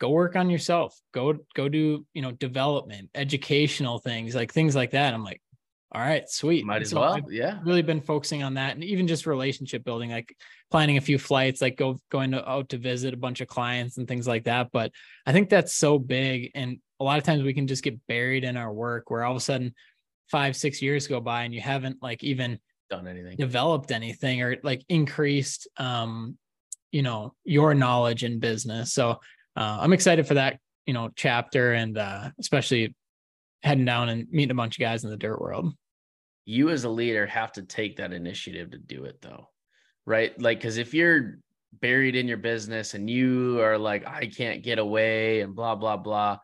go 0.00 0.10
work 0.10 0.34
on 0.36 0.50
yourself, 0.50 0.98
go 1.12 1.36
go 1.54 1.68
do 1.68 2.06
you 2.14 2.22
know 2.22 2.32
development, 2.32 3.10
educational 3.14 3.98
things, 3.98 4.34
like 4.34 4.52
things 4.52 4.74
like 4.74 4.92
that. 4.92 5.14
I'm 5.14 5.24
like, 5.24 5.40
all 5.94 6.00
right, 6.00 6.28
sweet. 6.28 6.66
Might 6.66 6.82
as 6.82 6.90
so 6.90 7.00
well. 7.00 7.14
I've 7.14 7.30
yeah. 7.30 7.60
Really 7.64 7.82
been 7.82 8.00
focusing 8.00 8.42
on 8.42 8.54
that 8.54 8.74
and 8.74 8.82
even 8.82 9.06
just 9.06 9.26
relationship 9.26 9.84
building, 9.84 10.10
like 10.10 10.36
planning 10.68 10.96
a 10.96 11.00
few 11.00 11.18
flights, 11.18 11.62
like 11.62 11.76
go 11.76 11.98
going 12.10 12.32
to, 12.32 12.48
out 12.48 12.70
to 12.70 12.78
visit 12.78 13.14
a 13.14 13.16
bunch 13.16 13.40
of 13.40 13.46
clients 13.46 13.96
and 13.96 14.08
things 14.08 14.26
like 14.26 14.44
that. 14.44 14.70
But 14.72 14.90
I 15.24 15.32
think 15.32 15.48
that's 15.48 15.72
so 15.72 16.00
big. 16.00 16.50
And 16.56 16.78
a 16.98 17.04
lot 17.04 17.18
of 17.18 17.24
times 17.24 17.44
we 17.44 17.54
can 17.54 17.68
just 17.68 17.84
get 17.84 18.04
buried 18.08 18.42
in 18.42 18.56
our 18.56 18.72
work 18.72 19.08
where 19.08 19.22
all 19.22 19.30
of 19.30 19.36
a 19.36 19.40
sudden 19.40 19.72
five, 20.32 20.56
six 20.56 20.82
years 20.82 21.06
go 21.06 21.20
by 21.20 21.44
and 21.44 21.54
you 21.54 21.60
haven't 21.60 22.02
like 22.02 22.24
even 22.24 22.58
done 22.90 23.06
anything, 23.06 23.36
developed 23.36 23.92
anything 23.92 24.42
or 24.42 24.56
like 24.64 24.84
increased 24.88 25.68
um, 25.76 26.36
you 26.90 27.02
know, 27.02 27.34
your 27.44 27.72
knowledge 27.72 28.24
in 28.24 28.40
business. 28.40 28.92
So 28.92 29.10
uh, 29.56 29.78
I'm 29.80 29.92
excited 29.92 30.26
for 30.26 30.34
that, 30.34 30.58
you 30.86 30.92
know, 30.94 31.10
chapter 31.14 31.72
and 31.72 31.96
uh 31.96 32.30
especially 32.40 32.96
heading 33.62 33.84
down 33.84 34.08
and 34.08 34.28
meeting 34.30 34.50
a 34.50 34.54
bunch 34.54 34.76
of 34.76 34.80
guys 34.80 35.04
in 35.04 35.10
the 35.10 35.16
dirt 35.16 35.40
world 35.40 35.72
you 36.44 36.70
as 36.70 36.84
a 36.84 36.88
leader 36.88 37.26
have 37.26 37.52
to 37.52 37.62
take 37.62 37.96
that 37.96 38.12
initiative 38.12 38.70
to 38.70 38.78
do 38.78 39.04
it 39.04 39.20
though 39.22 39.48
right? 40.06 40.38
Like 40.40 40.58
because 40.58 40.76
if 40.76 40.94
you're 40.94 41.38
buried 41.80 42.14
in 42.14 42.28
your 42.28 42.36
business 42.36 42.94
and 42.94 43.10
you 43.10 43.60
are 43.60 43.76
like 43.76 44.06
i 44.06 44.26
can't 44.26 44.62
get 44.62 44.78
away 44.78 45.40
and 45.40 45.56
blah 45.56 45.74
blah 45.74 45.96
blah 45.96 46.38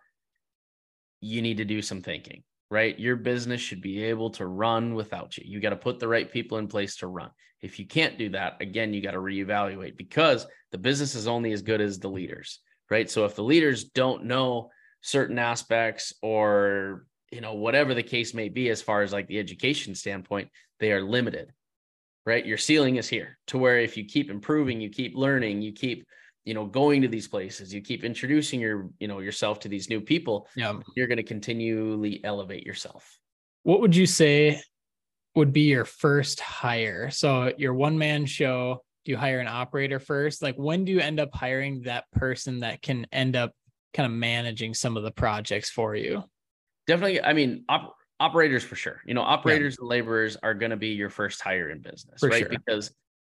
you 1.20 1.40
need 1.40 1.58
to 1.58 1.64
do 1.64 1.80
some 1.80 2.00
thinking 2.00 2.42
right? 2.72 2.98
Your 3.00 3.16
business 3.16 3.60
should 3.60 3.80
be 3.80 4.04
able 4.04 4.30
to 4.30 4.46
run 4.46 4.94
without 4.94 5.36
you. 5.36 5.42
You 5.44 5.58
got 5.58 5.70
to 5.70 5.76
put 5.76 5.98
the 5.98 6.06
right 6.06 6.30
people 6.30 6.58
in 6.58 6.68
place 6.68 6.94
to 6.98 7.08
run. 7.08 7.30
If 7.62 7.80
you 7.80 7.86
can't 7.86 8.16
do 8.16 8.28
that 8.30 8.56
again 8.60 8.92
you 8.92 9.00
got 9.00 9.12
to 9.12 9.18
reevaluate 9.18 9.96
because 9.96 10.46
the 10.72 10.78
business 10.78 11.14
is 11.14 11.26
only 11.26 11.52
as 11.52 11.62
good 11.62 11.80
as 11.80 11.98
the 11.98 12.08
leaders 12.08 12.60
right? 12.90 13.08
So 13.08 13.24
if 13.24 13.36
the 13.36 13.44
leaders 13.44 13.84
don't 13.84 14.24
know 14.24 14.70
certain 15.00 15.38
aspects 15.38 16.12
or 16.22 17.06
you 17.30 17.40
know 17.40 17.54
whatever 17.54 17.94
the 17.94 18.02
case 18.02 18.34
may 18.34 18.48
be 18.48 18.70
as 18.70 18.82
far 18.82 19.02
as 19.02 19.12
like 19.12 19.26
the 19.28 19.38
education 19.38 19.94
standpoint 19.94 20.48
they 20.78 20.92
are 20.92 21.02
limited 21.02 21.52
right? 22.26 22.46
Your 22.46 22.58
ceiling 22.58 22.96
is 22.96 23.08
here 23.08 23.38
to 23.48 23.58
where 23.58 23.80
if 23.80 23.96
you 23.96 24.04
keep 24.04 24.30
improving 24.30 24.80
you 24.80 24.90
keep 24.90 25.16
learning 25.16 25.62
you 25.62 25.72
keep 25.72 26.06
you 26.44 26.54
know 26.54 26.66
going 26.66 27.02
to 27.02 27.08
these 27.08 27.28
places 27.28 27.72
you 27.72 27.80
keep 27.80 28.04
introducing 28.04 28.60
your 28.60 28.88
you 28.98 29.08
know 29.08 29.20
yourself 29.20 29.60
to 29.60 29.68
these 29.68 29.90
new 29.90 30.00
people 30.00 30.48
yeah. 30.56 30.74
you're 30.96 31.06
going 31.06 31.16
to 31.16 31.22
continually 31.22 32.20
elevate 32.24 32.64
yourself. 32.64 33.18
What 33.62 33.80
would 33.80 33.94
you 33.94 34.06
say 34.06 34.60
would 35.34 35.52
be 35.52 35.62
your 35.62 35.84
first 35.84 36.40
hire? 36.40 37.10
So 37.10 37.52
your 37.56 37.74
one 37.74 37.98
man 37.98 38.26
show 38.26 38.82
do 39.04 39.12
you 39.12 39.18
hire 39.18 39.40
an 39.40 39.48
operator 39.48 39.98
first? 39.98 40.42
Like 40.42 40.56
when 40.56 40.84
do 40.84 40.92
you 40.92 41.00
end 41.00 41.20
up 41.20 41.34
hiring 41.34 41.82
that 41.82 42.04
person 42.12 42.60
that 42.60 42.82
can 42.82 43.06
end 43.12 43.34
up 43.34 43.52
kind 43.94 44.06
of 44.06 44.12
managing 44.12 44.74
some 44.74 44.96
of 44.96 45.02
the 45.02 45.10
projects 45.10 45.70
for 45.70 45.96
you 45.96 46.22
definitely. 46.90 47.22
I 47.22 47.32
mean, 47.32 47.64
op- 47.68 47.94
operators 48.18 48.64
for 48.64 48.76
sure. 48.76 49.00
You 49.06 49.14
know, 49.14 49.22
operators 49.22 49.76
yeah. 49.78 49.82
and 49.82 49.88
laborers 49.88 50.36
are 50.42 50.54
going 50.54 50.70
to 50.70 50.76
be 50.76 50.88
your 50.88 51.10
first 51.10 51.40
hire 51.40 51.70
in 51.70 51.80
business, 51.80 52.20
for 52.20 52.28
right? 52.28 52.40
Sure. 52.40 52.48
Because 52.48 52.92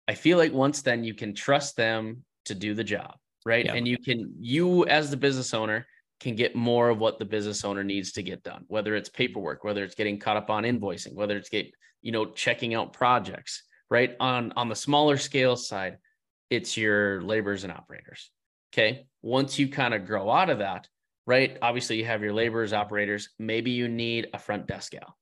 I 0.08 0.16
feel 0.16 0.38
like 0.38 0.54
once 0.54 0.82
then 0.82 1.04
you 1.04 1.14
can 1.14 1.34
trust 1.34 1.76
them 1.76 2.24
to 2.46 2.56
do 2.56 2.74
the 2.74 2.84
job, 2.84 3.16
right? 3.46 3.66
Yeah. 3.66 3.76
And 3.76 3.88
you 3.88 3.98
can, 3.98 4.34
you 4.40 4.86
as 4.88 5.12
the 5.12 5.18
business 5.18 5.54
owner, 5.54 5.86
can 6.20 6.36
get 6.36 6.56
more 6.56 6.90
of 6.90 7.00
what 7.00 7.18
the 7.18 7.26
business 7.26 7.66
owner 7.66 7.84
needs 7.84 8.12
to 8.14 8.22
get 8.22 8.44
done, 8.44 8.64
whether 8.68 8.96
it's 8.96 9.10
paperwork, 9.10 9.64
whether 9.64 9.84
it's 9.84 9.96
getting 9.96 10.20
caught 10.20 10.38
up 10.38 10.50
on 10.52 10.64
invoicing, 10.64 11.16
whether 11.16 11.36
it's 11.36 11.50
get, 11.50 11.68
you 12.02 12.12
know, 12.12 12.26
checking 12.26 12.76
out 12.76 12.94
projects, 12.94 13.64
right? 13.90 14.16
On 14.20 14.54
on 14.56 14.70
the 14.70 14.76
smaller 14.76 15.18
scale 15.18 15.56
side, 15.56 15.98
it's 16.52 16.78
your 16.78 17.22
laborers 17.24 17.64
and 17.64 17.74
operators. 17.74 18.30
Okay. 18.72 19.08
Once 19.24 19.58
you 19.58 19.68
kind 19.68 19.94
of 19.94 20.06
grow 20.06 20.30
out 20.30 20.50
of 20.50 20.60
that, 20.60 20.88
right? 21.26 21.58
Obviously, 21.62 21.98
you 21.98 22.06
have 22.06 22.22
your 22.22 22.34
laborers, 22.34 22.74
operators. 22.74 23.30
Maybe 23.40 23.72
you 23.72 23.88
need 23.88 24.28
a 24.34 24.40
front 24.40 24.68
desk 24.68 24.94
gal. 24.94 25.18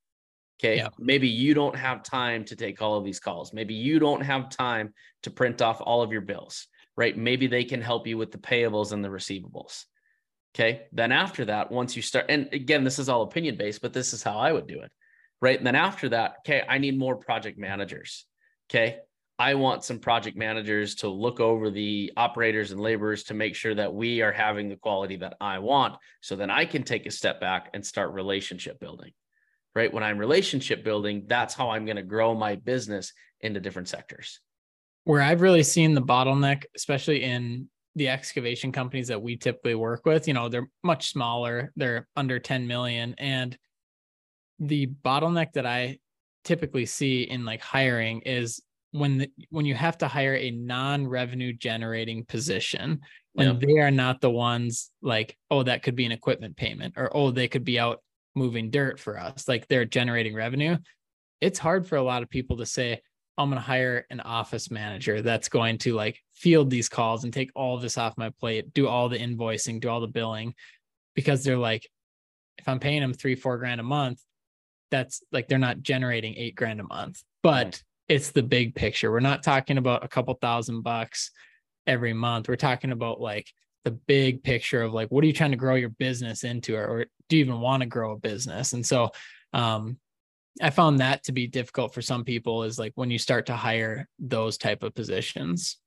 Okay. 0.60 0.78
Yeah. 0.78 0.90
Maybe 0.98 1.28
you 1.28 1.54
don't 1.54 1.76
have 1.76 2.04
time 2.04 2.44
to 2.46 2.56
take 2.56 2.82
all 2.82 2.98
of 2.98 3.06
these 3.06 3.20
calls. 3.20 3.54
Maybe 3.54 3.74
you 3.74 3.98
don't 4.00 4.22
have 4.22 4.50
time 4.50 4.94
to 5.24 5.32
print 5.32 5.62
off 5.62 5.82
all 5.82 6.02
of 6.02 6.12
your 6.12 6.22
bills, 6.22 6.68
right? 6.98 7.18
Maybe 7.18 7.48
they 7.48 7.64
can 7.64 7.82
help 7.82 8.08
you 8.08 8.18
with 8.18 8.32
the 8.32 8.38
payables 8.38 8.92
and 8.92 9.04
the 9.04 9.10
receivables. 9.10 9.86
Okay. 10.54 10.88
Then 10.92 11.12
after 11.12 11.46
that, 11.46 11.72
once 11.72 11.96
you 11.96 12.02
start, 12.02 12.26
and 12.28 12.50
again, 12.52 12.84
this 12.84 13.00
is 13.00 13.08
all 13.08 13.22
opinion 13.22 13.56
based, 13.56 13.82
but 13.82 13.94
this 13.94 14.14
is 14.14 14.22
how 14.22 14.38
I 14.38 14.52
would 14.52 14.68
do 14.68 14.82
it. 14.82 14.92
Right. 15.42 15.58
And 15.58 15.66
then 15.66 15.76
after 15.76 16.10
that, 16.10 16.38
okay, 16.40 16.64
I 16.68 16.78
need 16.80 17.00
more 17.00 17.16
project 17.16 17.58
managers. 17.58 18.26
Okay. 18.70 18.98
I 19.40 19.54
want 19.54 19.86
some 19.86 20.00
project 20.00 20.36
managers 20.36 20.96
to 20.96 21.08
look 21.08 21.40
over 21.40 21.72
the 21.72 22.12
operators 22.18 22.72
and 22.72 22.82
laborers 22.82 23.24
to 23.24 23.34
make 23.34 23.56
sure 23.56 23.74
that 23.74 23.94
we 23.94 24.22
are 24.22 24.34
having 24.34 24.68
the 24.68 24.76
quality 24.76 25.16
that 25.16 25.38
I 25.40 25.60
want. 25.60 25.96
So 26.20 26.36
then 26.36 26.52
I 26.52 26.66
can 26.66 26.84
take 26.84 27.06
a 27.06 27.12
step 27.12 27.40
back 27.40 27.70
and 27.74 27.86
start 27.86 28.12
relationship 28.12 28.82
building. 28.82 29.14
Right. 29.74 29.94
When 29.94 30.04
I'm 30.04 30.18
relationship 30.18 30.84
building, 30.84 31.24
that's 31.28 31.54
how 31.54 31.70
I'm 31.70 31.86
going 31.86 31.96
to 31.96 32.04
grow 32.04 32.36
my 32.36 32.56
business 32.56 33.14
into 33.40 33.62
different 33.62 33.88
sectors. 33.88 34.42
Where 35.06 35.22
I've 35.22 35.42
really 35.42 35.64
seen 35.64 35.94
the 35.94 36.02
bottleneck, 36.02 36.66
especially 36.76 37.24
in 37.24 37.70
the 37.96 38.10
excavation 38.10 38.74
companies 38.74 39.08
that 39.08 39.22
we 39.22 39.38
typically 39.38 39.76
work 39.76 40.06
with, 40.06 40.28
you 40.28 40.34
know, 40.34 40.50
they're 40.50 40.70
much 40.84 41.12
smaller, 41.12 41.72
they're 41.78 42.08
under 42.16 42.40
10 42.40 42.68
million. 42.68 43.16
And 43.18 43.58
the 44.60 44.88
bottleneck 44.88 45.54
that 45.54 45.66
I 45.66 46.00
typically 46.44 46.86
see 46.86 47.24
in 47.24 47.46
like 47.46 47.62
hiring 47.62 48.22
is 48.22 48.62
when 48.92 49.20
the, 49.20 49.32
when 49.50 49.66
you 49.66 49.76
have 49.76 49.98
to 50.00 50.08
hire 50.08 50.36
a 50.36 50.52
non-revenue 50.52 51.54
generating 51.54 52.26
position 52.26 53.02
when 53.34 53.48
yep. 53.48 53.60
they 53.60 53.80
are 53.80 53.92
not 53.92 54.22
the 54.22 54.30
ones 54.30 54.92
like 55.02 55.38
oh 55.52 55.64
that 55.64 55.84
could 55.84 55.96
be 55.96 56.06
an 56.06 56.12
equipment 56.12 56.56
payment 56.58 56.96
or 56.98 57.16
oh 57.16 57.32
they 57.32 57.48
could 57.48 57.64
be 57.64 57.80
out 57.80 58.02
moving 58.36 58.72
dirt 58.72 59.00
for 59.00 59.20
us 59.20 59.48
like 59.48 59.68
they're 59.68 59.86
generating 59.86 60.34
revenue 60.34 60.78
it's 61.42 61.60
hard 61.60 61.88
for 61.88 61.96
a 61.98 62.04
lot 62.04 62.24
of 62.24 62.30
people 62.30 62.58
to 62.58 62.66
say 62.66 63.00
i'm 63.38 63.50
going 63.50 63.62
to 63.62 63.66
hire 63.66 64.06
an 64.10 64.20
office 64.22 64.72
manager 64.72 65.22
that's 65.22 65.50
going 65.50 65.78
to 65.78 65.94
like 65.94 66.20
field 66.34 66.70
these 66.70 66.90
calls 66.90 67.24
and 67.24 67.34
take 67.34 67.52
all 67.56 67.78
this 67.78 67.98
off 67.98 68.18
my 68.18 68.30
plate 68.40 68.74
do 68.74 68.88
all 68.88 69.10
the 69.10 69.20
invoicing 69.20 69.80
do 69.80 69.90
all 69.90 70.02
the 70.02 70.08
billing 70.08 70.54
because 71.16 71.44
they're 71.44 71.58
like 71.58 71.88
if 72.58 72.68
i'm 72.68 72.80
paying 72.80 73.02
them 73.02 73.14
three 73.14 73.36
four 73.36 73.58
grand 73.58 73.80
a 73.80 73.84
month 73.84 74.20
that's 74.90 75.22
like 75.32 75.48
they're 75.48 75.60
not 75.60 75.82
generating 75.82 76.36
eight 76.36 76.56
grand 76.56 76.80
a 76.80 76.84
month 76.84 77.22
but 77.44 77.82
it's 78.10 78.32
the 78.32 78.44
big 78.44 78.76
picture. 78.76 79.12
We're 79.12 79.20
not 79.20 79.44
talking 79.44 79.78
about 79.78 80.04
a 80.04 80.08
couple 80.08 80.34
thousand 80.34 80.82
bucks 80.82 81.32
every 81.86 82.12
month. 82.14 82.50
We're 82.50 82.56
talking 82.56 82.92
about 82.92 83.22
like 83.22 83.48
the 83.86 83.92
big 83.92 84.44
picture 84.44 84.82
of 84.82 84.94
like 84.94 85.10
what 85.10 85.24
are 85.24 85.28
you 85.28 85.34
trying 85.34 85.52
to 85.52 85.58
grow 85.58 85.76
your 85.76 85.90
business 85.90 86.44
into 86.44 86.76
or, 86.76 86.86
or 86.86 87.06
do 87.30 87.38
you 87.38 87.46
even 87.46 87.62
want 87.62 87.82
to 87.82 87.88
grow 87.88 88.12
a 88.12 88.18
business? 88.18 88.74
And 88.74 88.86
so 88.86 89.12
um 89.54 89.98
I 90.62 90.72
found 90.72 91.00
that 91.00 91.24
to 91.24 91.32
be 91.32 91.48
difficult 91.48 91.94
for 91.94 92.02
some 92.02 92.26
people 92.26 92.64
is 92.64 92.78
like 92.78 92.92
when 92.96 93.10
you 93.10 93.18
start 93.18 93.46
to 93.46 93.56
hire 93.56 94.10
those 94.18 94.58
type 94.58 94.84
of 94.84 94.94
positions. 94.94 95.78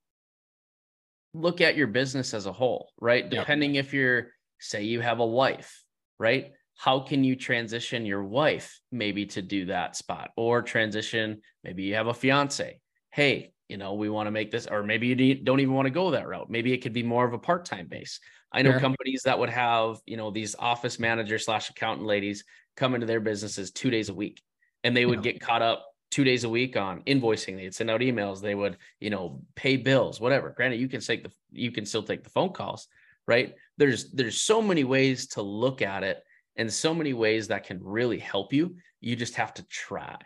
Look 1.35 1.61
at 1.61 1.77
your 1.77 1.89
business 1.89 2.33
as 2.33 2.47
a 2.47 2.53
whole, 2.53 2.91
right? 3.01 3.29
Depending 3.29 3.75
if 3.75 3.93
you're 3.93 4.29
say 4.61 4.85
you 4.85 5.01
have 5.01 5.19
a 5.19 5.27
wife, 5.27 5.83
right? 6.19 6.53
How 6.83 6.99
can 6.99 7.23
you 7.23 7.37
transition 7.37 8.05
your 8.05 8.25
wife 8.25 8.81
maybe 8.91 9.25
to 9.25 9.41
do 9.41 9.67
that 9.67 9.95
spot 9.95 10.33
or 10.37 10.61
transition 10.63 11.41
maybe 11.63 11.85
you 11.85 11.95
have 11.95 12.09
a 12.09 12.15
fiance. 12.15 12.81
Hey 13.13 13.53
you 13.69 13.77
know 13.77 13.95
we 13.95 14.11
want 14.11 14.27
to 14.27 14.33
make 14.33 14.51
this 14.51 14.67
or 14.67 14.83
maybe 14.83 15.07
you 15.07 15.35
don't 15.37 15.61
even 15.61 15.75
want 15.75 15.87
to 15.87 15.93
go 15.93 16.11
that 16.11 16.27
route. 16.27 16.51
Maybe 16.51 16.73
it 16.73 16.79
could 16.79 16.93
be 16.93 17.05
more 17.05 17.25
of 17.25 17.35
a 17.35 17.39
part-time 17.39 17.87
base. 17.87 18.19
I 18.51 18.63
know 18.63 18.73
sure. 18.73 18.81
companies 18.81 19.23
that 19.25 19.39
would 19.39 19.51
have 19.51 19.99
you 20.07 20.17
know 20.17 20.33
these 20.33 20.57
office 20.59 20.99
manager 20.99 21.39
slash 21.39 21.71
accountant 21.71 22.09
ladies 22.09 22.43
come 22.77 22.97
into 22.97 23.07
their 23.07 23.21
businesses 23.21 23.71
two 23.71 23.91
days 23.91 24.09
a 24.09 24.15
week 24.15 24.43
and 24.83 24.97
they 24.97 25.07
would 25.07 25.25
yeah. 25.25 25.31
get 25.31 25.41
caught 25.41 25.63
up 25.63 25.87
two 26.11 26.25
days 26.25 26.43
a 26.43 26.49
week 26.49 26.77
on 26.77 27.03
invoicing. 27.03 27.55
They'd 27.55 27.77
send 27.77 27.91
out 27.91 28.01
emails. 28.01 28.41
They 28.41 28.57
would 28.57 28.77
you 28.99 29.11
know 29.11 29.41
pay 29.55 29.77
bills 29.77 30.21
whatever. 30.21 30.51
Granted 30.51 30.81
you 30.81 30.89
can 30.89 31.01
take 31.01 31.23
the 31.23 31.31
you 31.53 31.71
can 31.71 31.87
still 31.87 32.03
take 32.03 32.25
the 32.25 32.31
phone 32.31 32.53
calls 32.53 32.89
right? 33.29 33.55
There's 33.79 34.11
there's 34.11 34.43
so 34.43 34.61
many 34.61 34.83
ways 34.83 35.29
to 35.29 35.43
look 35.43 35.81
at 35.81 36.03
it 36.03 36.25
in 36.57 36.71
so 36.71 36.95
many 36.95 37.13
ways 37.13 37.49
that 37.49 37.65
can 37.65 37.81
really 37.83 38.19
help 38.19 38.53
you. 38.53 38.77
You 39.01 39.17
just 39.17 39.37
have 39.37 39.55
to 39.55 39.63
try. 39.65 40.19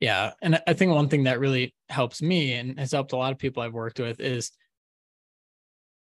Yeah. 0.00 0.32
And 0.42 0.60
I 0.66 0.72
think 0.72 0.92
one 0.92 1.08
thing 1.08 1.24
that 1.24 1.38
really 1.38 1.74
helps 1.88 2.20
me 2.20 2.54
and 2.54 2.78
has 2.78 2.92
helped 2.92 3.12
a 3.12 3.16
lot 3.16 3.32
of 3.32 3.38
people 3.38 3.62
I've 3.62 3.72
worked 3.72 4.00
with 4.00 4.18
is 4.18 4.50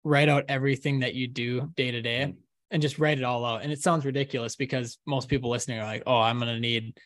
write 0.03 0.29
out 0.29 0.45
everything 0.49 1.01
that 1.01 1.13
you 1.13 1.27
do 1.27 1.71
day 1.75 1.91
to 1.91 2.01
day. 2.01 2.21
Mm-hmm. 2.21 2.39
and 2.71 2.81
just 2.81 2.97
write 2.99 3.17
it 3.19 3.23
all 3.23 3.45
out. 3.45 3.61
And 3.61 3.71
it 3.71 3.81
sounds 3.81 4.05
ridiculous 4.05 4.55
because 4.55 4.97
most 5.05 5.27
people 5.27 5.49
listening 5.49 5.79
are 5.79 5.83
like, 5.83 6.03
oh, 6.07 6.19
I'm 6.19 6.39
going 6.39 6.53
to 6.53 6.59
need 6.59 6.97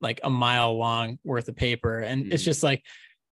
like 0.00 0.20
a 0.22 0.30
mile 0.30 0.76
long 0.76 1.18
worth 1.24 1.48
of 1.48 1.56
paper. 1.56 2.00
And 2.00 2.24
mm-hmm. 2.24 2.32
it's 2.32 2.44
just 2.44 2.62
like, 2.62 2.84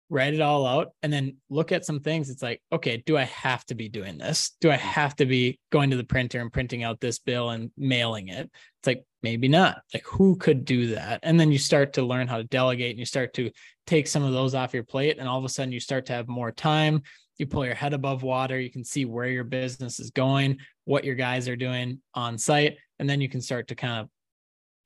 write 0.08 0.34
it 0.34 0.40
all 0.40 0.66
out 0.66 0.92
and 1.02 1.12
then 1.12 1.36
look 1.50 1.72
at 1.72 1.84
some 1.84 2.00
things. 2.00 2.30
It's 2.30 2.42
like, 2.42 2.62
okay, 2.72 3.02
do 3.06 3.16
I 3.16 3.24
have 3.24 3.64
to 3.66 3.74
be 3.74 3.88
doing 3.88 4.18
this? 4.18 4.52
Do 4.60 4.70
I 4.70 4.76
have 4.76 5.16
to 5.16 5.26
be 5.26 5.58
going 5.72 5.90
to 5.90 5.96
the 5.96 6.04
printer 6.04 6.40
and 6.40 6.52
printing 6.52 6.84
out 6.84 7.00
this 7.00 7.18
bill 7.18 7.50
and 7.50 7.70
mailing 7.76 8.28
it? 8.28 8.50
It's 8.80 8.86
like, 8.86 9.04
maybe 9.22 9.48
not. 9.48 9.78
Like, 9.92 10.04
who 10.04 10.36
could 10.36 10.64
do 10.64 10.94
that? 10.94 11.20
And 11.22 11.38
then 11.38 11.50
you 11.50 11.58
start 11.58 11.94
to 11.94 12.02
learn 12.02 12.28
how 12.28 12.36
to 12.36 12.44
delegate 12.44 12.90
and 12.90 12.98
you 12.98 13.06
start 13.06 13.34
to 13.34 13.50
take 13.86 14.06
some 14.06 14.22
of 14.22 14.32
those 14.32 14.54
off 14.54 14.74
your 14.74 14.84
plate. 14.84 15.18
And 15.18 15.28
all 15.28 15.38
of 15.38 15.44
a 15.44 15.48
sudden, 15.48 15.72
you 15.72 15.80
start 15.80 16.06
to 16.06 16.12
have 16.12 16.28
more 16.28 16.52
time. 16.52 17.02
You 17.38 17.46
pull 17.46 17.66
your 17.66 17.74
head 17.74 17.92
above 17.92 18.22
water. 18.22 18.58
You 18.58 18.70
can 18.70 18.84
see 18.84 19.04
where 19.04 19.28
your 19.28 19.44
business 19.44 19.98
is 19.98 20.10
going, 20.10 20.58
what 20.84 21.04
your 21.04 21.16
guys 21.16 21.48
are 21.48 21.56
doing 21.56 22.00
on 22.14 22.38
site. 22.38 22.78
And 22.98 23.10
then 23.10 23.20
you 23.20 23.28
can 23.28 23.40
start 23.40 23.68
to 23.68 23.74
kind 23.74 24.00
of 24.00 24.08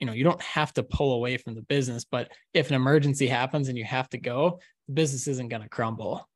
you 0.00 0.06
know 0.06 0.12
you 0.12 0.24
don't 0.24 0.42
have 0.42 0.72
to 0.72 0.82
pull 0.82 1.12
away 1.12 1.36
from 1.36 1.54
the 1.54 1.62
business 1.62 2.04
but 2.04 2.32
if 2.54 2.68
an 2.68 2.74
emergency 2.74 3.26
happens 3.26 3.68
and 3.68 3.78
you 3.78 3.84
have 3.84 4.08
to 4.08 4.18
go 4.18 4.58
the 4.88 4.94
business 4.94 5.28
isn't 5.28 5.48
going 5.48 5.62
to 5.62 5.68
crumble. 5.68 6.28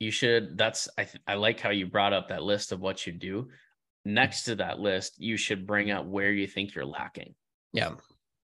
You 0.00 0.10
should 0.10 0.56
that's 0.56 0.88
i 0.96 1.04
th- 1.04 1.22
i 1.26 1.34
like 1.34 1.60
how 1.60 1.70
you 1.70 1.86
brought 1.86 2.12
up 2.12 2.28
that 2.28 2.42
list 2.42 2.72
of 2.72 2.80
what 2.80 3.06
you 3.06 3.12
do. 3.12 3.48
Next 4.04 4.44
to 4.44 4.56
that 4.56 4.78
list 4.78 5.14
you 5.18 5.36
should 5.36 5.66
bring 5.66 5.90
up 5.90 6.06
where 6.06 6.32
you 6.32 6.46
think 6.46 6.74
you're 6.74 6.86
lacking. 6.86 7.34
Yeah. 7.72 7.92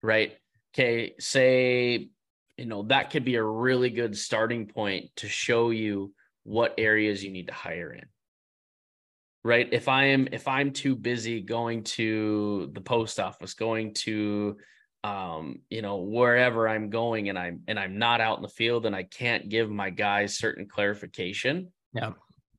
Right? 0.03 0.37
Okay 0.75 1.14
say 1.19 2.09
you 2.57 2.66
know 2.66 2.83
that 2.85 3.11
could 3.11 3.25
be 3.25 3.37
a 3.37 3.43
really 3.43 3.90
good 3.90 4.16
starting 4.16 4.66
point 4.66 5.11
to 5.16 5.29
show 5.29 5.71
you 5.71 6.12
what 6.45 6.75
areas 6.79 7.25
you 7.25 7.31
need 7.31 7.49
to 7.49 7.55
hire 7.55 7.93
in 7.93 8.05
right? 9.42 9.68
If 9.72 9.88
i 9.88 10.05
am 10.05 10.29
if 10.33 10.46
i'm 10.48 10.72
too 10.72 10.94
busy 10.94 11.40
going 11.40 11.85
to 11.85 12.70
the 12.74 12.81
post 12.81 13.18
office 13.18 13.55
going 13.55 13.94
to 13.94 14.57
um 15.03 15.61
you 15.70 15.81
know 15.81 15.96
wherever 15.96 16.68
i'm 16.68 16.90
going 16.90 17.31
and 17.31 17.38
i'm 17.38 17.62
and 17.68 17.79
i'm 17.79 17.98
not 17.98 18.20
out 18.20 18.37
in 18.37 18.42
the 18.42 18.48
field 18.48 18.85
and 18.85 18.94
i 18.94 19.03
can't 19.03 19.48
give 19.48 19.70
my 19.70 19.88
guys 19.88 20.37
certain 20.37 20.66
clarification 20.68 21.72
yeah. 21.94 22.12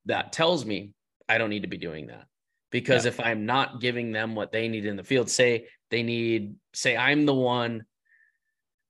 that 0.06 0.32
tells 0.32 0.64
me 0.64 0.92
i 1.28 1.38
don't 1.38 1.50
need 1.50 1.62
to 1.62 1.68
be 1.68 1.78
doing 1.78 2.08
that. 2.08 2.26
Because 2.72 3.04
yeah. 3.04 3.10
if 3.10 3.20
i'm 3.20 3.46
not 3.46 3.80
giving 3.80 4.10
them 4.10 4.34
what 4.34 4.50
they 4.50 4.66
need 4.66 4.86
in 4.86 4.96
the 4.96 5.04
field 5.04 5.30
say 5.30 5.68
they 5.90 6.02
need 6.02 6.56
say 6.74 6.96
i'm 6.96 7.26
the 7.26 7.34
one 7.34 7.84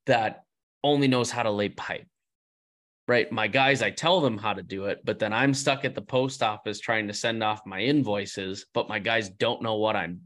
that 0.07 0.45
only 0.83 1.07
knows 1.07 1.29
how 1.29 1.43
to 1.43 1.51
lay 1.51 1.69
pipe 1.69 2.07
right? 3.07 3.31
My 3.31 3.47
guys, 3.47 3.81
I 3.81 3.89
tell 3.89 4.21
them 4.21 4.37
how 4.37 4.53
to 4.53 4.63
do 4.63 4.85
it, 4.85 5.01
but 5.03 5.19
then 5.19 5.33
I'm 5.33 5.53
stuck 5.53 5.85
at 5.85 5.95
the 5.95 6.01
post 6.01 6.41
office 6.41 6.79
trying 6.79 7.07
to 7.07 7.13
send 7.13 7.43
off 7.43 7.65
my 7.65 7.79
invoices, 7.79 8.65
but 8.73 8.89
my 8.89 8.99
guys 8.99 9.29
don't 9.29 9.61
know 9.61 9.75
what 9.75 9.95
I'm 9.95 10.21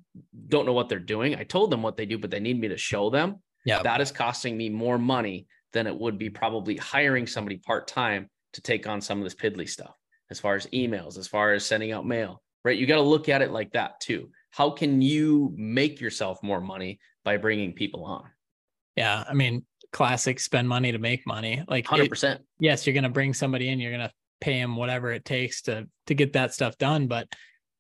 don't 0.48 0.66
know 0.66 0.74
what 0.74 0.90
they're 0.90 1.00
doing. 1.00 1.36
I 1.36 1.44
told 1.44 1.72
them 1.72 1.84
what 1.84 1.98
they 1.98 2.06
do, 2.06 2.18
but 2.18 2.32
they 2.32 2.40
need 2.40 2.60
me 2.60 2.68
to 2.70 2.78
show 2.78 3.10
them. 3.10 3.42
Yeah. 3.66 3.84
That 3.84 4.02
is 4.02 4.12
costing 4.12 4.58
me 4.58 4.70
more 4.70 4.98
money 4.98 5.48
than 5.74 5.88
it 5.88 5.96
would 5.96 6.18
be 6.18 6.30
probably 6.30 6.78
hiring 6.78 7.28
somebody 7.28 7.58
part-time 7.58 8.30
to 8.54 8.62
take 8.62 8.88
on 8.88 9.02
some 9.02 9.20
of 9.20 9.24
this 9.24 9.36
piddly 9.36 9.68
stuff 9.70 9.96
as 10.30 10.40
far 10.40 10.56
as 10.56 10.66
emails, 10.68 11.18
as 11.18 11.28
far 11.28 11.54
as 11.54 11.66
sending 11.66 11.92
out 11.92 12.06
mail, 12.06 12.42
right? 12.64 12.78
You 12.78 12.88
got 12.88 12.96
to 12.96 13.02
look 13.02 13.30
at 13.30 13.42
it 13.42 13.52
like 13.52 13.72
that 13.74 14.00
too. 14.00 14.30
How 14.52 14.70
can 14.70 15.02
you 15.02 15.54
make 15.56 16.02
yourself 16.02 16.42
more 16.42 16.62
money 16.62 17.00
by 17.24 17.38
bringing 17.38 17.74
people 17.74 18.06
on? 18.06 18.30
Yeah, 18.96 19.24
I 19.30 19.34
mean, 19.34 19.66
classic 19.98 20.40
spend 20.40 20.70
money 20.70 20.92
to 20.92 21.00
make 21.00 21.26
money. 21.26 21.64
Like 21.68 21.88
100%. 21.88 22.36
It, 22.36 22.46
yes, 22.60 22.86
you're 22.86 22.94
going 22.94 23.04
to 23.04 23.10
bring 23.10 23.34
somebody 23.34 23.70
in, 23.70 23.80
you're 23.80 23.92
going 23.92 24.08
to 24.08 24.14
pay 24.40 24.62
them 24.62 24.76
whatever 24.76 25.12
it 25.12 25.26
takes 25.26 25.64
to 25.64 25.88
to 26.06 26.14
get 26.14 26.34
that 26.34 26.54
stuff 26.54 26.78
done, 26.78 27.08
but 27.08 27.24
at 27.24 27.38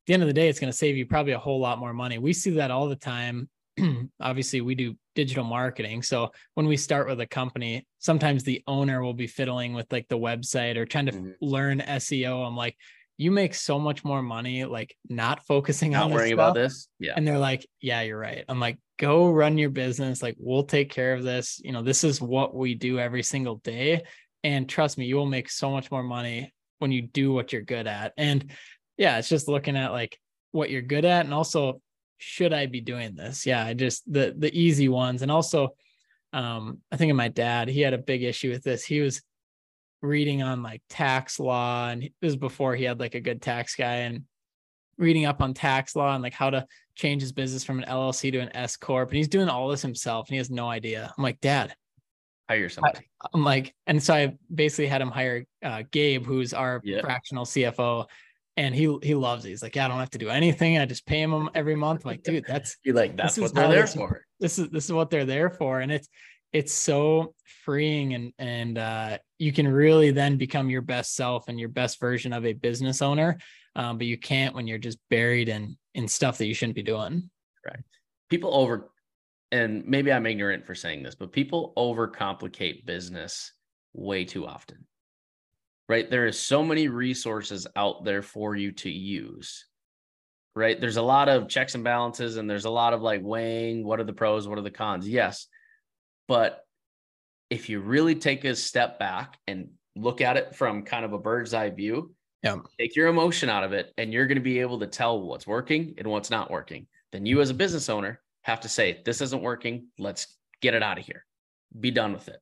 the 0.07 0.15
end 0.15 0.23
of 0.23 0.27
the 0.27 0.33
day 0.33 0.49
it's 0.49 0.59
going 0.59 0.71
to 0.71 0.77
save 0.77 0.97
you 0.97 1.05
probably 1.05 1.33
a 1.33 1.37
whole 1.37 1.59
lot 1.59 1.77
more 1.77 1.93
money. 1.93 2.17
We 2.17 2.33
see 2.33 2.49
that 2.55 2.71
all 2.71 2.89
the 2.89 2.95
time. 2.95 3.47
Obviously, 4.19 4.61
we 4.61 4.73
do 4.73 4.95
digital 5.13 5.43
marketing. 5.43 6.01
So 6.01 6.31
when 6.55 6.65
we 6.65 6.75
start 6.75 7.07
with 7.07 7.21
a 7.21 7.27
company, 7.27 7.85
sometimes 7.99 8.43
the 8.43 8.63
owner 8.65 9.03
will 9.03 9.13
be 9.13 9.27
fiddling 9.27 9.75
with 9.75 9.91
like 9.91 10.07
the 10.07 10.17
website 10.17 10.75
or 10.75 10.87
trying 10.87 11.05
to 11.05 11.11
mm-hmm. 11.11 11.31
learn 11.39 11.81
SEO. 11.81 12.47
I'm 12.47 12.57
like, 12.57 12.75
you 13.17 13.29
make 13.29 13.53
so 13.53 13.77
much 13.77 14.03
more 14.03 14.23
money 14.23 14.65
like 14.65 14.95
not 15.07 15.45
focusing 15.45 15.91
not 15.91 16.05
on 16.05 16.13
worrying 16.13 16.33
about 16.33 16.55
this. 16.55 16.87
Yeah. 16.99 17.13
And 17.15 17.27
they're 17.27 17.37
like, 17.37 17.67
yeah, 17.79 18.01
you're 18.01 18.17
right. 18.17 18.43
I'm 18.49 18.59
like, 18.59 18.79
go 18.97 19.29
run 19.29 19.57
your 19.57 19.69
business. 19.69 20.21
Like, 20.21 20.35
we'll 20.39 20.63
take 20.63 20.91
care 20.91 21.13
of 21.13 21.23
this. 21.23 21.59
You 21.63 21.71
know, 21.71 21.81
this 21.81 22.03
is 22.03 22.21
what 22.21 22.55
we 22.55 22.75
do 22.75 22.99
every 22.99 23.23
single 23.23 23.57
day. 23.57 24.03
And 24.43 24.67
trust 24.67 24.97
me, 24.97 25.05
you 25.05 25.15
will 25.15 25.25
make 25.25 25.49
so 25.49 25.71
much 25.71 25.91
more 25.91 26.03
money 26.03 26.53
when 26.79 26.91
you 26.91 27.01
do 27.01 27.33
what 27.33 27.51
you're 27.51 27.61
good 27.61 27.87
at. 27.87 28.13
And 28.17 28.51
yeah, 28.97 29.17
it's 29.17 29.29
just 29.29 29.47
looking 29.47 29.77
at 29.77 29.91
like 29.91 30.19
what 30.51 30.69
you're 30.69 30.81
good 30.81 31.05
at 31.05 31.25
and 31.25 31.33
also 31.33 31.81
should 32.17 32.53
I 32.53 32.65
be 32.65 32.81
doing 32.81 33.15
this? 33.15 33.45
Yeah, 33.45 33.63
I 33.63 33.73
just 33.73 34.11
the 34.11 34.33
the 34.37 34.53
easy 34.57 34.89
ones. 34.89 35.21
And 35.21 35.31
also 35.31 35.75
um 36.33 36.79
I 36.91 36.97
think 36.97 37.11
of 37.11 37.17
my 37.17 37.27
dad, 37.27 37.67
he 37.67 37.81
had 37.81 37.93
a 37.93 37.99
big 37.99 38.23
issue 38.23 38.49
with 38.49 38.63
this. 38.63 38.83
He 38.83 39.01
was 39.01 39.21
reading 40.01 40.41
on 40.43 40.63
like 40.63 40.81
tax 40.89 41.39
law 41.39 41.89
and 41.89 42.03
this 42.03 42.11
was 42.21 42.35
before 42.35 42.75
he 42.75 42.83
had 42.83 42.99
like 42.99 43.15
a 43.15 43.19
good 43.19 43.41
tax 43.41 43.75
guy 43.75 43.97
and 43.97 44.23
reading 44.97 45.25
up 45.25 45.41
on 45.41 45.53
tax 45.53 45.95
law 45.95 46.13
and 46.13 46.23
like 46.23 46.33
how 46.33 46.49
to 46.49 46.65
change 46.95 47.21
his 47.21 47.31
business 47.31 47.63
from 47.63 47.79
an 47.79 47.85
LLC 47.87 48.31
to 48.31 48.39
an 48.39 48.55
S 48.55 48.75
corp 48.75 49.09
and 49.09 49.17
he's 49.17 49.27
doing 49.27 49.49
all 49.49 49.69
this 49.69 49.81
himself 49.81 50.27
and 50.27 50.33
he 50.33 50.37
has 50.37 50.49
no 50.49 50.69
idea. 50.69 51.13
I'm 51.17 51.23
like, 51.23 51.39
"Dad, 51.39 51.75
hire 52.49 52.69
somebody." 52.69 53.07
I, 53.21 53.27
am 53.33 53.43
like 53.43 53.73
and 53.85 54.01
so 54.01 54.13
I 54.13 54.37
basically 54.53 54.87
had 54.87 55.01
him 55.01 55.11
hire 55.11 55.45
uh, 55.63 55.83
Gabe 55.91 56.25
who's 56.25 56.53
our 56.53 56.81
yeah. 56.83 57.01
fractional 57.01 57.45
CFO 57.45 58.05
and 58.55 58.73
he 58.73 58.97
he 59.03 59.13
loves 59.13 59.45
it. 59.45 59.49
He's 59.49 59.61
like, 59.61 59.75
"Yeah, 59.75 59.85
I 59.85 59.87
don't 59.87 59.99
have 59.99 60.09
to 60.11 60.17
do 60.17 60.29
anything. 60.29 60.79
I 60.79 60.85
just 60.85 61.05
pay 61.05 61.21
him 61.21 61.49
every 61.53 61.75
month." 61.75 62.05
I'm 62.05 62.11
like, 62.11 62.23
"Dude, 62.23 62.45
that's 62.47 62.77
you 62.83 62.93
like 62.93 63.15
that's 63.15 63.37
what 63.37 63.53
they're 63.53 63.69
there 63.69 63.87
for." 63.87 64.25
This 64.39 64.57
is 64.57 64.69
this 64.69 64.85
is 64.85 64.91
what 64.91 65.09
they're 65.09 65.25
there 65.25 65.49
for 65.49 65.79
and 65.81 65.91
it's 65.91 66.09
it's 66.53 66.73
so 66.73 67.33
freeing 67.63 68.13
and 68.13 68.33
and 68.39 68.77
uh, 68.77 69.17
you 69.37 69.51
can 69.51 69.67
really 69.67 70.11
then 70.11 70.37
become 70.37 70.69
your 70.69 70.81
best 70.81 71.15
self 71.15 71.47
and 71.47 71.59
your 71.59 71.69
best 71.69 71.99
version 71.99 72.33
of 72.33 72.45
a 72.45 72.53
business 72.53 73.01
owner 73.01 73.37
um, 73.77 73.97
but 73.97 74.07
you 74.07 74.17
can't 74.17 74.55
when 74.55 74.67
you're 74.67 74.77
just 74.77 74.97
buried 75.09 75.47
in 75.47 75.77
in 75.93 76.07
stuff 76.07 76.39
that 76.39 76.47
you 76.47 76.53
shouldn't 76.53 76.75
be 76.75 76.83
doing. 76.83 77.29
Right. 77.65 77.83
People 78.29 78.53
over 78.53 78.91
and 79.53 79.85
maybe 79.85 80.11
i'm 80.11 80.25
ignorant 80.25 80.65
for 80.65 80.75
saying 80.75 81.01
this 81.01 81.15
but 81.15 81.31
people 81.31 81.71
overcomplicate 81.77 82.85
business 82.85 83.53
way 83.93 84.25
too 84.25 84.45
often. 84.45 84.85
Right? 85.87 86.09
There 86.09 86.25
is 86.25 86.37
so 86.37 86.63
many 86.63 86.89
resources 86.89 87.65
out 87.77 88.03
there 88.03 88.21
for 88.21 88.57
you 88.57 88.73
to 88.73 88.89
use. 88.89 89.65
Right? 90.53 90.81
There's 90.81 90.97
a 90.97 91.01
lot 91.01 91.29
of 91.29 91.47
checks 91.47 91.75
and 91.75 91.83
balances 91.83 92.35
and 92.35 92.49
there's 92.49 92.65
a 92.65 92.69
lot 92.69 92.93
of 92.93 93.01
like 93.01 93.21
weighing 93.23 93.85
what 93.85 93.99
are 93.99 94.03
the 94.03 94.11
pros 94.11 94.47
what 94.47 94.57
are 94.57 94.63
the 94.63 94.71
cons. 94.71 95.07
Yes. 95.07 95.47
But 96.27 96.61
if 97.49 97.69
you 97.69 97.79
really 97.79 98.15
take 98.15 98.43
a 98.43 98.55
step 98.55 98.99
back 98.99 99.37
and 99.47 99.69
look 99.95 100.19
at 100.19 100.35
it 100.35 100.55
from 100.55 100.83
kind 100.83 101.05
of 101.05 101.13
a 101.13 101.19
bird's 101.19 101.53
eye 101.53 101.69
view, 101.69 102.13
yeah. 102.43 102.57
take 102.79 102.95
your 102.95 103.07
emotion 103.07 103.49
out 103.49 103.63
of 103.63 103.73
it, 103.73 103.93
and 103.97 104.13
you're 104.13 104.27
going 104.27 104.37
to 104.37 104.41
be 104.41 104.59
able 104.59 104.79
to 104.79 104.87
tell 104.87 105.21
what's 105.21 105.47
working 105.47 105.95
and 105.97 106.07
what's 106.07 106.29
not 106.29 106.51
working. 106.51 106.87
Then 107.11 107.25
you, 107.25 107.41
as 107.41 107.49
a 107.49 107.53
business 107.53 107.89
owner, 107.89 108.19
have 108.41 108.59
to 108.61 108.69
say, 108.69 109.01
This 109.05 109.21
isn't 109.21 109.41
working. 109.41 109.87
Let's 109.97 110.37
get 110.61 110.73
it 110.73 110.83
out 110.83 110.97
of 110.97 111.05
here. 111.05 111.25
Be 111.79 111.91
done 111.91 112.13
with 112.13 112.27
it. 112.27 112.39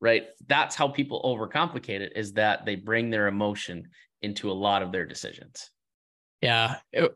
Right. 0.00 0.26
That's 0.46 0.74
how 0.74 0.88
people 0.88 1.22
overcomplicate 1.24 2.00
it 2.00 2.12
is 2.14 2.34
that 2.34 2.66
they 2.66 2.74
bring 2.74 3.10
their 3.10 3.26
emotion 3.26 3.88
into 4.22 4.50
a 4.50 4.52
lot 4.52 4.82
of 4.82 4.92
their 4.92 5.06
decisions. 5.06 5.70
Yeah. 6.40 6.76
It, 6.92 7.10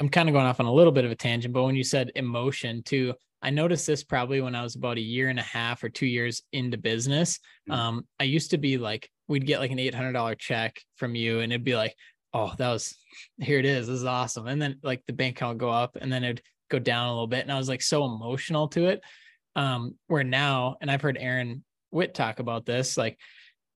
I'm 0.00 0.08
kind 0.08 0.28
of 0.28 0.32
going 0.32 0.46
off 0.46 0.60
on 0.60 0.66
a 0.66 0.72
little 0.72 0.92
bit 0.92 1.04
of 1.04 1.10
a 1.10 1.16
tangent, 1.16 1.52
but 1.52 1.64
when 1.64 1.76
you 1.76 1.84
said 1.84 2.12
emotion 2.14 2.82
too, 2.82 3.14
I 3.44 3.50
noticed 3.50 3.86
this 3.86 4.02
probably 4.02 4.40
when 4.40 4.54
I 4.54 4.62
was 4.62 4.74
about 4.74 4.96
a 4.96 5.02
year 5.02 5.28
and 5.28 5.38
a 5.38 5.42
half 5.42 5.84
or 5.84 5.90
two 5.90 6.06
years 6.06 6.42
into 6.52 6.78
business. 6.78 7.38
Mm-hmm. 7.68 7.72
Um, 7.72 8.06
I 8.18 8.24
used 8.24 8.50
to 8.52 8.58
be 8.58 8.78
like, 8.78 9.10
we'd 9.28 9.46
get 9.46 9.60
like 9.60 9.70
an 9.70 9.78
$800 9.78 10.38
check 10.38 10.80
from 10.96 11.14
you 11.14 11.40
and 11.40 11.52
it'd 11.52 11.62
be 11.62 11.76
like, 11.76 11.94
oh, 12.32 12.54
that 12.56 12.70
was, 12.70 12.96
here 13.38 13.58
it 13.58 13.66
is. 13.66 13.86
This 13.86 13.98
is 13.98 14.04
awesome. 14.06 14.46
And 14.46 14.60
then 14.60 14.78
like 14.82 15.02
the 15.06 15.12
bank 15.12 15.36
account 15.36 15.58
go 15.58 15.68
up 15.68 15.96
and 16.00 16.10
then 16.10 16.24
it'd 16.24 16.42
go 16.70 16.78
down 16.78 17.06
a 17.06 17.12
little 17.12 17.26
bit. 17.26 17.42
And 17.42 17.52
I 17.52 17.58
was 17.58 17.68
like 17.68 17.82
so 17.82 18.06
emotional 18.06 18.66
to 18.68 18.86
it. 18.86 19.02
Um, 19.56 19.94
where 20.08 20.24
now, 20.24 20.76
and 20.80 20.90
I've 20.90 21.02
heard 21.02 21.18
Aaron 21.20 21.62
Witt 21.92 22.14
talk 22.14 22.40
about 22.40 22.64
this, 22.64 22.96
like 22.96 23.18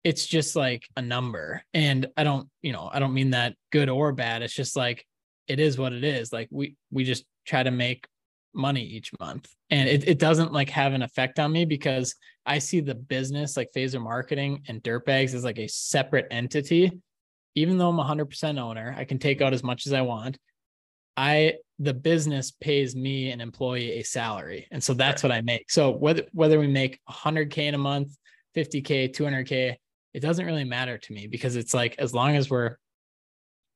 it's 0.03 0.27
just 0.27 0.55
like 0.55 0.87
a 0.95 1.01
number. 1.01 1.63
And 1.73 2.07
I 2.15 2.23
don't, 2.23 2.47
you 2.61 2.71
know, 2.71 2.87
I 2.93 2.99
don't 2.99 3.15
mean 3.15 3.31
that 3.31 3.55
good 3.71 3.89
or 3.89 4.13
bad. 4.13 4.43
It's 4.43 4.53
just 4.53 4.75
like, 4.75 5.05
it 5.47 5.59
is 5.59 5.77
what 5.77 5.91
it 5.91 6.03
is. 6.03 6.31
Like 6.31 6.49
we, 6.51 6.75
we 6.91 7.03
just 7.03 7.25
try 7.45 7.63
to 7.63 7.71
make 7.71 8.07
money 8.55 8.81
each 8.83 9.11
month. 9.19 9.49
And 9.69 9.89
it, 9.89 10.07
it 10.07 10.19
doesn't 10.19 10.53
like 10.53 10.69
have 10.69 10.93
an 10.93 11.01
effect 11.01 11.39
on 11.39 11.51
me 11.51 11.65
because 11.65 12.15
i 12.45 12.59
see 12.59 12.79
the 12.79 12.95
business 12.95 13.57
like 13.57 13.69
phaser 13.75 14.01
marketing 14.01 14.63
and 14.67 14.83
dirtbags 14.83 15.33
as 15.33 15.43
like 15.43 15.59
a 15.59 15.67
separate 15.67 16.27
entity. 16.31 16.91
Even 17.55 17.77
though 17.77 17.89
i'm 17.89 17.97
100% 17.97 18.59
owner 18.59 18.95
i 18.97 19.03
can 19.03 19.19
take 19.19 19.41
out 19.41 19.53
as 19.53 19.63
much 19.63 19.87
as 19.87 19.93
i 19.93 20.01
want 20.01 20.37
i 21.17 21.53
the 21.79 21.93
business 21.93 22.51
pays 22.51 22.95
me 22.95 23.31
an 23.31 23.41
employee 23.41 23.99
a 23.99 24.03
salary. 24.03 24.67
And 24.71 24.83
so 24.83 24.93
that's 24.93 25.23
what 25.23 25.31
i 25.31 25.41
make. 25.41 25.69
So 25.69 25.91
whether 25.91 26.23
whether 26.31 26.59
we 26.59 26.67
make 26.67 26.99
100k 27.09 27.57
in 27.57 27.75
a 27.75 27.79
month 27.79 28.15
50k 28.55 29.13
200k 29.13 29.75
it 30.13 30.21
doesn't 30.21 30.45
really 30.45 30.63
matter 30.63 30.97
to 30.97 31.13
me 31.13 31.27
because 31.27 31.57
it's 31.57 31.73
like 31.73 31.95
as 31.99 32.13
long 32.13 32.37
as 32.37 32.49
we're 32.49 32.77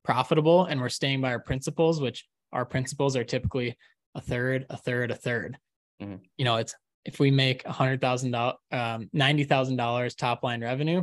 profitable 0.04 0.64
and 0.64 0.80
we're 0.80 0.88
staying 0.88 1.20
by 1.20 1.30
our 1.30 1.38
principles 1.38 2.00
which 2.00 2.26
our 2.52 2.64
principles 2.64 3.16
are 3.16 3.24
typically 3.24 3.76
a 4.14 4.20
third, 4.20 4.66
a 4.70 4.76
third, 4.76 5.10
a 5.10 5.14
3rd 5.16 5.56
Mhm. 6.02 6.20
You 6.38 6.44
know, 6.46 6.56
it's 6.56 6.74
if 7.04 7.18
we 7.20 7.30
make 7.30 7.64
a 7.66 7.72
hundred 7.72 8.00
thousand 8.00 8.30
dollars, 8.30 8.56
um, 8.72 9.08
ninety 9.12 9.44
thousand 9.44 9.76
dollars 9.76 10.14
top 10.14 10.42
line 10.42 10.62
revenue, 10.62 11.02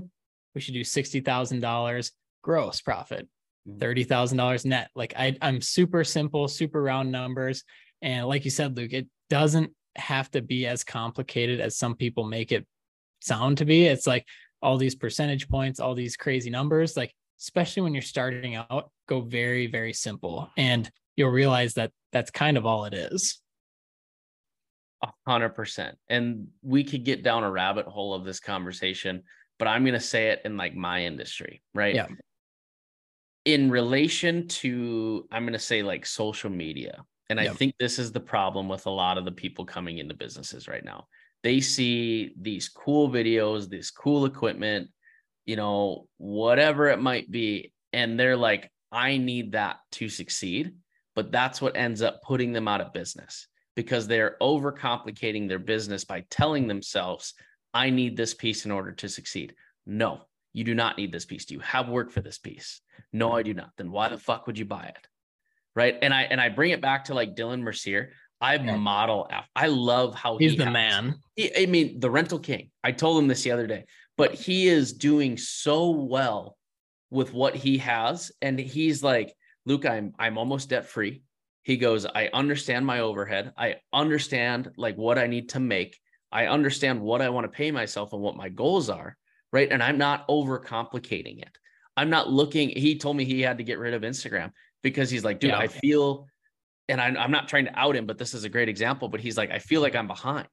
we 0.55 0.61
should 0.61 0.73
do 0.73 0.83
sixty 0.83 1.19
thousand 1.21 1.59
dollars 1.59 2.11
gross 2.41 2.81
profit, 2.81 3.27
Mhm. 3.67 3.79
thirty 3.79 4.03
thousand 4.03 4.37
dollars 4.39 4.65
net. 4.65 4.89
Like 4.95 5.13
I, 5.15 5.37
I'm 5.41 5.61
super 5.61 6.03
simple, 6.03 6.47
super 6.47 6.81
round 6.81 7.11
numbers, 7.11 7.63
and 8.01 8.27
like 8.27 8.43
you 8.45 8.51
said, 8.51 8.75
Luke, 8.75 8.93
it 8.93 9.07
doesn't 9.29 9.71
have 9.95 10.29
to 10.31 10.41
be 10.41 10.65
as 10.67 10.83
complicated 10.83 11.59
as 11.59 11.77
some 11.77 11.95
people 11.95 12.23
make 12.23 12.51
it 12.51 12.65
sound 13.19 13.57
to 13.59 13.65
be. 13.65 13.85
It's 13.85 14.07
like 14.07 14.25
all 14.61 14.77
these 14.77 14.95
percentage 14.95 15.47
points, 15.47 15.79
all 15.79 15.93
these 15.95 16.17
crazy 16.17 16.49
numbers. 16.49 16.97
Like 16.97 17.13
especially 17.39 17.83
when 17.83 17.93
you're 17.93 18.01
starting 18.01 18.55
out, 18.55 18.89
go 19.07 19.21
very, 19.21 19.67
very 19.67 19.93
simple, 19.93 20.49
and 20.57 20.89
you'll 21.15 21.29
realize 21.29 21.75
that 21.75 21.91
that's 22.17 22.31
kind 22.31 22.57
of 22.57 22.65
all 22.65 22.85
it 22.85 22.95
is. 22.95 23.39
A 25.03 25.09
hundred 25.27 25.49
percent. 25.49 25.97
And 26.09 26.47
we 26.63 26.83
could 26.83 27.05
get 27.05 27.23
down 27.23 27.43
a 27.43 27.51
rabbit 27.51 27.85
hole 27.85 28.15
of 28.15 28.25
this 28.25 28.39
conversation, 28.39 29.21
but 29.59 29.67
I'm 29.67 29.85
gonna 29.85 29.99
say 29.99 30.29
it 30.29 30.41
in 30.43 30.57
like 30.57 30.75
my 30.75 31.03
industry, 31.03 31.61
right? 31.75 31.93
Yeah. 31.93 32.07
In 33.45 33.69
relation 33.69 34.47
to, 34.47 35.27
I'm 35.31 35.45
gonna 35.45 35.59
say 35.59 35.83
like 35.83 36.07
social 36.07 36.49
media. 36.49 37.03
And 37.29 37.39
I 37.39 37.49
think 37.49 37.75
this 37.77 37.99
is 37.99 38.13
the 38.13 38.21
problem 38.21 38.69
with 38.69 38.85
a 38.85 38.89
lot 38.89 39.17
of 39.17 39.25
the 39.25 39.33
people 39.33 39.65
coming 39.65 39.97
into 39.97 40.15
businesses 40.15 40.67
right 40.67 40.83
now. 40.83 41.07
They 41.43 41.59
see 41.59 42.33
these 42.39 42.69
cool 42.69 43.09
videos, 43.09 43.69
this 43.69 43.91
cool 43.91 44.25
equipment, 44.25 44.89
you 45.45 45.57
know, 45.57 46.07
whatever 46.17 46.87
it 46.87 47.01
might 47.01 47.29
be. 47.29 47.73
And 47.91 48.17
they're 48.17 48.37
like, 48.37 48.71
I 48.93 49.17
need 49.17 49.51
that 49.51 49.77
to 49.93 50.07
succeed. 50.07 50.73
But 51.17 51.31
that's 51.31 51.59
what 51.63 51.75
ends 51.75 52.03
up 52.03 52.21
putting 52.21 52.53
them 52.53 52.67
out 52.67 52.79
of 52.79 52.93
business 52.93 53.47
because 53.75 54.05
they're 54.05 54.37
overcomplicating 54.39 55.47
their 55.47 55.57
business 55.57 56.05
by 56.05 56.23
telling 56.29 56.67
themselves, 56.67 57.33
I 57.73 57.89
need 57.89 58.15
this 58.15 58.35
piece 58.35 58.65
in 58.65 58.71
order 58.71 58.91
to 58.91 59.09
succeed. 59.09 59.55
No, 59.87 60.21
you 60.53 60.63
do 60.63 60.75
not 60.75 60.95
need 60.95 61.11
this 61.11 61.25
piece. 61.25 61.45
Do 61.45 61.55
you 61.55 61.59
have 61.61 61.89
work 61.89 62.11
for 62.11 62.21
this 62.21 62.37
piece? 62.37 62.81
No, 63.11 63.31
I 63.31 63.41
do 63.41 63.55
not. 63.55 63.71
Then 63.77 63.89
why 63.89 64.09
the 64.09 64.19
fuck 64.19 64.45
would 64.45 64.59
you 64.59 64.65
buy 64.65 64.93
it? 64.95 65.07
Right. 65.75 65.97
And 66.03 66.13
I 66.13 66.21
and 66.23 66.39
I 66.39 66.49
bring 66.49 66.69
it 66.69 66.81
back 66.81 67.05
to 67.05 67.15
like 67.15 67.35
Dylan 67.35 67.61
Mercier. 67.61 68.11
I 68.39 68.59
model 68.59 69.27
af- 69.31 69.49
I 69.55 69.67
love 69.67 70.13
how 70.13 70.37
He's 70.37 70.51
he 70.51 70.57
the 70.57 70.65
has- 70.65 70.73
man. 70.73 71.15
he- 71.35 71.63
I 71.63 71.65
mean, 71.65 71.99
the 71.99 72.11
rental 72.11 72.37
king. 72.37 72.69
I 72.83 72.91
told 72.91 73.17
him 73.17 73.27
this 73.27 73.41
the 73.41 73.51
other 73.53 73.65
day, 73.65 73.85
but 74.17 74.35
he 74.35 74.67
is 74.67 74.93
doing 74.93 75.35
so 75.37 75.89
well 75.89 76.57
with 77.09 77.33
what 77.33 77.55
he 77.55 77.79
has. 77.79 78.31
And 78.43 78.59
he's 78.59 79.01
like, 79.01 79.33
Luke, 79.67 79.85
I'm 79.85 80.13
I'm 80.17 80.37
almost 80.37 80.69
debt 80.69 80.87
free. 80.87 81.23
He 81.63 81.75
goes, 81.75 82.05
I 82.05 82.29
understand 82.33 82.85
my 82.85 83.01
overhead. 83.01 83.51
I 83.57 83.75
understand 83.91 84.71
like 84.77 84.95
what 84.95 85.17
I 85.17 85.27
need 85.27 85.49
to 85.49 85.59
make. 85.59 85.99
I 86.31 86.47
understand 86.47 87.01
what 87.01 87.21
I 87.21 87.29
want 87.29 87.43
to 87.43 87.55
pay 87.55 87.71
myself 87.71 88.13
and 88.13 88.21
what 88.21 88.37
my 88.37 88.47
goals 88.47 88.89
are. 88.89 89.17
Right. 89.51 89.69
And 89.69 89.83
I'm 89.83 89.97
not 89.97 90.25
overcomplicating 90.29 91.41
it. 91.41 91.57
I'm 91.97 92.09
not 92.09 92.29
looking. 92.29 92.69
He 92.69 92.97
told 92.97 93.17
me 93.17 93.25
he 93.25 93.41
had 93.41 93.57
to 93.57 93.65
get 93.65 93.79
rid 93.79 93.93
of 93.93 94.03
Instagram 94.03 94.51
because 94.83 95.09
he's 95.09 95.25
like, 95.25 95.41
dude, 95.41 95.51
Yeah. 95.51 95.57
I 95.57 95.67
feel, 95.67 96.27
and 96.87 97.01
I, 97.01 97.07
I'm 97.07 97.31
not 97.31 97.49
trying 97.49 97.65
to 97.65 97.77
out 97.77 97.95
him, 97.95 98.05
but 98.05 98.17
this 98.17 98.33
is 98.33 98.45
a 98.45 98.49
great 98.49 98.69
example. 98.69 99.09
But 99.09 99.19
he's 99.19 99.37
like, 99.37 99.51
I 99.51 99.59
feel 99.59 99.81
like 99.81 99.95
I'm 99.95 100.07
behind. 100.07 100.47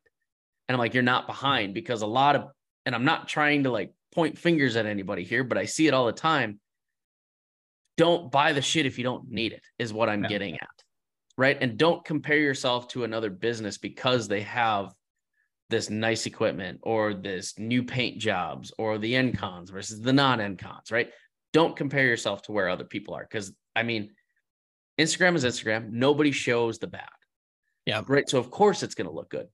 And 0.68 0.74
I'm 0.74 0.78
like, 0.80 0.94
you're 0.94 1.02
not 1.04 1.28
behind 1.28 1.74
because 1.74 2.02
a 2.02 2.06
lot 2.06 2.34
of, 2.34 2.48
and 2.86 2.94
I'm 2.94 3.04
not 3.04 3.28
trying 3.28 3.64
to 3.64 3.70
like 3.70 3.92
point 4.12 4.38
fingers 4.38 4.74
at 4.74 4.86
anybody 4.86 5.22
here, 5.22 5.44
but 5.44 5.58
I 5.58 5.66
see 5.66 5.86
it 5.86 5.94
all 5.94 6.06
the 6.06 6.12
time. 6.12 6.58
Don't 7.97 8.30
buy 8.30 8.53
the 8.53 8.62
shit 8.62 8.86
if 8.86 8.99
you 8.99 9.05
don't 9.05 9.30
need 9.30 9.53
it, 9.53 9.62
is 9.78 9.92
what 9.92 10.09
I'm 10.09 10.22
Yeah. 10.22 10.28
getting 10.28 10.55
at. 10.55 10.68
Right. 11.36 11.59
And 11.61 11.76
don't 11.76 12.05
compare 12.05 12.38
yourself 12.38 12.88
to 12.88 13.05
another 13.05 13.30
business 13.30 13.78
because 13.78 14.28
they 14.28 14.42
have 14.42 14.92
this 15.70 15.90
nice 15.90 16.26
equipment 16.26 16.78
or 16.82 17.14
this 17.14 17.59
new 17.59 17.82
paint 17.82 18.18
jobs 18.18 18.72
or 18.78 18.99
the 18.99 19.14
Engcons 19.14 19.70
versus 19.70 20.01
the 20.01 20.12
non 20.12 20.38
Engcons 20.38 20.92
right? 20.92 21.11
Don't 21.53 21.76
compare 21.76 22.07
yourself 22.07 22.42
to 22.42 22.53
where 22.53 22.68
other 22.68 22.84
people 22.84 23.14
are. 23.14 23.22
Because 23.24 23.53
I 23.74 23.82
mean, 23.82 24.14
Instagram 24.99 25.34
is 25.34 25.45
Instagram. 25.45 25.90
Nobody 25.90 26.30
shows 26.30 26.78
the 26.78 26.86
bad. 26.86 27.09
Yeah. 27.86 28.03
Right. 28.07 28.28
So 28.28 28.38
of 28.38 28.51
course 28.51 28.82
it's 28.82 28.95
going 28.95 29.09
to 29.09 29.12
look 29.14 29.30
good. 29.30 29.49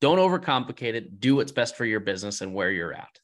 Don't 0.00 0.18
overcomplicate 0.18 0.94
it. 0.94 1.20
Do 1.20 1.36
what's 1.36 1.52
best 1.52 1.76
for 1.76 1.84
your 1.84 2.00
business 2.00 2.40
and 2.40 2.52
where 2.52 2.72
you're 2.72 2.92
at. 2.92 3.20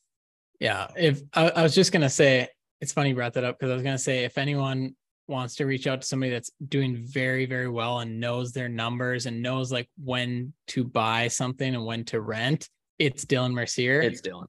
Yeah. 0.61 0.89
If 0.97 1.23
I, 1.35 1.51
I 1.51 1.63
was 1.63 1.75
just 1.75 1.91
gonna 1.91 2.09
say, 2.11 2.49
it's 2.81 2.93
funny 2.93 3.11
you 3.11 3.15
brought 3.15 3.35
that 3.35 3.45
up 3.45 3.59
because 3.59 3.71
I 3.71 3.75
was 3.75 3.83
gonna 3.83 3.99
say 3.99 4.25
if 4.25 4.39
anyone 4.39 4.95
wants 5.27 5.57
to 5.57 5.67
reach 5.67 5.87
out 5.87 6.01
to 6.01 6.07
somebody 6.07 6.31
that's 6.33 6.51
doing 6.69 6.97
very, 6.97 7.45
very 7.45 7.69
well 7.69 7.99
and 8.01 8.19
knows 8.19 8.53
their 8.53 8.69
numbers 8.69 9.27
and 9.27 9.43
knows 9.43 9.71
like 9.71 9.89
when 10.03 10.53
to 10.69 10.85
buy 10.85 11.29
something 11.29 11.75
and 11.75 11.85
when 11.85 12.05
to 12.07 12.21
rent, 12.21 12.69
it's 12.99 13.25
Dylan 13.27 13.53
Mercier. 13.53 14.01
It's 14.01 14.21
Dylan. 14.23 14.47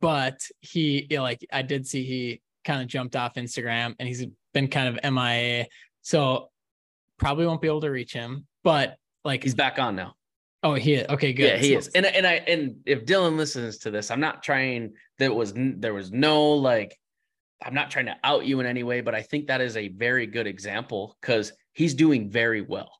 but 0.00 0.40
he 0.60 1.06
you 1.10 1.16
know, 1.18 1.22
like 1.22 1.46
I 1.52 1.62
did 1.62 1.86
see 1.86 2.04
he 2.04 2.40
kind 2.64 2.80
of 2.80 2.88
jumped 2.88 3.14
off 3.16 3.34
Instagram 3.34 3.94
and 3.98 4.08
he's 4.08 4.24
been 4.54 4.68
kind 4.68 4.88
of 4.96 5.12
MIA. 5.12 5.66
So 6.02 6.50
probably 7.18 7.46
won't 7.46 7.60
be 7.60 7.68
able 7.68 7.80
to 7.82 7.90
reach 7.90 8.12
him. 8.12 8.46
But 8.64 8.96
like 9.24 9.42
He's 9.42 9.54
back 9.54 9.78
on 9.78 9.96
now. 9.96 10.14
oh 10.62 10.74
he 10.74 10.94
is. 10.94 11.08
Okay, 11.08 11.32
good. 11.32 11.44
Yeah, 11.44 11.56
he 11.58 11.72
So- 11.72 11.78
is. 11.78 11.88
And 11.88 12.06
and 12.06 12.26
I 12.26 12.34
and 12.34 12.76
if 12.86 13.04
Dylan 13.04 13.36
listens 13.36 13.78
to 13.78 13.90
this, 13.90 14.10
I'm 14.10 14.20
not 14.20 14.42
trying. 14.42 14.94
There 15.18 15.32
was 15.34 15.52
there 15.56 15.92
was 15.94 16.10
no 16.10 16.52
like. 16.52 16.96
I'm 17.64 17.74
not 17.74 17.90
trying 17.90 18.06
to 18.06 18.16
out 18.24 18.44
you 18.46 18.60
in 18.60 18.66
any 18.66 18.82
way, 18.82 19.00
but 19.00 19.14
I 19.14 19.22
think 19.22 19.46
that 19.46 19.60
is 19.60 19.76
a 19.76 19.88
very 19.88 20.26
good 20.26 20.46
example 20.46 21.16
because 21.20 21.52
he's 21.72 21.94
doing 21.94 22.30
very 22.30 22.60
well. 22.62 22.90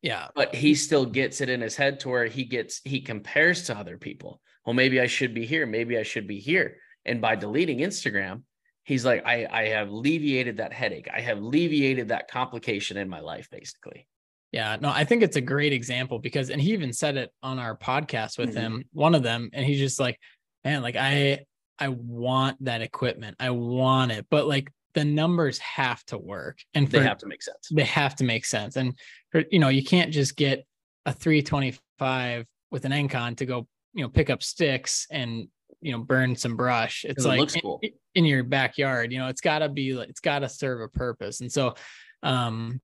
Yeah. 0.00 0.28
but 0.36 0.54
he 0.54 0.76
still 0.76 1.04
gets 1.04 1.40
it 1.40 1.48
in 1.48 1.60
his 1.60 1.74
head 1.74 1.98
to 2.00 2.08
where 2.08 2.26
he 2.26 2.44
gets 2.44 2.80
he 2.84 3.00
compares 3.00 3.64
to 3.64 3.76
other 3.76 3.98
people. 3.98 4.40
Well, 4.64 4.74
maybe 4.74 5.00
I 5.00 5.06
should 5.08 5.34
be 5.34 5.44
here, 5.44 5.66
maybe 5.66 5.98
I 5.98 6.04
should 6.04 6.28
be 6.28 6.38
here. 6.38 6.76
And 7.04 7.20
by 7.20 7.34
deleting 7.34 7.78
Instagram, 7.78 8.42
he's 8.84 9.04
like, 9.04 9.26
I, 9.26 9.46
I 9.50 9.64
have 9.68 9.88
alleviated 9.88 10.58
that 10.58 10.72
headache. 10.72 11.08
I 11.12 11.20
have 11.20 11.38
alleviated 11.38 12.08
that 12.08 12.30
complication 12.30 12.96
in 12.96 13.08
my 13.08 13.20
life, 13.20 13.48
basically. 13.50 14.06
Yeah, 14.52 14.76
no, 14.80 14.88
I 14.90 15.04
think 15.04 15.22
it's 15.22 15.36
a 15.36 15.40
great 15.42 15.72
example 15.72 16.18
because, 16.20 16.48
and 16.50 16.60
he 16.60 16.72
even 16.72 16.92
said 16.92 17.16
it 17.16 17.30
on 17.42 17.58
our 17.58 17.76
podcast 17.76 18.38
with 18.38 18.50
Mhm. 18.54 18.60
him, 18.60 18.84
one 18.92 19.14
of 19.16 19.22
them, 19.22 19.50
and 19.52 19.64
he's 19.66 19.78
just 19.80 19.98
like, 19.98 20.18
man, 20.64 20.80
like 20.80 20.96
I, 20.96 21.40
I 21.78 21.88
want 21.88 22.62
that 22.64 22.82
equipment, 22.82 23.36
I 23.40 23.50
want 23.50 24.12
it, 24.12 24.26
but 24.30 24.46
like 24.48 24.72
the 24.94 25.04
numbers 25.04 25.58
have 25.58 26.04
to 26.06 26.18
work, 26.18 26.58
and 26.74 26.88
They 26.88 27.02
have 27.02 27.18
to 27.18 27.26
make 27.26 27.42
sense. 27.42 27.68
they 27.70 27.84
have 27.84 28.16
to 28.16 28.24
make 28.24 28.44
sense, 28.44 28.76
and 28.76 28.98
for 29.30 29.44
you 29.50 29.58
know, 29.58 29.68
you 29.68 29.84
can't 29.84 30.12
just 30.12 30.36
get 30.36 30.66
a 31.06 31.12
325 31.12 32.46
with 32.70 32.84
an 32.84 32.92
Engcon 32.92 33.36
to 33.36 33.46
go, 33.46 33.66
you 33.94 34.02
know, 34.02 34.08
pick 34.08 34.30
up 34.30 34.42
sticks 34.42 35.06
and 35.10 35.48
you 35.80 35.92
know 35.92 35.98
burn 35.98 36.34
some 36.36 36.56
brush. 36.56 37.04
It's 37.08 37.24
it 37.24 37.28
like 37.28 37.40
looks 37.40 37.54
in- 37.54 37.60
cool. 37.60 37.80
in 38.14 38.24
your 38.24 38.42
backyard, 38.44 39.12
you 39.12 39.18
know, 39.18 39.28
it's 39.28 39.40
got 39.40 39.60
to 39.60 39.68
be 39.68 39.92
like 39.94 40.08
it's 40.08 40.20
got 40.20 40.40
to 40.40 40.48
serve 40.48 40.80
a 40.80 40.88
purpose, 40.88 41.40
and 41.40 41.50
so, 41.52 41.74
um, 42.22 42.80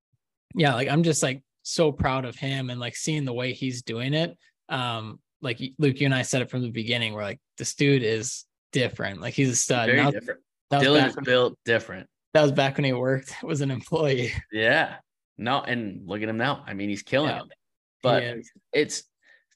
yeah, 0.54 0.74
like 0.74 0.88
I'm 0.88 1.02
just 1.02 1.22
like 1.22 1.42
so 1.62 1.90
proud 1.90 2.24
of 2.26 2.36
him 2.36 2.70
and 2.70 2.78
like 2.78 2.94
seeing 2.94 3.24
the 3.24 3.32
way 3.32 3.52
he's 3.54 3.82
doing 3.82 4.14
it. 4.14 4.36
Um, 4.68 5.18
like 5.40 5.60
Luke, 5.78 5.98
you 6.00 6.06
and 6.06 6.14
I 6.14 6.22
said 6.22 6.42
it 6.42 6.50
from 6.50 6.62
the 6.62 6.70
beginning. 6.70 7.12
We're 7.14 7.22
like, 7.22 7.40
this 7.58 7.74
dude 7.74 8.02
is 8.02 8.44
different. 8.74 9.20
Like 9.20 9.34
he's 9.34 9.50
a 9.50 9.56
stud. 9.56 9.86
Very 9.88 10.02
Now- 10.02 10.10
different. 10.10 10.40
that, 10.70 10.78
was 10.80 10.86
Dylan 10.88 11.06
is 11.08 11.16
when, 11.16 11.24
built 11.24 11.58
different. 11.64 12.06
that 12.34 12.42
was 12.42 12.52
back 12.52 12.76
when 12.76 12.84
he 12.84 12.92
worked 12.92 13.34
was 13.42 13.60
an 13.62 13.70
employee. 13.70 14.32
Yeah. 14.52 14.96
No, 15.38 15.62
and 15.62 16.02
look 16.06 16.22
at 16.22 16.28
him 16.28 16.36
now. 16.36 16.62
I 16.66 16.74
mean, 16.74 16.88
he's 16.88 17.02
killing 17.02 17.30
Yeah. 17.30 17.42
it. 17.42 17.52
But 18.02 18.36
it's 18.72 19.04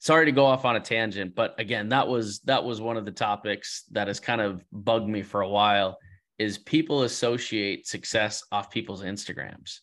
sorry 0.01 0.25
to 0.27 0.33
go 0.33 0.47
off 0.47 0.65
on 0.65 0.75
a 0.77 0.81
tangent, 0.81 1.35
but 1.35 1.55
again, 1.61 1.91
that 1.91 2.09
was 2.09 2.39
that 2.41 2.65
was 2.65 2.81
one 2.81 2.97
of 2.97 3.05
the 3.05 3.13
topics 3.13 3.85
that 3.93 4.07
has 4.09 4.21
kind 4.21 4.41
of 4.41 4.65
bugged 4.73 5.09
me 5.09 5.23
for 5.23 5.43
a 5.43 5.49
while 5.49 5.99
is 6.39 6.57
people 6.57 7.03
associate 7.03 7.87
success 7.87 8.43
off 8.53 8.71
people's 8.71 9.03
Instagrams. 9.03 9.81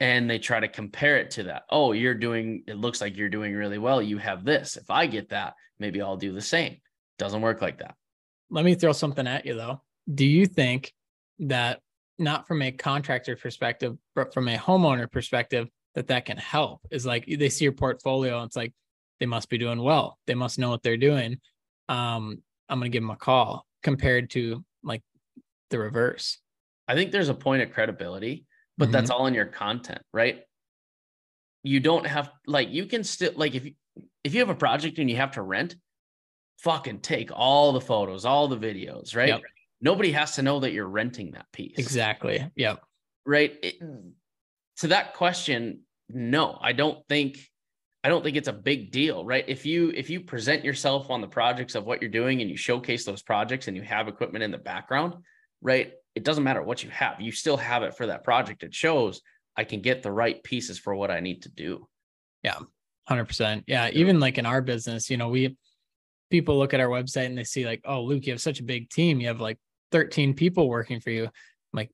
And 0.00 0.30
they 0.30 0.38
try 0.38 0.60
to 0.60 0.68
compare 0.68 1.16
it 1.18 1.32
to 1.32 1.42
that. 1.44 1.64
Oh, 1.70 1.90
you're 1.92 2.14
doing 2.14 2.62
it 2.68 2.76
looks 2.76 3.00
like 3.00 3.16
you're 3.16 3.28
doing 3.28 3.54
really 3.54 3.78
well. 3.78 4.00
You 4.00 4.18
have 4.18 4.44
this. 4.44 4.76
If 4.76 4.90
I 4.90 5.06
get 5.06 5.28
that, 5.30 5.54
maybe 5.80 6.00
I'll 6.00 6.16
do 6.16 6.32
the 6.32 6.40
same. 6.40 6.76
Doesn't 7.18 7.40
work 7.42 7.60
like 7.60 7.78
that. 7.80 7.96
Let 8.50 8.64
me 8.64 8.74
throw 8.74 8.92
something 8.92 9.26
at 9.26 9.46
you 9.46 9.54
though. 9.54 9.82
Do 10.12 10.26
you 10.26 10.46
think 10.46 10.92
that 11.40 11.80
not 12.18 12.48
from 12.48 12.62
a 12.62 12.72
contractor 12.72 13.36
perspective, 13.36 13.96
but 14.14 14.32
from 14.32 14.48
a 14.48 14.56
homeowner 14.56 15.10
perspective, 15.10 15.68
that 15.94 16.08
that 16.08 16.24
can 16.24 16.36
help? 16.36 16.80
Is 16.90 17.06
like 17.06 17.26
they 17.26 17.48
see 17.48 17.64
your 17.64 17.72
portfolio, 17.72 18.38
and 18.38 18.46
it's 18.46 18.56
like 18.56 18.72
they 19.20 19.26
must 19.26 19.48
be 19.48 19.58
doing 19.58 19.82
well. 19.82 20.18
They 20.26 20.34
must 20.34 20.58
know 20.58 20.70
what 20.70 20.82
they're 20.82 20.96
doing. 20.96 21.40
Um, 21.88 22.42
I'm 22.68 22.78
gonna 22.78 22.88
give 22.88 23.02
them 23.02 23.10
a 23.10 23.16
call 23.16 23.66
compared 23.82 24.30
to 24.30 24.64
like 24.82 25.02
the 25.70 25.78
reverse. 25.78 26.38
I 26.86 26.94
think 26.94 27.12
there's 27.12 27.28
a 27.28 27.34
point 27.34 27.62
of 27.62 27.72
credibility, 27.72 28.46
but 28.78 28.90
that's 28.90 29.10
all 29.10 29.26
in 29.26 29.34
your 29.34 29.46
content, 29.46 30.00
right? 30.12 30.40
You 31.62 31.80
don't 31.80 32.06
have 32.06 32.30
like 32.46 32.70
you 32.70 32.86
can 32.86 33.04
still 33.04 33.32
like 33.36 33.54
if 33.54 33.66
you 33.66 33.72
if 34.24 34.34
you 34.34 34.40
have 34.40 34.48
a 34.48 34.54
project 34.54 34.98
and 34.98 35.10
you 35.10 35.16
have 35.16 35.32
to 35.32 35.42
rent, 35.42 35.76
fucking 36.58 37.00
take 37.00 37.30
all 37.32 37.72
the 37.72 37.80
photos, 37.80 38.24
all 38.24 38.48
the 38.48 38.56
videos, 38.56 39.14
right? 39.16 39.28
Yep. 39.28 39.42
Nobody 39.80 40.12
has 40.12 40.34
to 40.36 40.42
know 40.42 40.60
that 40.60 40.72
you're 40.72 40.88
renting 40.88 41.32
that 41.32 41.46
piece. 41.52 41.78
Exactly. 41.78 42.44
Yep. 42.56 42.82
Right? 43.24 43.56
It- 43.62 43.82
to 44.78 44.88
that 44.88 45.14
question, 45.14 45.80
no, 46.08 46.56
I 46.60 46.72
don't 46.72 47.04
think 47.08 47.38
I 48.04 48.08
don't 48.08 48.22
think 48.22 48.36
it's 48.36 48.48
a 48.48 48.52
big 48.52 48.92
deal, 48.92 49.24
right? 49.24 49.44
If 49.48 49.66
you 49.66 49.90
if 49.90 50.08
you 50.08 50.20
present 50.20 50.64
yourself 50.64 51.10
on 51.10 51.20
the 51.20 51.26
projects 51.26 51.74
of 51.74 51.84
what 51.84 52.00
you're 52.00 52.10
doing 52.10 52.40
and 52.40 52.48
you 52.48 52.56
showcase 52.56 53.04
those 53.04 53.22
projects 53.22 53.66
and 53.66 53.76
you 53.76 53.82
have 53.82 54.06
equipment 54.06 54.44
in 54.44 54.52
the 54.52 54.58
background, 54.58 55.14
right? 55.60 55.92
It 56.14 56.24
doesn't 56.24 56.44
matter 56.44 56.62
what 56.62 56.84
you 56.84 56.90
have. 56.90 57.20
You 57.20 57.32
still 57.32 57.56
have 57.56 57.82
it 57.82 57.96
for 57.96 58.06
that 58.06 58.24
project. 58.24 58.62
It 58.62 58.72
shows 58.72 59.20
I 59.56 59.64
can 59.64 59.80
get 59.80 60.02
the 60.02 60.12
right 60.12 60.42
pieces 60.44 60.78
for 60.78 60.94
what 60.94 61.10
I 61.10 61.18
need 61.20 61.42
to 61.42 61.48
do. 61.48 61.88
Yeah. 62.44 62.58
100%. 63.10 63.64
Yeah, 63.66 63.90
even 63.92 64.20
like 64.20 64.38
in 64.38 64.46
our 64.46 64.62
business, 64.62 65.10
you 65.10 65.16
know, 65.16 65.28
we 65.28 65.56
people 66.30 66.58
look 66.58 66.74
at 66.74 66.80
our 66.80 66.88
website 66.88 67.26
and 67.26 67.38
they 67.38 67.44
see 67.44 67.64
like, 67.66 67.80
"Oh, 67.84 68.02
Luke, 68.02 68.26
you 68.26 68.32
have 68.32 68.40
such 68.40 68.60
a 68.60 68.64
big 68.64 68.90
team. 68.90 69.20
You 69.20 69.28
have 69.28 69.40
like 69.40 69.58
13 69.92 70.34
people 70.34 70.68
working 70.68 71.00
for 71.00 71.10
you." 71.10 71.24
I'm 71.24 71.30
like, 71.72 71.90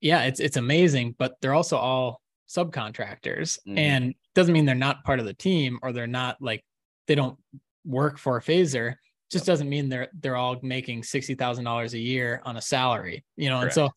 "Yeah, 0.00 0.22
it's 0.24 0.40
it's 0.40 0.56
amazing, 0.56 1.14
but 1.18 1.34
they're 1.40 1.54
also 1.54 1.76
all 1.76 2.22
subcontractors 2.52 3.58
mm-hmm. 3.66 3.78
and 3.78 4.14
doesn't 4.34 4.52
mean 4.52 4.64
they're 4.64 4.74
not 4.74 5.04
part 5.04 5.20
of 5.20 5.26
the 5.26 5.34
team 5.34 5.78
or 5.82 5.92
they're 5.92 6.06
not 6.06 6.36
like 6.40 6.64
they 7.06 7.14
don't 7.14 7.38
work 7.84 8.18
for 8.18 8.36
a 8.36 8.42
phaser 8.42 8.94
just 9.30 9.46
doesn't 9.46 9.68
mean 9.68 9.88
they're 9.88 10.08
they're 10.20 10.36
all 10.36 10.58
making 10.62 11.02
$60,000 11.02 11.92
a 11.92 11.98
year 11.98 12.42
on 12.44 12.56
a 12.56 12.62
salary 12.62 13.24
you 13.36 13.48
know 13.48 13.60
Correct. 13.60 13.76
and 13.76 13.86
so 13.86 13.90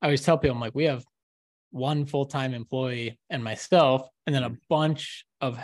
I 0.00 0.06
always 0.06 0.22
tell 0.22 0.38
people 0.38 0.56
I'm 0.56 0.60
like 0.60 0.74
we 0.74 0.84
have 0.84 1.04
one 1.70 2.06
full-time 2.06 2.54
employee 2.54 3.18
and 3.28 3.44
myself 3.44 4.08
and 4.26 4.34
then 4.34 4.44
a 4.44 4.50
mm-hmm. 4.50 4.56
bunch 4.68 5.24
of 5.40 5.58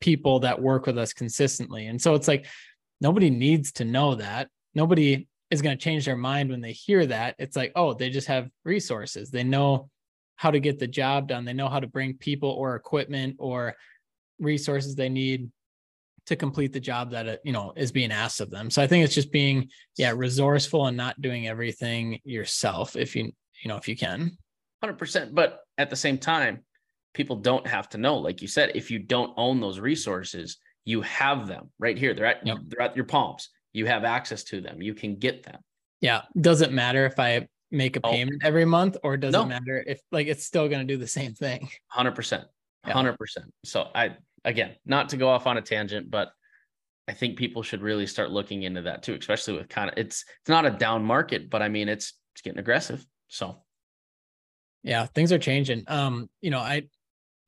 people 0.00 0.40
that 0.40 0.60
work 0.60 0.86
with 0.86 0.98
us 0.98 1.12
consistently 1.12 1.86
and 1.86 2.00
so 2.00 2.14
it's 2.14 2.28
like 2.28 2.46
nobody 3.00 3.30
needs 3.30 3.72
to 3.72 3.84
know 3.84 4.14
that 4.14 4.48
nobody 4.74 5.26
is 5.50 5.62
going 5.62 5.76
to 5.76 5.82
change 5.82 6.04
their 6.04 6.16
mind 6.16 6.50
when 6.50 6.60
they 6.60 6.72
hear 6.72 7.06
that 7.06 7.34
it's 7.38 7.56
like 7.56 7.72
oh 7.74 7.92
they 7.92 8.10
just 8.10 8.28
have 8.28 8.48
resources 8.64 9.30
they 9.30 9.44
know 9.44 9.90
how 10.40 10.50
to 10.50 10.58
get 10.58 10.78
the 10.78 10.86
job 10.86 11.28
done. 11.28 11.44
They 11.44 11.52
know 11.52 11.68
how 11.68 11.80
to 11.80 11.86
bring 11.86 12.14
people 12.14 12.48
or 12.48 12.74
equipment 12.74 13.36
or 13.38 13.76
resources 14.38 14.94
they 14.94 15.10
need 15.10 15.50
to 16.24 16.34
complete 16.34 16.72
the 16.72 16.80
job 16.80 17.10
that 17.10 17.28
uh, 17.28 17.36
you 17.44 17.52
know 17.52 17.74
is 17.76 17.92
being 17.92 18.10
asked 18.10 18.40
of 18.40 18.48
them. 18.48 18.70
So 18.70 18.82
I 18.82 18.86
think 18.86 19.04
it's 19.04 19.14
just 19.14 19.32
being 19.32 19.68
yeah 19.98 20.14
resourceful 20.16 20.86
and 20.86 20.96
not 20.96 21.20
doing 21.20 21.46
everything 21.46 22.20
yourself 22.24 22.96
if 22.96 23.14
you 23.14 23.24
you 23.62 23.68
know 23.68 23.76
if 23.76 23.86
you 23.86 23.96
can. 23.96 24.38
100% 24.82 25.34
but 25.34 25.58
at 25.76 25.90
the 25.90 25.96
same 25.96 26.16
time 26.16 26.64
people 27.12 27.36
don't 27.36 27.66
have 27.66 27.86
to 27.90 27.98
know 27.98 28.16
like 28.16 28.40
you 28.40 28.48
said 28.48 28.72
if 28.74 28.90
you 28.90 28.98
don't 28.98 29.34
own 29.36 29.60
those 29.60 29.78
resources 29.78 30.56
you 30.84 31.02
have 31.02 31.46
them 31.46 31.70
right 31.78 31.96
here. 31.96 32.14
They're 32.14 32.26
at 32.26 32.46
yep. 32.46 32.58
they're 32.66 32.82
at 32.82 32.96
your 32.96 33.04
palms. 33.04 33.50
You 33.72 33.86
have 33.86 34.04
access 34.04 34.44
to 34.44 34.60
them. 34.60 34.82
You 34.82 34.94
can 34.94 35.16
get 35.16 35.42
them. 35.42 35.60
Yeah. 36.00 36.22
Doesn't 36.40 36.72
matter 36.72 37.06
if 37.06 37.18
i 37.18 37.46
make 37.70 37.96
a 37.96 38.00
oh. 38.02 38.10
payment 38.10 38.42
every 38.44 38.64
month 38.64 38.96
or 39.04 39.16
does 39.16 39.32
no. 39.32 39.42
it 39.42 39.46
matter 39.46 39.84
if 39.86 40.00
like 40.10 40.26
it's 40.26 40.44
still 40.44 40.68
going 40.68 40.86
to 40.86 40.92
do 40.92 40.98
the 40.98 41.06
same 41.06 41.34
thing? 41.34 41.68
100% 41.96 42.44
100% 42.86 43.16
so 43.64 43.88
i 43.94 44.16
again 44.44 44.74
not 44.86 45.10
to 45.10 45.16
go 45.16 45.28
off 45.28 45.46
on 45.46 45.58
a 45.58 45.62
tangent 45.62 46.10
but 46.10 46.30
i 47.06 47.12
think 47.12 47.36
people 47.36 47.62
should 47.62 47.82
really 47.82 48.06
start 48.06 48.30
looking 48.30 48.62
into 48.62 48.80
that 48.80 49.02
too 49.02 49.14
especially 49.14 49.54
with 49.54 49.68
kind 49.68 49.90
of 49.90 49.98
it's 49.98 50.24
it's 50.40 50.48
not 50.48 50.64
a 50.64 50.70
down 50.70 51.04
market 51.04 51.50
but 51.50 51.60
i 51.60 51.68
mean 51.68 51.88
it's 51.88 52.14
it's 52.32 52.42
getting 52.42 52.58
aggressive. 52.58 53.04
So. 53.28 53.62
Yeah 54.82 55.06
things 55.06 55.30
are 55.30 55.38
changing. 55.38 55.84
Um 55.88 56.30
you 56.40 56.50
know 56.50 56.58
i 56.58 56.84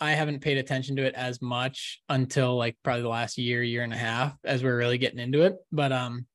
i 0.02 0.12
haven't 0.12 0.40
paid 0.40 0.58
attention 0.58 0.96
to 0.96 1.04
it 1.04 1.14
as 1.14 1.40
much 1.40 2.02
until 2.08 2.56
like 2.56 2.76
probably 2.82 3.02
the 3.02 3.08
last 3.08 3.38
year 3.38 3.62
year 3.62 3.84
and 3.84 3.92
a 3.92 3.96
half 3.96 4.36
as 4.44 4.62
we're 4.62 4.76
really 4.76 4.98
getting 4.98 5.20
into 5.20 5.42
it 5.42 5.54
but 5.70 5.92
um 5.92 6.26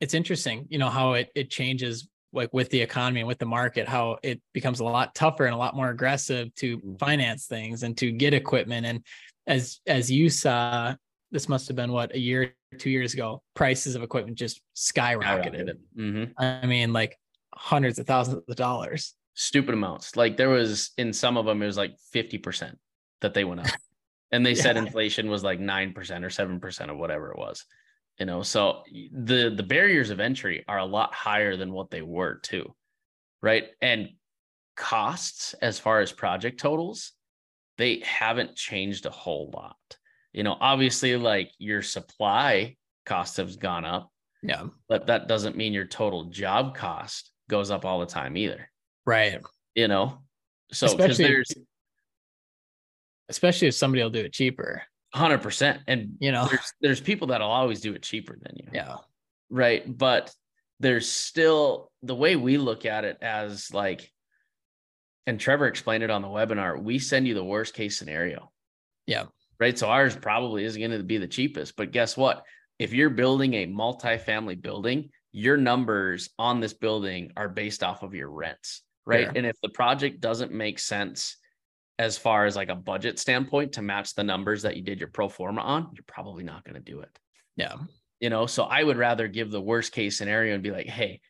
it's 0.00 0.14
interesting 0.14 0.66
you 0.68 0.78
know 0.78 0.90
how 0.90 1.14
it 1.14 1.30
it 1.34 1.50
changes 1.50 2.08
like 2.32 2.52
with 2.52 2.68
the 2.70 2.80
economy 2.80 3.20
and 3.20 3.28
with 3.28 3.38
the 3.38 3.46
market 3.46 3.88
how 3.88 4.18
it 4.22 4.40
becomes 4.52 4.80
a 4.80 4.84
lot 4.84 5.14
tougher 5.14 5.46
and 5.46 5.54
a 5.54 5.58
lot 5.58 5.74
more 5.74 5.88
aggressive 5.88 6.54
to 6.56 6.78
mm-hmm. 6.78 6.96
finance 6.96 7.46
things 7.46 7.82
and 7.84 7.96
to 7.96 8.10
get 8.12 8.34
equipment 8.34 8.84
and 8.84 9.02
as 9.46 9.80
as 9.86 10.10
you 10.10 10.28
saw 10.28 10.94
this 11.30 11.48
must 11.48 11.68
have 11.68 11.76
been 11.76 11.90
what 11.90 12.14
a 12.14 12.18
year 12.18 12.54
two 12.78 12.90
years 12.90 13.14
ago 13.14 13.42
prices 13.54 13.94
of 13.94 14.02
equipment 14.02 14.36
just 14.36 14.60
skyrocketed 14.76 15.74
mm-hmm. 15.96 16.24
i 16.42 16.66
mean 16.66 16.92
like 16.92 17.16
hundreds 17.54 17.98
of 17.98 18.06
thousands 18.06 18.42
of 18.48 18.56
dollars 18.56 19.14
stupid 19.34 19.74
amounts. 19.74 20.16
Like 20.16 20.36
there 20.36 20.48
was 20.48 20.92
in 20.96 21.12
some 21.12 21.36
of 21.36 21.46
them 21.46 21.62
it 21.62 21.66
was 21.66 21.76
like 21.76 21.96
50% 22.14 22.74
that 23.20 23.34
they 23.34 23.44
went 23.44 23.60
up. 23.60 23.66
And 24.32 24.44
they 24.44 24.54
yeah. 24.54 24.62
said 24.62 24.76
inflation 24.76 25.30
was 25.30 25.44
like 25.44 25.60
9% 25.60 25.94
or 25.96 26.00
7% 26.00 26.90
of 26.90 26.96
whatever 26.96 27.30
it 27.30 27.38
was 27.38 27.64
you 28.18 28.26
know? 28.26 28.42
So 28.42 28.82
the 29.12 29.52
the 29.54 29.62
barriers 29.62 30.10
of 30.10 30.18
entry 30.18 30.64
are 30.66 30.78
a 30.78 30.84
lot 30.84 31.14
higher 31.14 31.56
than 31.56 31.72
what 31.72 31.90
they 31.90 32.02
were 32.02 32.40
too 32.42 32.74
right? 33.42 33.66
And 33.82 34.08
costs 34.74 35.52
as 35.60 35.78
far 35.78 36.00
as 36.00 36.10
project 36.10 36.58
totals 36.58 37.12
they 37.76 38.00
haven't 38.00 38.56
changed 38.56 39.04
a 39.06 39.10
whole 39.10 39.52
lot. 39.54 39.76
You 40.32 40.42
know 40.42 40.56
obviously 40.60 41.16
like 41.16 41.52
your 41.58 41.82
supply 41.82 42.76
costs 43.06 43.36
have 43.36 43.56
gone 43.60 43.84
up 43.84 44.10
yeah. 44.42 44.66
but 44.88 45.06
that 45.06 45.28
doesn't 45.28 45.56
mean 45.56 45.72
your 45.72 45.86
total 45.86 46.24
job 46.24 46.74
cost 46.74 47.30
goes 47.48 47.70
up 47.70 47.84
all 47.84 48.00
the 48.00 48.06
time 48.06 48.36
either 48.36 48.68
right 49.06 49.40
you 49.74 49.88
know 49.88 50.18
so 50.72 50.96
because 50.96 51.18
there's 51.18 51.52
especially 53.28 53.68
if 53.68 53.74
somebody 53.74 54.02
will 54.02 54.10
do 54.10 54.20
it 54.20 54.32
cheaper 54.32 54.82
Hundred 55.14 55.42
percent, 55.42 55.80
and 55.86 56.16
you 56.18 56.32
know, 56.32 56.48
there's, 56.50 56.72
there's 56.80 57.00
people 57.00 57.28
that'll 57.28 57.48
always 57.48 57.80
do 57.80 57.94
it 57.94 58.02
cheaper 58.02 58.36
than 58.42 58.56
you. 58.56 58.66
Yeah, 58.72 58.96
right. 59.48 59.84
But 59.86 60.34
there's 60.80 61.08
still 61.08 61.92
the 62.02 62.16
way 62.16 62.34
we 62.34 62.58
look 62.58 62.84
at 62.84 63.04
it 63.04 63.18
as 63.22 63.72
like, 63.72 64.10
and 65.28 65.38
Trevor 65.38 65.68
explained 65.68 66.02
it 66.02 66.10
on 66.10 66.20
the 66.20 66.26
webinar. 66.26 66.82
We 66.82 66.98
send 66.98 67.28
you 67.28 67.34
the 67.34 67.44
worst 67.44 67.74
case 67.74 67.96
scenario. 67.96 68.50
Yeah. 69.06 69.26
Right. 69.60 69.78
So 69.78 69.88
ours 69.88 70.16
probably 70.16 70.64
isn't 70.64 70.80
going 70.80 70.90
to 70.90 71.04
be 71.04 71.18
the 71.18 71.28
cheapest, 71.28 71.76
but 71.76 71.92
guess 71.92 72.16
what? 72.16 72.42
If 72.80 72.92
you're 72.92 73.08
building 73.08 73.54
a 73.54 73.66
multi-family 73.66 74.56
building, 74.56 75.10
your 75.30 75.56
numbers 75.56 76.30
on 76.40 76.58
this 76.58 76.74
building 76.74 77.30
are 77.36 77.48
based 77.48 77.84
off 77.84 78.02
of 78.02 78.14
your 78.14 78.30
rents, 78.30 78.82
right? 79.06 79.22
Yeah. 79.22 79.32
And 79.36 79.46
if 79.46 79.56
the 79.62 79.68
project 79.68 80.20
doesn't 80.20 80.52
make 80.52 80.78
sense 80.78 81.36
as 81.98 82.18
far 82.18 82.44
as 82.46 82.56
like 82.56 82.68
a 82.68 82.74
budget 82.74 83.18
standpoint 83.18 83.72
to 83.72 83.82
match 83.82 84.14
the 84.14 84.24
numbers 84.24 84.62
that 84.62 84.76
you 84.76 84.82
did 84.82 84.98
your 85.00 85.08
pro 85.08 85.28
forma 85.28 85.60
on, 85.60 85.90
you're 85.94 86.04
probably 86.06 86.44
not 86.44 86.64
going 86.64 86.74
to 86.74 86.80
do 86.80 87.00
it. 87.00 87.18
Yeah. 87.56 87.74
You 88.20 88.30
know, 88.30 88.46
so 88.46 88.64
I 88.64 88.82
would 88.82 88.96
rather 88.96 89.28
give 89.28 89.50
the 89.50 89.60
worst 89.60 89.92
case 89.92 90.18
scenario 90.18 90.54
and 90.54 90.62
be 90.62 90.70
like, 90.70 90.86
hey, 90.86 91.20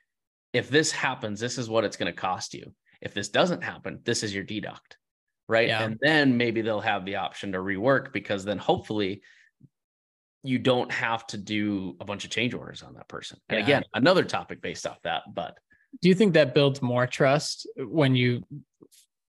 if 0.52 0.70
this 0.70 0.92
happens, 0.92 1.40
this 1.40 1.58
is 1.58 1.68
what 1.68 1.84
it's 1.84 1.96
going 1.96 2.12
to 2.12 2.18
cost 2.18 2.54
you. 2.54 2.72
If 3.00 3.12
this 3.12 3.28
doesn't 3.28 3.62
happen, 3.62 4.00
this 4.04 4.22
is 4.22 4.34
your 4.34 4.44
deduct. 4.44 4.96
Right. 5.48 5.68
Yeah. 5.68 5.82
And 5.82 5.98
then 6.00 6.38
maybe 6.38 6.62
they'll 6.62 6.80
have 6.80 7.04
the 7.04 7.16
option 7.16 7.52
to 7.52 7.58
rework 7.58 8.12
because 8.12 8.44
then 8.44 8.56
hopefully 8.56 9.22
you 10.42 10.58
don't 10.58 10.90
have 10.90 11.26
to 11.26 11.36
do 11.36 11.96
a 12.00 12.04
bunch 12.04 12.24
of 12.24 12.30
change 12.30 12.54
orders 12.54 12.82
on 12.82 12.94
that 12.94 13.08
person. 13.08 13.38
And 13.48 13.58
yeah. 13.58 13.64
again, 13.64 13.82
another 13.92 14.24
topic 14.24 14.62
based 14.62 14.86
off 14.86 15.02
that. 15.02 15.22
But 15.34 15.58
do 16.00 16.08
you 16.08 16.14
think 16.14 16.34
that 16.34 16.54
builds 16.54 16.82
more 16.82 17.06
trust 17.06 17.68
when 17.76 18.16
you 18.16 18.44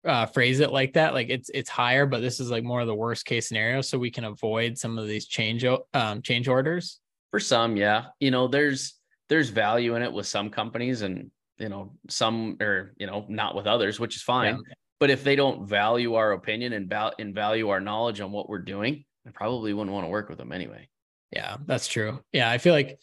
uh, 0.06 0.26
phrase 0.26 0.60
it 0.60 0.72
like 0.72 0.94
that. 0.94 1.14
Like 1.14 1.28
it's 1.28 1.50
it's 1.52 1.68
higher, 1.68 2.06
but 2.06 2.20
this 2.20 2.40
is 2.40 2.50
like 2.50 2.64
more 2.64 2.80
of 2.80 2.86
the 2.86 2.94
worst 2.94 3.26
case 3.26 3.48
scenario, 3.48 3.80
so 3.80 3.98
we 3.98 4.10
can 4.10 4.24
avoid 4.24 4.78
some 4.78 4.98
of 4.98 5.06
these 5.08 5.26
change 5.26 5.64
um, 5.94 6.22
change 6.22 6.48
orders. 6.48 7.00
For 7.32 7.40
some, 7.40 7.76
yeah, 7.76 8.06
you 8.20 8.30
know, 8.30 8.46
there's 8.46 8.94
there's 9.28 9.50
value 9.50 9.96
in 9.96 10.02
it 10.02 10.12
with 10.12 10.26
some 10.26 10.48
companies, 10.48 11.02
and 11.02 11.30
you 11.58 11.68
know, 11.68 11.92
some 12.08 12.56
or 12.60 12.94
you 12.98 13.06
know, 13.06 13.26
not 13.28 13.54
with 13.54 13.66
others, 13.66 13.98
which 13.98 14.16
is 14.16 14.22
fine. 14.22 14.56
Yeah. 14.56 14.74
But 14.98 15.10
if 15.10 15.24
they 15.24 15.36
don't 15.36 15.68
value 15.68 16.14
our 16.14 16.32
opinion 16.32 16.72
and, 16.72 16.88
val- 16.88 17.12
and 17.18 17.34
value 17.34 17.68
our 17.68 17.80
knowledge 17.80 18.22
on 18.22 18.32
what 18.32 18.48
we're 18.48 18.60
doing, 18.60 19.04
I 19.26 19.30
probably 19.30 19.74
wouldn't 19.74 19.92
want 19.92 20.06
to 20.06 20.08
work 20.08 20.30
with 20.30 20.38
them 20.38 20.52
anyway. 20.52 20.88
Yeah, 21.32 21.58
that's 21.66 21.86
true. 21.86 22.20
Yeah, 22.32 22.50
I 22.50 22.56
feel 22.56 22.72
like 22.72 22.98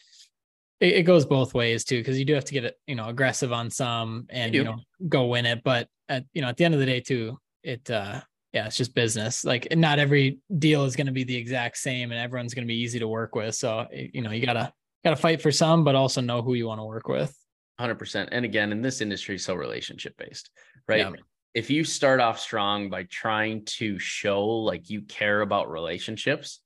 it, 0.83 0.95
it 0.95 1.03
goes 1.03 1.25
both 1.25 1.53
ways 1.53 1.85
too, 1.85 1.99
because 1.99 2.19
you 2.19 2.25
do 2.25 2.33
have 2.33 2.45
to 2.45 2.53
get 2.53 2.65
it, 2.65 2.77
you 2.85 2.95
know, 2.95 3.07
aggressive 3.07 3.53
on 3.53 3.69
some 3.69 4.27
and 4.29 4.53
you, 4.53 4.61
you 4.61 4.65
know 4.65 4.77
go 5.07 5.27
win 5.27 5.45
it. 5.45 5.63
But 5.63 5.87
at 6.09 6.25
you 6.33 6.41
know 6.41 6.49
at 6.49 6.57
the 6.57 6.65
end 6.65 6.73
of 6.73 6.79
the 6.79 6.85
day 6.85 6.99
too, 6.99 7.39
it 7.63 7.89
uh 7.89 8.21
yeah, 8.51 8.67
it's 8.67 8.77
just 8.77 8.93
business. 8.93 9.43
Like 9.43 9.67
not 9.75 9.97
every 9.97 10.39
deal 10.59 10.83
is 10.83 10.95
going 10.95 11.07
to 11.07 11.13
be 11.13 11.23
the 11.23 11.35
exact 11.35 11.77
same, 11.77 12.11
and 12.11 12.19
everyone's 12.19 12.53
going 12.53 12.67
to 12.67 12.71
be 12.71 12.79
easy 12.79 12.99
to 12.99 13.07
work 13.07 13.33
with. 13.33 13.55
So 13.55 13.87
you 13.91 14.21
know 14.21 14.31
you 14.31 14.45
gotta 14.45 14.71
gotta 15.03 15.15
fight 15.15 15.41
for 15.41 15.51
some, 15.51 15.83
but 15.83 15.95
also 15.95 16.21
know 16.21 16.41
who 16.41 16.53
you 16.53 16.67
want 16.67 16.79
to 16.79 16.85
work 16.85 17.07
with. 17.07 17.35
Hundred 17.79 17.95
percent. 17.95 18.29
And 18.31 18.45
again, 18.45 18.71
in 18.71 18.81
this 18.81 19.01
industry, 19.01 19.39
so 19.39 19.55
relationship 19.55 20.15
based, 20.17 20.51
right? 20.87 20.99
Yeah. 20.99 21.11
If 21.55 21.69
you 21.69 21.83
start 21.83 22.19
off 22.19 22.39
strong 22.39 22.89
by 22.89 23.03
trying 23.03 23.65
to 23.77 23.99
show 23.99 24.43
like 24.43 24.89
you 24.89 25.03
care 25.03 25.41
about 25.41 25.69
relationships, 25.69 26.61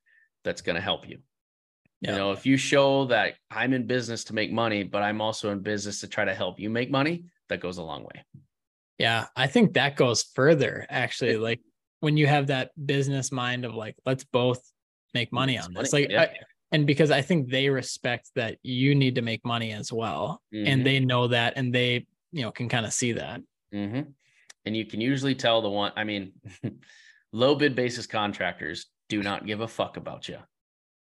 that's 0.45 0.61
going 0.61 0.75
to 0.77 0.81
help 0.81 1.07
you. 1.07 1.19
Yeah. 2.01 2.11
You 2.11 2.17
know, 2.17 2.31
if 2.31 2.45
you 2.45 2.57
show 2.57 3.05
that 3.05 3.35
I'm 3.49 3.73
in 3.73 3.87
business 3.87 4.23
to 4.25 4.35
make 4.35 4.51
money, 4.51 4.83
but 4.83 5.01
I'm 5.01 5.19
also 5.21 5.49
in 5.51 5.61
business 5.61 6.01
to 6.01 6.07
try 6.07 6.25
to 6.25 6.33
help 6.33 6.59
you 6.59 6.69
make 6.69 6.91
money, 6.91 7.25
that 7.49 7.59
goes 7.59 7.77
a 7.77 7.83
long 7.83 8.03
way. 8.03 8.23
Yeah, 8.97 9.25
I 9.35 9.47
think 9.47 9.73
that 9.73 9.95
goes 9.95 10.23
further 10.23 10.85
actually. 10.89 11.37
Like 11.37 11.61
when 11.99 12.17
you 12.17 12.27
have 12.27 12.47
that 12.47 12.71
business 12.85 13.31
mind 13.31 13.65
of 13.65 13.73
like, 13.73 13.95
let's 14.05 14.23
both 14.23 14.61
make 15.13 15.31
money 15.31 15.57
on 15.57 15.73
this. 15.73 15.93
Like, 15.93 16.09
yeah. 16.09 16.23
I, 16.23 16.29
and 16.71 16.85
because 16.85 17.11
I 17.11 17.21
think 17.21 17.49
they 17.49 17.69
respect 17.69 18.29
that 18.35 18.57
you 18.61 18.93
need 18.93 19.15
to 19.15 19.21
make 19.21 19.45
money 19.45 19.71
as 19.71 19.91
well, 19.91 20.41
mm-hmm. 20.53 20.67
and 20.67 20.85
they 20.85 20.99
know 20.99 21.27
that, 21.27 21.53
and 21.55 21.73
they 21.73 22.05
you 22.31 22.41
know 22.41 22.51
can 22.51 22.69
kind 22.69 22.85
of 22.85 22.93
see 22.93 23.13
that. 23.13 23.41
Mm-hmm. 23.73 24.01
and 24.65 24.77
you 24.77 24.85
can 24.85 25.01
usually 25.01 25.35
tell 25.35 25.61
the 25.61 25.69
one. 25.69 25.91
I 25.95 26.03
mean, 26.03 26.33
low 27.31 27.55
bid 27.55 27.75
basis 27.75 28.07
contractors 28.07 28.87
do 29.09 29.21
not 29.21 29.45
give 29.45 29.61
a 29.61 29.67
fuck 29.67 29.97
about 29.97 30.27
you. 30.27 30.37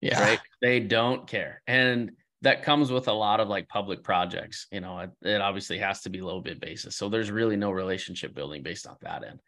Yeah. 0.01 0.21
Right? 0.21 0.39
They 0.61 0.79
don't 0.79 1.27
care, 1.27 1.61
and 1.67 2.11
that 2.41 2.63
comes 2.63 2.91
with 2.91 3.07
a 3.09 3.13
lot 3.13 3.39
of 3.39 3.49
like 3.49 3.67
public 3.67 4.03
projects. 4.03 4.67
You 4.71 4.79
know, 4.79 4.99
it, 4.99 5.11
it 5.21 5.41
obviously 5.41 5.77
has 5.79 6.01
to 6.01 6.09
be 6.09 6.21
low 6.21 6.39
bid 6.39 6.59
basis, 6.59 6.95
so 6.95 7.09
there's 7.09 7.31
really 7.31 7.57
no 7.57 7.71
relationship 7.71 8.33
building 8.33 8.63
based 8.63 8.87
off 8.87 8.99
that 9.01 9.23
end. 9.23 9.39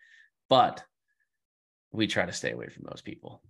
But 0.50 0.84
we 1.92 2.08
try 2.08 2.26
to 2.26 2.34
stay 2.34 2.52
away 2.52 2.70
from 2.70 2.86
those 2.90 3.02
people. 3.02 3.42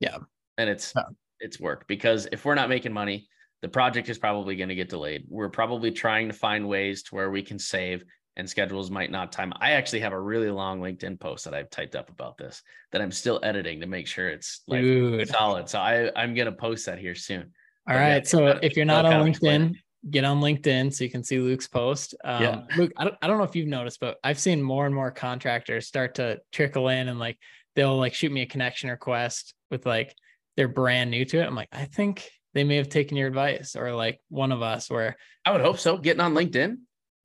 Yeah. 0.00 0.18
And 0.58 0.68
it's 0.70 0.92
Yeah. 0.96 1.04
it's 1.40 1.60
work 1.60 1.86
because 1.86 2.26
if 2.32 2.44
we're 2.44 2.54
not 2.54 2.68
making 2.68 2.92
money, 2.92 3.28
the 3.62 3.68
project 3.68 4.08
is 4.08 4.18
probably 4.18 4.56
going 4.56 4.68
to 4.70 4.74
get 4.74 4.88
delayed. 4.88 5.24
We're 5.28 5.50
probably 5.50 5.90
trying 5.90 6.28
to 6.28 6.34
find 6.34 6.68
ways 6.68 7.02
to 7.04 7.14
where 7.14 7.30
we 7.30 7.42
can 7.42 7.58
save 7.58 8.04
and 8.36 8.48
schedules 8.48 8.90
might 8.90 9.10
not 9.10 9.32
time. 9.32 9.52
I 9.60 9.72
actually 9.72 10.00
have 10.00 10.12
a 10.12 10.20
really 10.20 10.50
long 10.50 10.80
LinkedIn 10.80 11.18
post 11.20 11.44
that 11.44 11.54
I've 11.54 11.70
typed 11.70 11.96
up 11.96 12.10
about 12.10 12.38
this 12.38 12.62
that 12.92 13.00
I'm 13.00 13.12
still 13.12 13.40
editing 13.42 13.80
to 13.80 13.86
make 13.86 14.06
sure 14.06 14.28
it's 14.28 14.62
like 14.66 14.82
Dude. 14.82 15.28
solid. 15.28 15.68
So 15.68 15.78
I 15.78 16.10
I'm 16.16 16.34
going 16.34 16.46
to 16.46 16.52
post 16.52 16.86
that 16.86 16.98
here 16.98 17.14
soon. 17.14 17.52
All 17.88 17.94
But 17.94 17.98
yeah. 17.98 18.20
So 18.22 18.46
if 18.62 18.76
you're 18.76 18.84
not 18.84 19.04
on 19.04 19.26
LinkedIn, 19.26 19.74
get 20.08 20.24
on 20.24 20.40
LinkedIn 20.40 20.94
so 20.94 21.04
you 21.04 21.10
can 21.10 21.24
see 21.24 21.38
Luke's 21.38 21.68
post. 21.68 22.14
Um, 22.24 22.42
Yeah. 22.42 22.62
Luke, 22.76 22.92
I 22.96 23.04
don't, 23.04 23.16
I 23.20 23.26
don't 23.26 23.38
know 23.38 23.44
if 23.44 23.56
you've 23.56 23.68
noticed, 23.68 24.00
but 24.00 24.18
I've 24.24 24.38
seen 24.38 24.62
more 24.62 24.86
and 24.86 24.94
more 24.94 25.10
contractors 25.10 25.86
start 25.86 26.14
to 26.16 26.40
trickle 26.52 26.88
in 26.88 27.08
and 27.08 27.18
like 27.18 27.38
they'll 27.76 27.98
like 27.98 28.14
shoot 28.14 28.32
me 28.32 28.42
a 28.42 28.46
connection 28.46 28.90
request 28.90 29.54
with 29.70 29.86
like 29.86 30.14
they're 30.56 30.68
brand 30.68 31.10
new 31.10 31.24
to 31.24 31.40
it. 31.40 31.46
I'm 31.46 31.54
like, 31.54 31.68
I 31.72 31.84
think 31.84 32.28
they 32.54 32.64
may 32.64 32.76
have 32.76 32.88
taken 32.88 33.16
your 33.16 33.28
advice 33.28 33.76
or 33.76 33.94
like 33.94 34.20
one 34.28 34.52
of 34.52 34.62
us 34.62 34.90
where, 34.90 35.16
I 35.44 35.52
would 35.52 35.60
hope 35.60 35.78
so. 35.78 35.96
Getting 35.96 36.20
on 36.20 36.34
LinkedIn. 36.34 36.76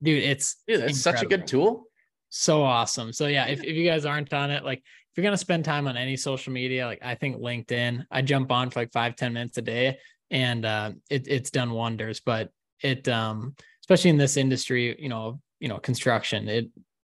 Dude, 0.02 0.24
it's 0.24 0.58
Dude, 0.68 0.82
that's 0.82 1.00
such 1.00 1.22
a 1.22 1.26
good 1.26 1.48
tool. 1.48 1.86
so 2.30 2.64
awesome. 2.64 3.14
So 3.14 3.28
yeah, 3.28 3.46
if, 3.48 3.64
if 3.64 3.76
you 3.76 3.86
guys 3.86 4.06
aren't 4.06 4.34
on 4.34 4.52
it, 4.52 4.64
like 4.64 4.80
if 4.80 5.18
you're 5.18 5.24
gonna 5.24 5.38
spend 5.38 5.66
time 5.66 5.88
on 5.88 5.98
any 5.98 6.18
social 6.18 6.52
media, 6.54 6.86
like 6.86 7.00
I 7.04 7.16
think 7.16 7.38
LinkedIn, 7.38 8.06
I 8.12 8.22
jump 8.22 8.52
on 8.52 8.70
for 8.70 8.82
like 8.82 8.92
five 8.92 9.16
ten 9.16 9.34
minutes 9.34 9.58
a 9.58 9.62
day 9.62 9.98
and 10.32 10.66
uh 10.66 10.92
it, 11.10 11.28
it's 11.28 11.52
done 11.52 11.72
wonders. 11.72 12.20
But 12.20 12.50
it 12.82 13.08
um, 13.08 13.56
especially 13.82 14.10
in 14.10 14.18
this 14.18 14.38
industry, 14.38 14.96
you 15.00 15.10
know, 15.10 15.40
you 15.60 15.68
know, 15.70 15.78
construction, 15.78 16.48
it 16.48 16.70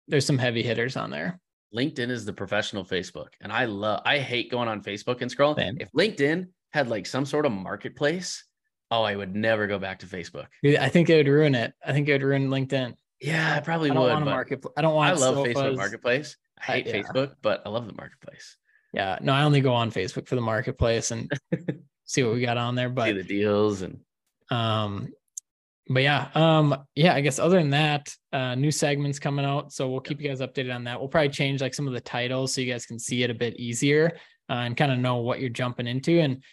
there's 0.07 0.25
some 0.25 0.37
heavy 0.37 0.63
hitters 0.63 0.97
on 0.97 1.09
there. 1.09 1.39
LinkedIn 1.75 2.09
is 2.09 2.25
the 2.25 2.33
professional 2.33 2.83
Facebook. 2.83 3.27
And 3.41 3.51
I 3.51 3.65
love 3.65 4.01
I 4.05 4.19
hate 4.19 4.49
going 4.49 4.67
on 4.67 4.81
Facebook 4.81 5.21
and 5.21 5.29
scrolling. 5.29 5.57
Same. 5.57 5.77
If 5.79 5.91
LinkedIn 5.91 6.47
had 6.71 6.87
like 6.87 7.05
some 7.05 7.25
sort 7.25 7.45
of 7.45 7.51
marketplace, 7.51 8.45
oh, 8.91 9.03
I 9.03 9.15
would 9.15 9.35
never 9.35 9.67
go 9.67 9.79
back 9.79 9.99
to 9.99 10.05
Facebook. 10.05 10.47
I 10.65 10.89
think 10.89 11.09
it 11.09 11.17
would 11.17 11.27
ruin 11.27 11.55
it. 11.55 11.73
I 11.85 11.93
think 11.93 12.07
it 12.09 12.13
would 12.13 12.23
ruin 12.23 12.49
LinkedIn. 12.49 12.95
Yeah, 13.21 13.55
I 13.55 13.59
probably 13.59 13.91
I 13.91 13.93
don't 13.93 14.03
would. 14.03 14.11
want 14.11 14.21
a 14.23 14.25
but 14.25 14.31
market. 14.31 14.65
I 14.77 14.81
don't 14.81 14.95
want 14.95 15.17
I 15.17 15.19
love 15.19 15.35
Facebook. 15.45 15.75
Marketplace. 15.75 16.37
I 16.59 16.61
I- 16.61 16.75
hate 16.75 16.87
yeah. 16.87 17.01
Facebook, 17.01 17.35
but 17.41 17.61
I 17.65 17.69
love 17.69 17.87
the 17.87 17.93
marketplace. 17.93 18.57
Yeah, 18.93 19.19
no, 19.21 19.33
I 19.33 19.43
only 19.43 19.61
go 19.61 19.73
on 19.73 19.91
Facebook 19.91 20.27
for 20.27 20.35
the 20.35 20.41
marketplace 20.41 21.11
and 21.11 21.31
see 22.05 22.23
what 22.23 22.33
we 22.33 22.41
got 22.41 22.57
on 22.57 22.75
there. 22.75 22.89
But 22.89 23.05
See 23.05 23.13
the 23.13 23.23
deals 23.23 23.81
and 23.83 23.99
um 24.51 25.09
but 25.87 26.01
yeah 26.01 26.29
um 26.33 26.75
yeah 26.95 27.13
i 27.13 27.21
guess 27.21 27.37
other 27.37 27.57
than 27.59 27.69
that 27.69 28.11
uh 28.33 28.55
new 28.55 28.71
segments 28.71 29.19
coming 29.19 29.45
out 29.45 29.71
so 29.71 29.87
we'll 29.87 29.99
keep 29.99 30.19
you 30.19 30.27
guys 30.27 30.39
updated 30.39 30.73
on 30.73 30.83
that 30.83 30.99
we'll 30.99 31.07
probably 31.07 31.29
change 31.29 31.61
like 31.61 31.73
some 31.73 31.87
of 31.87 31.93
the 31.93 32.01
titles 32.01 32.53
so 32.53 32.61
you 32.61 32.71
guys 32.71 32.85
can 32.85 32.97
see 32.97 33.21
it 33.21 33.29
a 33.29 33.33
bit 33.35 33.55
easier 33.57 34.11
uh, 34.49 34.53
and 34.53 34.75
kind 34.75 34.91
of 34.91 34.97
know 34.97 35.17
what 35.17 35.39
you're 35.39 35.49
jumping 35.49 35.85
into 35.85 36.19
and 36.19 36.43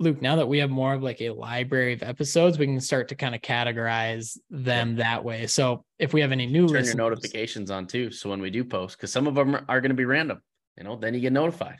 luke 0.00 0.20
now 0.20 0.34
that 0.34 0.48
we 0.48 0.58
have 0.58 0.70
more 0.70 0.94
of 0.94 1.02
like 1.02 1.20
a 1.20 1.30
library 1.30 1.92
of 1.92 2.02
episodes 2.02 2.58
we 2.58 2.66
can 2.66 2.80
start 2.80 3.06
to 3.08 3.14
kind 3.14 3.34
of 3.34 3.40
categorize 3.40 4.36
them 4.50 4.96
that 4.96 5.22
way 5.22 5.46
so 5.46 5.84
if 6.00 6.14
we 6.14 6.20
have 6.20 6.32
any 6.32 6.46
new 6.46 6.66
turn 6.66 6.84
your 6.84 6.94
notifications 6.96 7.70
on 7.70 7.86
too. 7.86 8.10
So 8.10 8.30
when 8.30 8.40
we 8.40 8.50
do 8.50 8.64
post, 8.64 8.96
because 8.96 9.12
some 9.12 9.26
of 9.26 9.34
them 9.34 9.54
are 9.68 9.80
going 9.80 9.90
to 9.90 9.96
be 9.96 10.06
random, 10.06 10.40
you 10.76 10.84
know, 10.84 10.96
then 10.96 11.14
you 11.14 11.20
get 11.20 11.32
notified. 11.32 11.78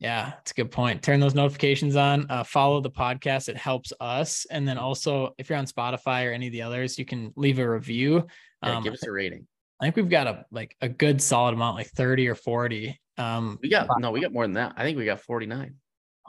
Yeah, 0.00 0.32
it's 0.40 0.50
a 0.50 0.54
good 0.54 0.70
point. 0.70 1.02
Turn 1.02 1.20
those 1.20 1.34
notifications 1.34 1.94
on. 1.94 2.26
Uh, 2.30 2.42
follow 2.42 2.80
the 2.80 2.90
podcast; 2.90 3.48
it 3.48 3.56
helps 3.56 3.92
us. 4.00 4.46
And 4.50 4.66
then 4.66 4.78
also, 4.78 5.34
if 5.38 5.48
you're 5.48 5.58
on 5.58 5.66
Spotify 5.66 6.26
or 6.26 6.32
any 6.32 6.46
of 6.46 6.52
the 6.52 6.62
others, 6.62 6.98
you 6.98 7.04
can 7.04 7.32
leave 7.36 7.58
a 7.58 7.70
review. 7.70 8.26
Yeah, 8.62 8.78
Um, 8.78 8.82
give 8.82 8.94
us 8.94 9.06
a 9.06 9.12
rating. 9.12 9.46
I 9.80 9.84
think 9.84 9.96
we've 9.96 10.08
got 10.08 10.26
a 10.26 10.46
like 10.50 10.74
a 10.80 10.88
good 10.88 11.20
solid 11.20 11.54
amount, 11.54 11.76
like 11.76 11.88
30 11.88 12.28
or 12.28 12.34
40. 12.34 12.98
Um, 13.18 13.58
We 13.62 13.68
got 13.68 13.88
no, 13.98 14.10
we 14.10 14.20
got 14.20 14.32
more 14.32 14.44
than 14.44 14.54
that. 14.54 14.72
I 14.76 14.82
think 14.84 14.96
we 14.96 15.04
got 15.04 15.20
49. 15.20 15.74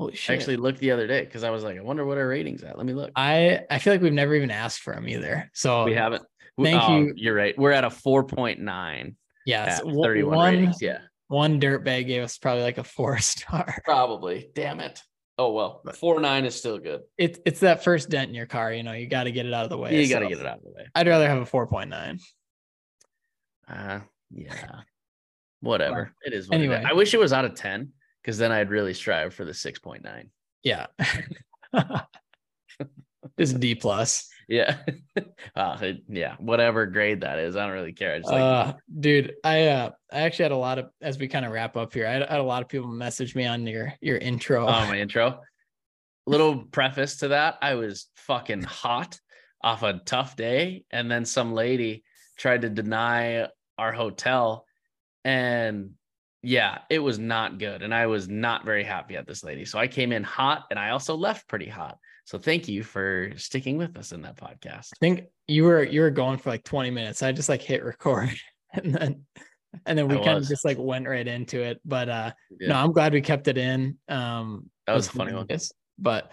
Holy 0.02 0.20
I 0.28 0.34
actually 0.34 0.58
looked 0.58 0.80
the 0.80 0.92
other 0.92 1.08
day 1.08 1.24
because 1.24 1.44
I 1.44 1.50
was 1.52 1.64
like, 1.64 1.78
I 1.78 1.82
wonder 1.82 2.06
what 2.06 2.18
our 2.18 2.28
ratings 2.28 2.64
at. 2.64 2.78
Let 2.78 2.86
me 2.86 2.94
look. 2.94 3.12
I 3.16 3.62
I 3.70 3.80
feel 3.80 3.94
like 3.94 4.02
we've 4.02 4.12
never 4.14 4.34
even 4.36 4.52
asked 4.52 4.82
for 4.82 4.94
them 4.94 5.08
either. 5.08 5.50
So 5.54 5.84
we 5.84 5.94
haven't. 5.94 6.24
Thank 6.62 6.82
oh, 6.84 6.98
you. 6.98 7.14
You're 7.16 7.36
right. 7.36 7.58
We're 7.58 7.72
at 7.72 7.84
a 7.84 7.90
4.9 7.90 9.16
yes, 9.46 9.80
31 9.82 10.36
one 10.36 10.54
ratings. 10.54 10.82
Yeah, 10.82 11.00
one 11.28 11.62
dirtbag 11.62 12.08
gave 12.08 12.24
us 12.24 12.38
probably 12.38 12.64
like 12.64 12.78
a 12.78 12.84
four 12.84 13.18
star. 13.20 13.82
probably. 13.86 14.50
Damn 14.56 14.80
it. 14.80 15.02
Oh 15.38 15.54
well, 15.54 15.82
But- 15.84 15.96
four 15.96 16.20
nine 16.20 16.46
is 16.46 16.56
still 16.56 16.78
good. 16.78 17.02
It's 17.18 17.40
it's 17.46 17.62
that 17.62 17.84
first 17.84 18.10
dent 18.10 18.30
in 18.30 18.36
your 18.36 18.48
car. 18.48 18.74
You 18.74 18.84
know, 18.84 18.94
you 18.94 19.08
got 19.08 19.24
to 19.26 19.32
get 19.32 19.46
it 19.46 19.54
out 19.54 19.64
of 19.64 19.70
the 19.70 19.78
way. 19.78 20.02
you 20.02 20.10
got 20.10 20.20
to 20.20 20.26
so 20.26 20.30
get 20.30 20.40
it 20.40 20.46
out 20.46 20.58
of 20.58 20.64
the 20.64 20.72
way. 20.72 20.88
I'd 20.96 21.08
rather 21.08 21.28
have 21.28 21.40
a 21.40 21.46
4.9. 21.46 22.22
Uh, 23.68 24.00
yeah. 24.32 24.82
Whatever. 25.62 26.14
It 26.24 26.34
is. 26.34 26.50
What 26.50 26.56
it 26.60 26.64
is. 26.64 26.72
anyway. 26.72 26.84
I 26.86 26.94
wish 26.94 27.14
it 27.14 27.20
was 27.20 27.34
out 27.34 27.46
of 27.46 27.56
10 27.56 27.92
because 28.22 28.38
then 28.38 28.52
I'd 28.52 28.70
really 28.70 28.94
strive 28.94 29.34
for 29.34 29.46
the 29.46 29.52
6.9. 29.52 30.30
Yeah. 30.64 30.88
Just 33.38 33.60
D 33.60 33.76
plus. 33.76 34.30
Yeah. 34.48 34.78
uh, 35.56 35.94
yeah. 36.10 36.36
Whatever 36.40 36.86
grade 36.86 37.22
that 37.22 37.40
is. 37.40 37.56
I 37.56 37.66
don't 37.66 37.74
really 37.74 37.94
care. 37.94 38.16
I 38.16 38.18
just 38.20 38.30
like, 38.30 38.42
uh 38.42 38.74
dude 39.00 39.34
i 39.44 39.68
uh 39.68 39.92
i 40.12 40.22
actually 40.22 40.44
had 40.44 40.52
a 40.52 40.58
lot 40.58 40.78
of 40.78 40.90
as 41.02 41.18
we 41.18 41.28
kind 41.28 41.46
of 41.46 41.52
wrap 41.52 41.78
up 41.78 41.94
here 41.94 42.06
I 42.06 42.12
had, 42.12 42.24
I 42.24 42.32
had 42.32 42.42
a 42.42 42.44
lot 42.44 42.62
of 42.62 42.68
people 42.68 42.90
message 42.90 43.34
me 43.36 43.46
on 43.46 43.66
your 43.66 43.94
your 44.02 44.18
intro 44.18 44.68
oh, 44.68 44.88
my 44.88 45.00
intro. 45.00 45.40
Little 46.28 46.66
preface 46.66 47.18
to 47.18 47.30
that. 47.30 47.58
I 47.62 47.76
was 47.76 48.08
fucking 48.16 48.64
hot 48.64 49.20
off 49.64 49.84
a 49.84 50.02
tough 50.06 50.36
day. 50.36 50.86
And 50.92 51.10
then 51.10 51.26
some 51.26 51.54
lady 51.54 52.04
tried 52.38 52.62
to 52.62 52.70
deny 52.70 53.48
our 53.78 53.92
hotel. 53.92 54.66
And 55.24 55.92
yeah, 56.44 56.80
it 56.90 57.00
was 57.00 57.20
not 57.20 57.60
good. 57.60 57.82
And 57.84 57.94
I 57.94 58.08
was 58.08 58.28
not 58.28 58.66
very 58.66 58.84
happy 58.84 59.16
at 59.16 59.28
this 59.28 59.44
lady. 59.44 59.64
So 59.66 59.78
I 59.80 59.88
came 59.88 60.12
in 60.12 60.24
hot 60.24 60.66
and 60.72 60.80
I 60.80 60.90
also 60.90 61.16
left 61.16 61.48
pretty 61.48 61.68
hot. 61.68 61.98
So 62.26 62.38
thank 62.38 62.68
you 62.68 62.84
for 62.84 63.32
sticking 63.36 63.78
with 63.78 63.98
us 63.98 64.12
in 64.12 64.22
that 64.24 64.38
podcast. 64.38 64.90
i 64.94 64.98
think 65.00 65.24
you 65.48 65.64
were 65.66 65.84
you 65.84 66.02
were 66.02 66.10
going 66.12 66.38
for 66.38 66.50
like 66.50 66.64
20 66.64 66.90
minutes 66.92 67.22
i 67.24 67.32
just 67.32 67.50
like 67.50 67.62
hit 67.62 67.84
record 67.84 68.30
and 68.74 68.94
then 68.96 69.26
and 69.86 69.98
then 69.98 70.08
we 70.08 70.16
I 70.18 70.24
kind 70.24 70.38
of 70.38 70.48
just 70.48 70.64
like 70.64 70.78
went 70.80 71.08
right 71.08 71.28
into 71.28 71.62
it 71.62 71.82
but 71.84 72.08
uh 72.08 72.32
Yeah, 72.60 72.70
no 72.70 72.76
i'm 72.76 72.92
glad 72.94 73.12
we 73.14 73.22
kept 73.22 73.48
it 73.50 73.58
in 73.58 73.98
um 74.08 74.70
that 74.88 74.94
was 74.94 75.08
a 75.08 75.12
funny 75.12 75.34
one. 75.34 75.48
But 76.00 76.32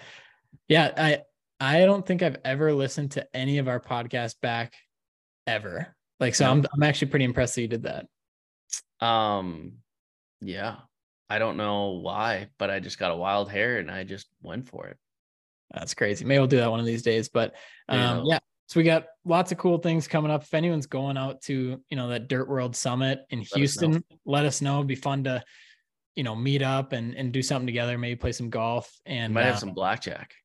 yeah 0.69 0.93
i 0.97 1.19
i 1.59 1.85
don't 1.85 2.07
think 2.07 2.23
i've 2.23 2.37
ever 2.45 2.73
listened 2.73 3.13
to 3.13 3.27
any 3.35 3.59
of 3.59 3.67
our 3.67 3.81
podcasts 3.81 4.37
back 4.41 4.75
ever 5.49 5.97
like 6.21 6.35
so 6.37 6.45
No. 6.45 6.51
i'm 6.53 6.67
i'm 6.75 6.83
actually 6.85 7.09
pretty 7.11 7.25
impressed 7.25 7.57
that 7.57 7.63
you 7.63 7.69
did 7.69 7.83
that 7.85 8.07
Um, 9.05 9.79
yeah, 10.41 10.77
I 11.29 11.39
don't 11.39 11.57
know 11.57 12.01
why, 12.03 12.49
but 12.59 12.71
I 12.71 12.81
just 12.81 12.99
got 12.99 13.11
a 13.11 13.17
wild 13.17 13.51
hair 13.51 13.79
and 13.79 13.91
I 13.91 14.05
just 14.05 14.29
went 14.43 14.69
for 14.69 14.87
it. 14.87 14.97
That's 15.73 15.95
crazy. 15.95 16.25
Maybe 16.25 16.39
we'll 16.39 16.47
do 16.47 16.59
that 16.59 16.71
one 16.71 16.81
of 16.81 16.87
these 16.87 17.03
days. 17.03 17.29
But 17.29 17.55
um, 17.89 17.99
Yeah. 17.99 18.23
yeah, 18.25 18.39
so 18.69 18.81
we 18.81 18.85
got 18.85 19.07
lots 19.25 19.53
of 19.53 19.59
cool 19.59 19.79
things 19.79 20.09
coming 20.09 20.31
up. 20.31 20.43
If 20.43 20.55
anyone's 20.55 20.87
going 20.87 21.17
out 21.17 21.43
to, 21.43 21.81
you 21.89 21.97
know, 21.97 22.09
that 22.09 22.29
Dirt 22.29 22.49
World 22.49 22.75
Summit 22.77 23.21
in 23.31 23.41
us 23.41 23.51
know. 23.53 23.59
Houston, 23.59 24.05
let 24.25 24.45
us 24.45 24.61
know. 24.63 24.77
It'd 24.77 24.87
be 24.87 24.95
fun 24.95 25.25
to, 25.25 25.43
you 26.17 26.23
know, 26.25 26.35
meet 26.35 26.63
up 26.63 26.93
and 26.93 27.15
and 27.15 27.33
do 27.33 27.43
something 27.43 27.67
together. 27.67 27.97
Maybe 27.99 28.17
play 28.17 28.33
some 28.33 28.51
golf. 28.51 28.91
And 29.07 29.35
might 29.35 29.43
uh, 29.43 29.47
have 29.47 29.59
some 29.59 29.75
blackjack. 29.75 30.35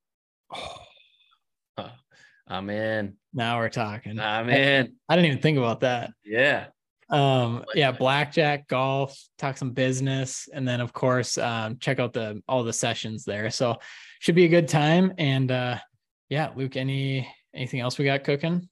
I'm 2.45 2.69
in. 2.69 3.15
now 3.33 3.57
we're 3.57 3.69
talking. 3.69 4.19
I'm 4.19 4.49
in. 4.49 4.95
I 5.07 5.15
didn't 5.15 5.27
even 5.27 5.41
think 5.41 5.57
about 5.57 5.79
that. 5.79 6.11
Yeah. 6.25 6.67
Um, 7.09 7.65
yeah, 7.75 7.91
Blackjack. 7.91 7.97
blackjack, 7.99 8.67
golf, 8.67 9.19
talk 9.37 9.57
some 9.57 9.71
business, 9.71 10.47
and 10.53 10.67
then 10.67 10.81
of 10.81 10.93
course, 10.93 11.37
um, 11.37 11.77
check 11.79 11.99
out 11.99 12.13
the 12.13 12.41
all 12.47 12.63
the 12.63 12.73
sessions 12.73 13.25
there. 13.25 13.49
So 13.49 13.77
should 14.19 14.35
be 14.35 14.45
a 14.45 14.49
good 14.49 14.67
time. 14.67 15.13
And 15.17 15.51
uh 15.51 15.77
yeah, 16.29 16.51
Luke, 16.55 16.77
any 16.77 17.27
anything 17.53 17.79
else 17.79 17.97
we 17.97 18.05
got 18.05 18.23
cooking? 18.23 18.69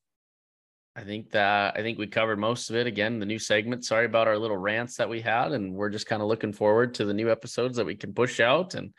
I 0.95 1.03
think 1.03 1.31
that 1.31 1.77
I 1.77 1.81
think 1.81 1.97
we 1.97 2.07
covered 2.07 2.39
most 2.39 2.69
of 2.69 2.75
it. 2.75 2.87
Again, 2.87 3.19
the 3.19 3.25
new 3.25 3.39
segment. 3.39 3.85
Sorry 3.85 4.05
about 4.05 4.27
our 4.27 4.37
little 4.37 4.57
rants 4.57 4.97
that 4.97 5.09
we 5.09 5.21
had, 5.21 5.51
and 5.51 5.73
we're 5.73 5.89
just 5.89 6.07
kind 6.07 6.21
of 6.21 6.27
looking 6.27 6.53
forward 6.53 6.95
to 6.95 7.05
the 7.05 7.13
new 7.13 7.31
episodes 7.31 7.77
that 7.77 7.85
we 7.85 7.95
can 7.95 8.13
push 8.13 8.39
out 8.39 8.73
and 8.75 8.93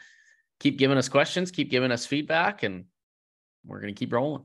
keep 0.60 0.78
giving 0.78 0.96
us 0.96 1.08
questions, 1.08 1.50
keep 1.50 1.70
giving 1.70 1.90
us 1.90 2.06
feedback, 2.06 2.62
and 2.62 2.84
we're 3.66 3.80
gonna 3.80 3.92
keep 3.92 4.12
rolling. 4.12 4.44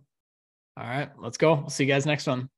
All 0.78 0.84
right, 0.84 1.10
let's 1.18 1.38
go. 1.38 1.56
We'll 1.56 1.70
see 1.70 1.86
you 1.86 1.92
guys 1.92 2.06
next 2.06 2.28
one. 2.28 2.50